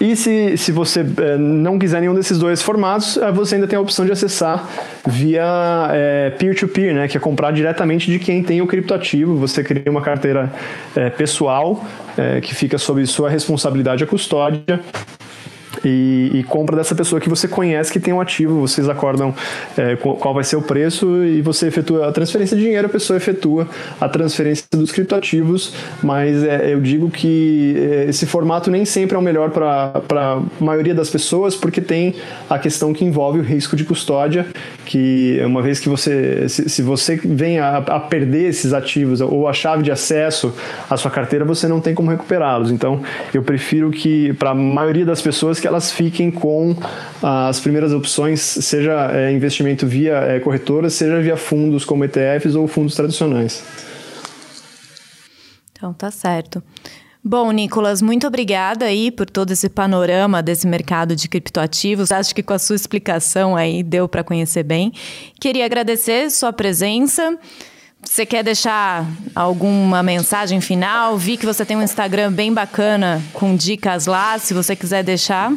E 0.00 0.14
se, 0.14 0.56
se 0.56 0.70
você 0.72 1.00
é, 1.00 1.36
não 1.36 1.78
quiser 1.78 2.00
nenhum 2.00 2.14
desses 2.14 2.38
dois 2.38 2.62
formatos, 2.62 3.16
é, 3.16 3.30
você 3.32 3.56
ainda 3.56 3.66
tem 3.66 3.76
a 3.76 3.80
opção 3.80 4.06
de 4.06 4.12
acessar 4.12 4.66
via 5.06 5.88
é, 5.90 6.30
peer-to-peer, 6.30 6.86
é, 6.86 6.90
-peer, 6.90 6.94
né, 6.94 7.08
que 7.08 7.16
é 7.16 7.20
comprar 7.20 7.50
diretamente 7.50 8.10
de 8.10 8.18
quem 8.18 8.42
tem 8.42 8.62
o 8.62 8.66
criptoativo. 8.66 9.36
Você 9.36 9.62
cria 9.62 9.90
uma 9.90 10.00
carteira 10.00 10.52
é, 10.94 11.10
pessoal 11.10 11.84
é, 12.16 12.40
que 12.40 12.54
fica 12.54 12.78
sob 12.78 13.04
sua 13.06 13.28
responsabilidade 13.28 14.04
a 14.04 14.06
custódia 14.06 14.80
e, 15.84 16.30
e, 16.34 16.42
compra 16.44 16.76
dessa 16.76 16.94
pessoa 16.94 17.20
que 17.20 17.28
você 17.28 17.48
conhece 17.48 17.92
que 17.92 18.00
tem 18.00 18.12
um 18.12 18.20
ativo, 18.20 18.60
vocês 18.60 18.88
acordam 18.88 19.34
é, 19.76 19.96
qual 19.96 20.34
vai 20.34 20.44
ser 20.44 20.56
o 20.56 20.62
preço 20.62 21.24
e 21.24 21.40
você 21.40 21.66
efetua 21.66 22.08
a 22.08 22.12
transferência 22.12 22.56
de 22.56 22.62
dinheiro, 22.62 22.86
a 22.86 22.90
pessoa 22.90 23.16
efetua 23.16 23.68
a 24.00 24.08
transferência 24.08 24.64
dos 24.70 24.92
criptoativos, 24.92 25.74
mas 26.02 26.42
é, 26.44 26.72
eu 26.72 26.80
digo 26.80 27.10
que 27.10 27.74
é, 27.76 28.04
esse 28.08 28.26
formato 28.26 28.70
nem 28.70 28.84
sempre 28.84 29.16
é 29.16 29.18
o 29.18 29.22
melhor 29.22 29.50
para 29.50 30.02
a 30.10 30.42
maioria 30.60 30.94
das 30.94 31.10
pessoas, 31.10 31.56
porque 31.56 31.80
tem 31.80 32.14
a 32.48 32.58
questão 32.58 32.92
que 32.92 33.04
envolve 33.04 33.40
o 33.40 33.42
risco 33.42 33.76
de 33.76 33.84
custódia, 33.84 34.46
que 34.84 35.40
uma 35.44 35.62
vez 35.62 35.80
que 35.80 35.88
você, 35.88 36.48
se, 36.48 36.68
se 36.68 36.82
você 36.82 37.16
vem 37.16 37.58
a, 37.58 37.78
a 37.78 38.00
perder 38.00 38.48
esses 38.48 38.72
ativos 38.72 39.20
ou 39.20 39.48
a 39.48 39.52
chave 39.52 39.82
de 39.82 39.90
acesso 39.90 40.54
à 40.88 40.96
sua 40.96 41.10
carteira, 41.10 41.44
você 41.44 41.66
não 41.68 41.80
tem 41.80 41.94
como 41.94 42.10
recuperá-los. 42.10 42.70
Então, 42.70 43.02
eu 43.32 43.42
prefiro 43.42 43.90
que, 43.90 44.32
para 44.34 44.50
a 44.50 44.54
maioria 44.54 45.04
das 45.04 45.20
pessoas, 45.20 45.60
que 45.60 45.66
elas 45.72 45.90
fiquem 45.90 46.30
com 46.30 46.76
as 47.22 47.58
primeiras 47.58 47.92
opções, 47.92 48.40
seja 48.40 49.10
é, 49.12 49.32
investimento 49.32 49.86
via 49.86 50.18
é, 50.18 50.38
corretora, 50.38 50.90
seja 50.90 51.20
via 51.20 51.36
fundos 51.36 51.84
como 51.84 52.04
ETFs 52.04 52.54
ou 52.54 52.68
fundos 52.68 52.94
tradicionais. 52.94 53.64
Então 55.72 55.92
tá 55.92 56.10
certo. 56.10 56.62
Bom, 57.24 57.52
Nicolas, 57.52 58.02
muito 58.02 58.26
obrigada 58.26 58.84
aí 58.84 59.10
por 59.10 59.30
todo 59.30 59.52
esse 59.52 59.68
panorama 59.68 60.42
desse 60.42 60.66
mercado 60.66 61.14
de 61.14 61.28
criptoativos. 61.28 62.10
Acho 62.10 62.34
que 62.34 62.42
com 62.42 62.52
a 62.52 62.58
sua 62.58 62.74
explicação 62.74 63.54
aí 63.54 63.82
deu 63.82 64.08
para 64.08 64.24
conhecer 64.24 64.64
bem. 64.64 64.92
Queria 65.40 65.64
agradecer 65.64 66.30
sua 66.30 66.52
presença. 66.52 67.38
Você 68.04 68.26
quer 68.26 68.42
deixar 68.42 69.06
alguma 69.34 70.02
mensagem 70.02 70.60
final? 70.60 71.16
Vi 71.16 71.36
que 71.36 71.46
você 71.46 71.64
tem 71.64 71.76
um 71.76 71.82
Instagram 71.82 72.30
bem 72.32 72.52
bacana 72.52 73.22
com 73.32 73.56
dicas 73.56 74.06
lá, 74.06 74.38
se 74.38 74.52
você 74.52 74.76
quiser 74.76 75.02
deixar. 75.02 75.52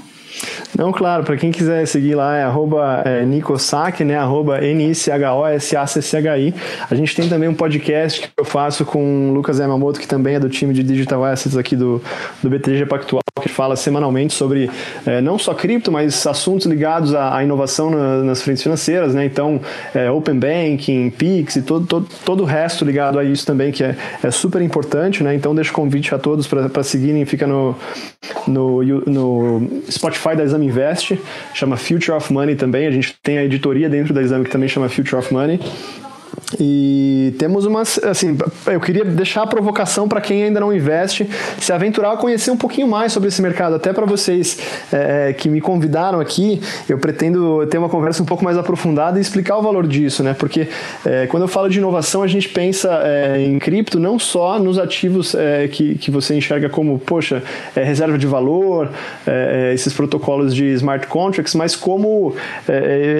Não, 0.78 0.92
claro, 0.92 1.24
para 1.24 1.38
quem 1.38 1.52
quiser 1.52 1.86
seguir 1.86 2.16
lá 2.16 2.36
é 2.38 2.44
arroba 2.44 3.02
é, 3.06 3.26
Nicosac, 3.26 4.04
né? 4.04 4.18
Arroba 4.18 4.64
N-I-C-H-O-S-A-C-C-H-I. 4.64 6.54
A 6.90 6.96
gente 6.96 7.16
tem 7.16 7.30
também 7.30 7.48
um 7.50 7.54
podcast 7.54 8.22
que 8.22 8.30
eu 8.38 8.46
faço 8.46 8.86
com 8.86 9.30
o 9.30 9.34
Lucas 9.34 9.60
Yamamoto, 9.60 10.00
que 10.00 10.08
também 10.08 10.36
é 10.36 10.40
do 10.40 10.50
time 10.50 10.74
de 10.74 10.84
Digital 10.84 11.24
Assets 11.24 11.58
aqui 11.58 11.76
do, 11.76 12.02
do 12.44 12.50
BTG 12.50 12.86
Pactual, 12.86 13.25
que 13.42 13.50
fala 13.50 13.76
semanalmente 13.76 14.34
sobre 14.34 14.70
é, 15.06 15.20
não 15.20 15.38
só 15.38 15.54
cripto, 15.54 15.92
mas 15.92 16.26
assuntos 16.26 16.66
ligados 16.66 17.14
à, 17.14 17.36
à 17.36 17.44
inovação 17.44 17.90
na, 17.90 18.24
nas 18.24 18.42
frentes 18.42 18.64
financeiras, 18.64 19.14
né? 19.14 19.26
Então, 19.26 19.60
é, 19.94 20.10
Open 20.10 20.40
Banking, 20.40 21.10
Pix 21.10 21.58
e 21.58 21.62
todo, 21.62 21.86
todo, 21.86 22.08
todo 22.24 22.44
o 22.44 22.46
resto 22.46 22.86
ligado 22.86 23.20
a 23.20 23.24
isso 23.24 23.46
também, 23.46 23.72
que 23.74 23.84
é, 23.84 23.96
é 24.24 24.32
super 24.32 24.62
importante, 24.62 25.22
né? 25.22 25.36
Então, 25.36 25.54
deixo 25.54 25.72
o 25.72 25.76
convite 25.76 26.16
a 26.16 26.18
todos 26.18 26.48
para 26.48 26.82
seguirem, 26.84 27.26
fica 27.26 27.46
no, 27.46 27.76
no, 28.48 28.82
no 29.06 29.82
Spotify 29.92 30.16
Spotify 30.16 30.36
da 30.36 30.44
Exame 30.44 30.66
Invest, 30.66 31.20
chama 31.54 31.78
Future 31.78 32.18
of 32.18 32.34
Money 32.34 32.56
também. 32.56 32.88
A 32.88 32.92
gente 32.92 33.16
tem 33.22 33.38
a 33.38 33.44
editoria 33.44 33.90
dentro 33.90 34.14
da 34.14 34.22
Exame 34.22 34.46
que 34.46 34.52
também 34.52 34.68
chama 34.68 34.90
Future 34.90 35.18
of 35.18 35.32
Money. 35.32 35.60
E 36.60 37.34
temos 37.40 37.66
umas, 37.66 37.98
assim, 38.04 38.38
eu 38.68 38.80
queria 38.80 39.04
deixar 39.04 39.44
a 39.44 39.48
provocação 39.48 40.08
para 40.08 40.22
quem 40.22 40.44
ainda 40.44 40.60
não 40.60 40.74
investe, 40.74 41.28
se 41.60 41.74
aventurar 41.74 42.12
a 42.12 42.18
conhecer 42.18 42.52
um 42.52 42.58
pouquinho 42.58 42.88
mais 42.88 43.12
sobre 43.12 43.30
esse 43.30 43.42
mercado. 43.42 43.76
Até 43.76 43.92
para 43.92 44.06
vocês 44.06 44.60
é, 44.94 45.34
que 45.34 45.50
me 45.50 45.60
convidaram 45.60 46.20
aqui, 46.20 46.62
eu 46.88 47.00
pretendo 47.00 47.66
ter 47.68 47.78
uma 47.78 47.90
conversa 47.90 48.22
um 48.22 48.26
pouco 48.26 48.44
mais 48.44 48.58
aprofundada 48.58 49.18
e 49.18 49.22
explicar 49.22 49.58
o 49.58 49.62
valor 49.62 49.88
disso, 49.88 50.24
né? 50.24 50.36
Porque 50.38 50.68
é, 51.04 51.26
quando 51.28 51.44
eu 51.44 51.48
falo 51.48 51.68
de 51.68 51.80
inovação, 51.80 52.22
a 52.22 52.28
gente 52.28 52.48
pensa 52.50 53.02
é, 53.04 53.42
em 53.42 53.58
cripto 53.58 54.00
não 54.00 54.20
só 54.20 54.60
nos 54.60 54.78
ativos 54.78 55.34
é, 55.34 55.68
que, 55.68 55.96
que 55.96 56.12
você 56.12 56.36
enxerga 56.36 56.70
como, 56.70 57.00
poxa, 57.00 57.42
é, 57.76 57.84
reserva 57.84 58.18
de 58.18 58.28
valor, 58.28 58.92
é, 59.26 59.72
esses 59.74 59.94
protocolos 59.94 60.54
de 60.54 60.66
smart 60.74 61.08
contracts, 61.08 61.56
mas 61.56 61.76
como 61.76 62.36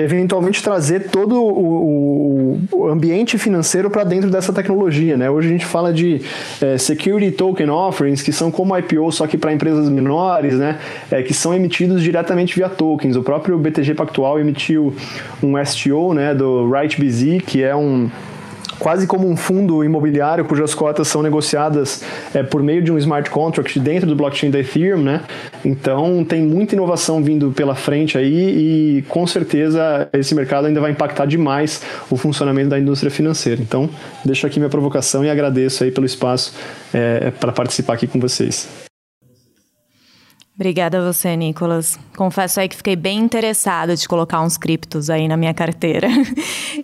eventualmente 0.04 0.62
trazer 0.62 1.10
todo 1.10 1.42
o, 1.42 2.60
o 2.72 2.88
ambiente 2.88 3.15
ambiente 3.16 3.38
financeiro 3.38 3.90
para 3.90 4.04
dentro 4.04 4.30
dessa 4.30 4.52
tecnologia. 4.52 5.16
Né? 5.16 5.30
Hoje 5.30 5.48
a 5.48 5.52
gente 5.52 5.66
fala 5.66 5.94
de 5.94 6.22
é, 6.62 6.78
Security 6.78 7.32
Token 7.32 7.70
Offerings, 7.70 8.22
que 8.22 8.34
são 8.34 8.52
como 8.52 8.78
IPO, 8.78 9.10
só 9.14 9.26
que 9.26 9.38
para 9.38 9.54
empresas 9.54 9.88
menores, 9.90 10.56
né? 10.56 10.80
É, 11.10 11.24
que 11.24 11.34
são 11.34 11.54
emitidos 11.54 12.04
diretamente 12.04 12.54
via 12.56 12.68
tokens. 12.68 13.16
O 13.16 13.24
próprio 13.24 13.58
BTG 13.58 13.94
Pactual 13.94 14.40
emitiu 14.40 14.94
um 15.42 15.54
STO 15.66 16.14
né, 16.14 16.34
do 16.36 16.70
RightBZ, 16.70 17.42
que 17.46 17.64
é 17.64 17.76
um 17.76 18.10
quase 18.80 19.08
como 19.08 19.30
um 19.30 19.36
fundo 19.36 19.84
imobiliário 19.84 20.46
cujas 20.46 20.74
cotas 20.74 21.08
são 21.08 21.22
negociadas 21.22 22.04
é, 22.34 22.44
por 22.44 22.62
meio 22.62 22.82
de 22.82 22.92
um 22.92 22.98
smart 22.98 23.30
contract 23.30 23.80
dentro 23.80 24.08
do 24.08 24.16
blockchain 24.16 24.52
da 24.52 24.60
Ethereum, 24.60 25.02
né? 25.02 25.22
Então 25.64 26.24
tem 26.24 26.42
muita 26.42 26.76
inovação 26.76 27.24
vindo 27.24 27.52
pela 27.52 27.76
frente 27.76 28.18
aí 28.18 28.98
e 28.98 29.02
com 29.04 29.26
certeza 29.26 30.08
esse 30.14 30.36
mercado 30.36 30.68
ainda 30.68 30.82
vai 30.82 30.92
impactar 30.92 31.26
demais 31.26 31.82
o 32.10 32.18
funcionamento 32.18 32.70
da 32.70 32.80
indústria 32.80 33.12
financeira. 33.12 33.62
Então 33.62 33.90
deixo 34.24 34.46
aqui 34.46 34.60
minha 34.60 34.70
provocação 34.70 35.24
e 35.24 35.30
agradeço 35.30 35.84
aí 35.84 35.92
pelo 35.92 36.06
espaço 36.06 36.54
é, 36.94 37.32
para 37.32 37.52
participar 37.52 37.94
aqui 37.94 38.08
com 38.08 38.20
vocês. 38.20 38.85
Obrigada 40.56 41.00
a 41.00 41.12
você, 41.12 41.36
Nicolas. 41.36 42.00
Confesso 42.16 42.62
aí 42.62 42.70
que 42.70 42.78
fiquei 42.78 42.96
bem 42.96 43.20
interessada 43.20 43.94
de 43.94 44.08
colocar 44.08 44.40
uns 44.40 44.56
criptos 44.58 45.10
aí 45.10 45.28
na 45.28 45.36
minha 45.36 45.54
carteira. 45.54 46.08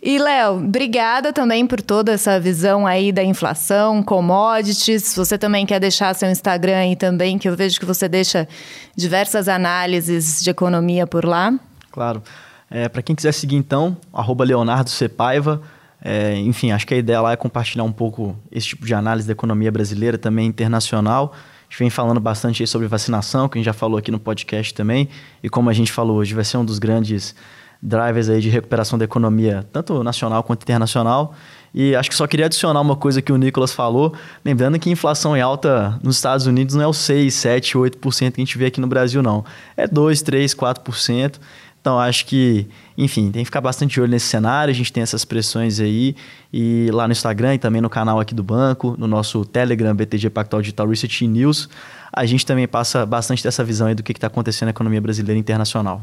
E, 0.03 0.17
Léo, 0.17 0.55
obrigada 0.55 1.31
também 1.31 1.67
por 1.67 1.79
toda 1.79 2.13
essa 2.13 2.39
visão 2.39 2.87
aí 2.87 3.11
da 3.11 3.23
inflação, 3.23 4.01
commodities. 4.01 5.15
Você 5.15 5.37
também 5.37 5.63
quer 5.63 5.79
deixar 5.79 6.15
seu 6.15 6.29
Instagram 6.31 6.77
aí 6.77 6.95
também, 6.95 7.37
que 7.37 7.47
eu 7.47 7.55
vejo 7.55 7.79
que 7.79 7.85
você 7.85 8.09
deixa 8.09 8.47
diversas 8.95 9.47
análises 9.47 10.41
de 10.41 10.49
economia 10.49 11.05
por 11.05 11.23
lá. 11.23 11.53
Claro. 11.91 12.23
É, 12.69 12.89
Para 12.89 13.03
quem 13.03 13.15
quiser 13.15 13.33
seguir, 13.33 13.57
então, 13.57 13.95
arroba 14.11 14.43
Leonardo 14.43 14.89
Cepaiva. 14.89 15.61
É, 16.03 16.35
enfim, 16.37 16.71
acho 16.71 16.87
que 16.87 16.95
a 16.95 16.97
ideia 16.97 17.21
lá 17.21 17.33
é 17.33 17.35
compartilhar 17.35 17.83
um 17.83 17.91
pouco 17.91 18.35
esse 18.51 18.69
tipo 18.69 18.85
de 18.87 18.93
análise 18.95 19.27
da 19.27 19.33
economia 19.33 19.71
brasileira, 19.71 20.17
também 20.17 20.47
internacional 20.47 21.35
gente 21.71 21.79
vem 21.79 21.89
falando 21.89 22.19
bastante 22.19 22.67
sobre 22.67 22.85
vacinação, 22.87 23.47
que 23.47 23.57
a 23.57 23.59
gente 23.59 23.65
já 23.65 23.73
falou 23.73 23.97
aqui 23.97 24.11
no 24.11 24.19
podcast 24.19 24.73
também, 24.73 25.07
e 25.41 25.49
como 25.49 25.69
a 25.69 25.73
gente 25.73 25.91
falou 25.91 26.17
hoje, 26.17 26.33
vai 26.33 26.43
ser 26.43 26.57
um 26.57 26.65
dos 26.65 26.77
grandes 26.77 27.33
drivers 27.81 28.29
aí 28.29 28.41
de 28.41 28.49
recuperação 28.49 28.99
da 28.99 29.05
economia, 29.05 29.65
tanto 29.71 30.03
nacional 30.03 30.43
quanto 30.43 30.63
internacional. 30.63 31.33
E 31.73 31.95
acho 31.95 32.09
que 32.09 32.15
só 32.15 32.27
queria 32.27 32.47
adicionar 32.47 32.81
uma 32.81 32.97
coisa 32.97 33.21
que 33.21 33.31
o 33.31 33.37
Nicolas 33.37 33.71
falou, 33.71 34.13
lembrando 34.43 34.77
que 34.77 34.89
inflação 34.89 35.35
em 35.35 35.41
alta 35.41 35.97
nos 36.03 36.17
Estados 36.17 36.45
Unidos 36.45 36.75
não 36.75 36.83
é 36.83 36.87
o 36.87 36.93
6, 36.93 37.33
7, 37.33 37.77
8% 37.77 38.33
que 38.33 38.41
a 38.41 38.45
gente 38.45 38.57
vê 38.57 38.65
aqui 38.65 38.81
no 38.81 38.87
Brasil, 38.87 39.23
não. 39.23 39.45
É 39.77 39.87
2, 39.87 40.21
3, 40.21 40.53
4%. 40.53 41.39
Então, 41.81 41.99
acho 41.99 42.27
que, 42.27 42.67
enfim, 42.95 43.31
tem 43.31 43.41
que 43.41 43.45
ficar 43.45 43.59
bastante 43.59 43.93
de 43.93 44.01
olho 44.01 44.11
nesse 44.11 44.27
cenário. 44.27 44.71
A 44.71 44.75
gente 44.75 44.93
tem 44.93 45.01
essas 45.01 45.25
pressões 45.25 45.79
aí. 45.79 46.15
E 46.53 46.89
lá 46.93 47.07
no 47.07 47.11
Instagram 47.11 47.55
e 47.55 47.57
também 47.57 47.81
no 47.81 47.89
canal 47.89 48.19
aqui 48.19 48.35
do 48.35 48.43
banco, 48.43 48.95
no 48.99 49.07
nosso 49.07 49.43
Telegram, 49.43 49.95
BTG 49.95 50.29
Pactual 50.29 50.61
Digital 50.61 50.87
Research 50.87 51.25
News, 51.25 51.67
a 52.13 52.23
gente 52.25 52.45
também 52.45 52.67
passa 52.67 53.03
bastante 53.03 53.43
dessa 53.43 53.63
visão 53.63 53.87
aí 53.87 53.95
do 53.95 54.03
que 54.03 54.11
está 54.11 54.27
acontecendo 54.27 54.67
na 54.67 54.71
economia 54.71 55.01
brasileira 55.01 55.37
e 55.37 55.39
internacional. 55.39 56.01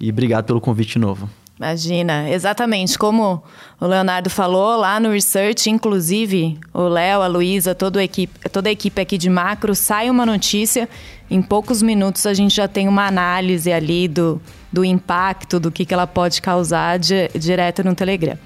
E 0.00 0.10
obrigado 0.10 0.44
pelo 0.44 0.60
convite 0.60 0.98
novo. 0.98 1.30
Imagina, 1.58 2.28
exatamente. 2.28 2.98
Como 2.98 3.42
o 3.80 3.86
Leonardo 3.86 4.28
falou, 4.28 4.76
lá 4.76 4.98
no 4.98 5.10
Research, 5.10 5.70
inclusive, 5.70 6.58
o 6.72 6.82
Léo, 6.82 7.22
a 7.22 7.26
Luísa, 7.26 7.74
toda 7.74 8.00
a 8.00 8.04
equipe, 8.04 8.48
toda 8.50 8.68
a 8.68 8.72
equipe 8.72 9.00
aqui 9.00 9.16
de 9.16 9.30
macro, 9.30 9.74
sai 9.74 10.10
uma 10.10 10.26
notícia. 10.26 10.88
Em 11.30 11.40
poucos 11.40 11.80
minutos 11.80 12.26
a 12.26 12.34
gente 12.34 12.54
já 12.54 12.68
tem 12.68 12.88
uma 12.88 13.06
análise 13.06 13.72
ali 13.72 14.06
do, 14.08 14.40
do 14.70 14.84
impacto, 14.84 15.58
do 15.58 15.70
que, 15.70 15.86
que 15.86 15.94
ela 15.94 16.06
pode 16.06 16.42
causar 16.42 16.98
de, 16.98 17.28
direto 17.28 17.84
no 17.84 17.94
Telegram. 17.94 18.36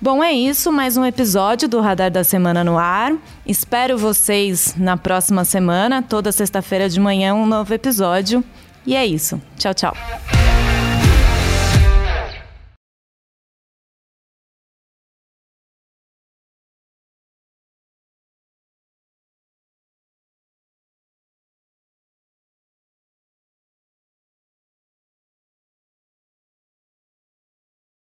Bom, 0.00 0.22
é 0.22 0.32
isso. 0.32 0.70
Mais 0.70 0.96
um 0.96 1.04
episódio 1.04 1.68
do 1.68 1.80
Radar 1.80 2.10
da 2.10 2.24
Semana 2.24 2.62
no 2.62 2.76
ar. 2.76 3.14
Espero 3.46 3.96
vocês 3.96 4.74
na 4.76 4.96
próxima 4.96 5.44
semana. 5.44 6.02
Toda 6.02 6.32
sexta-feira 6.32 6.88
de 6.88 7.00
manhã, 7.00 7.32
um 7.32 7.46
novo 7.46 7.72
episódio. 7.72 8.44
E 8.86 8.94
é 8.94 9.06
isso. 9.06 9.40
Tchau, 9.56 9.72
tchau. 9.72 9.96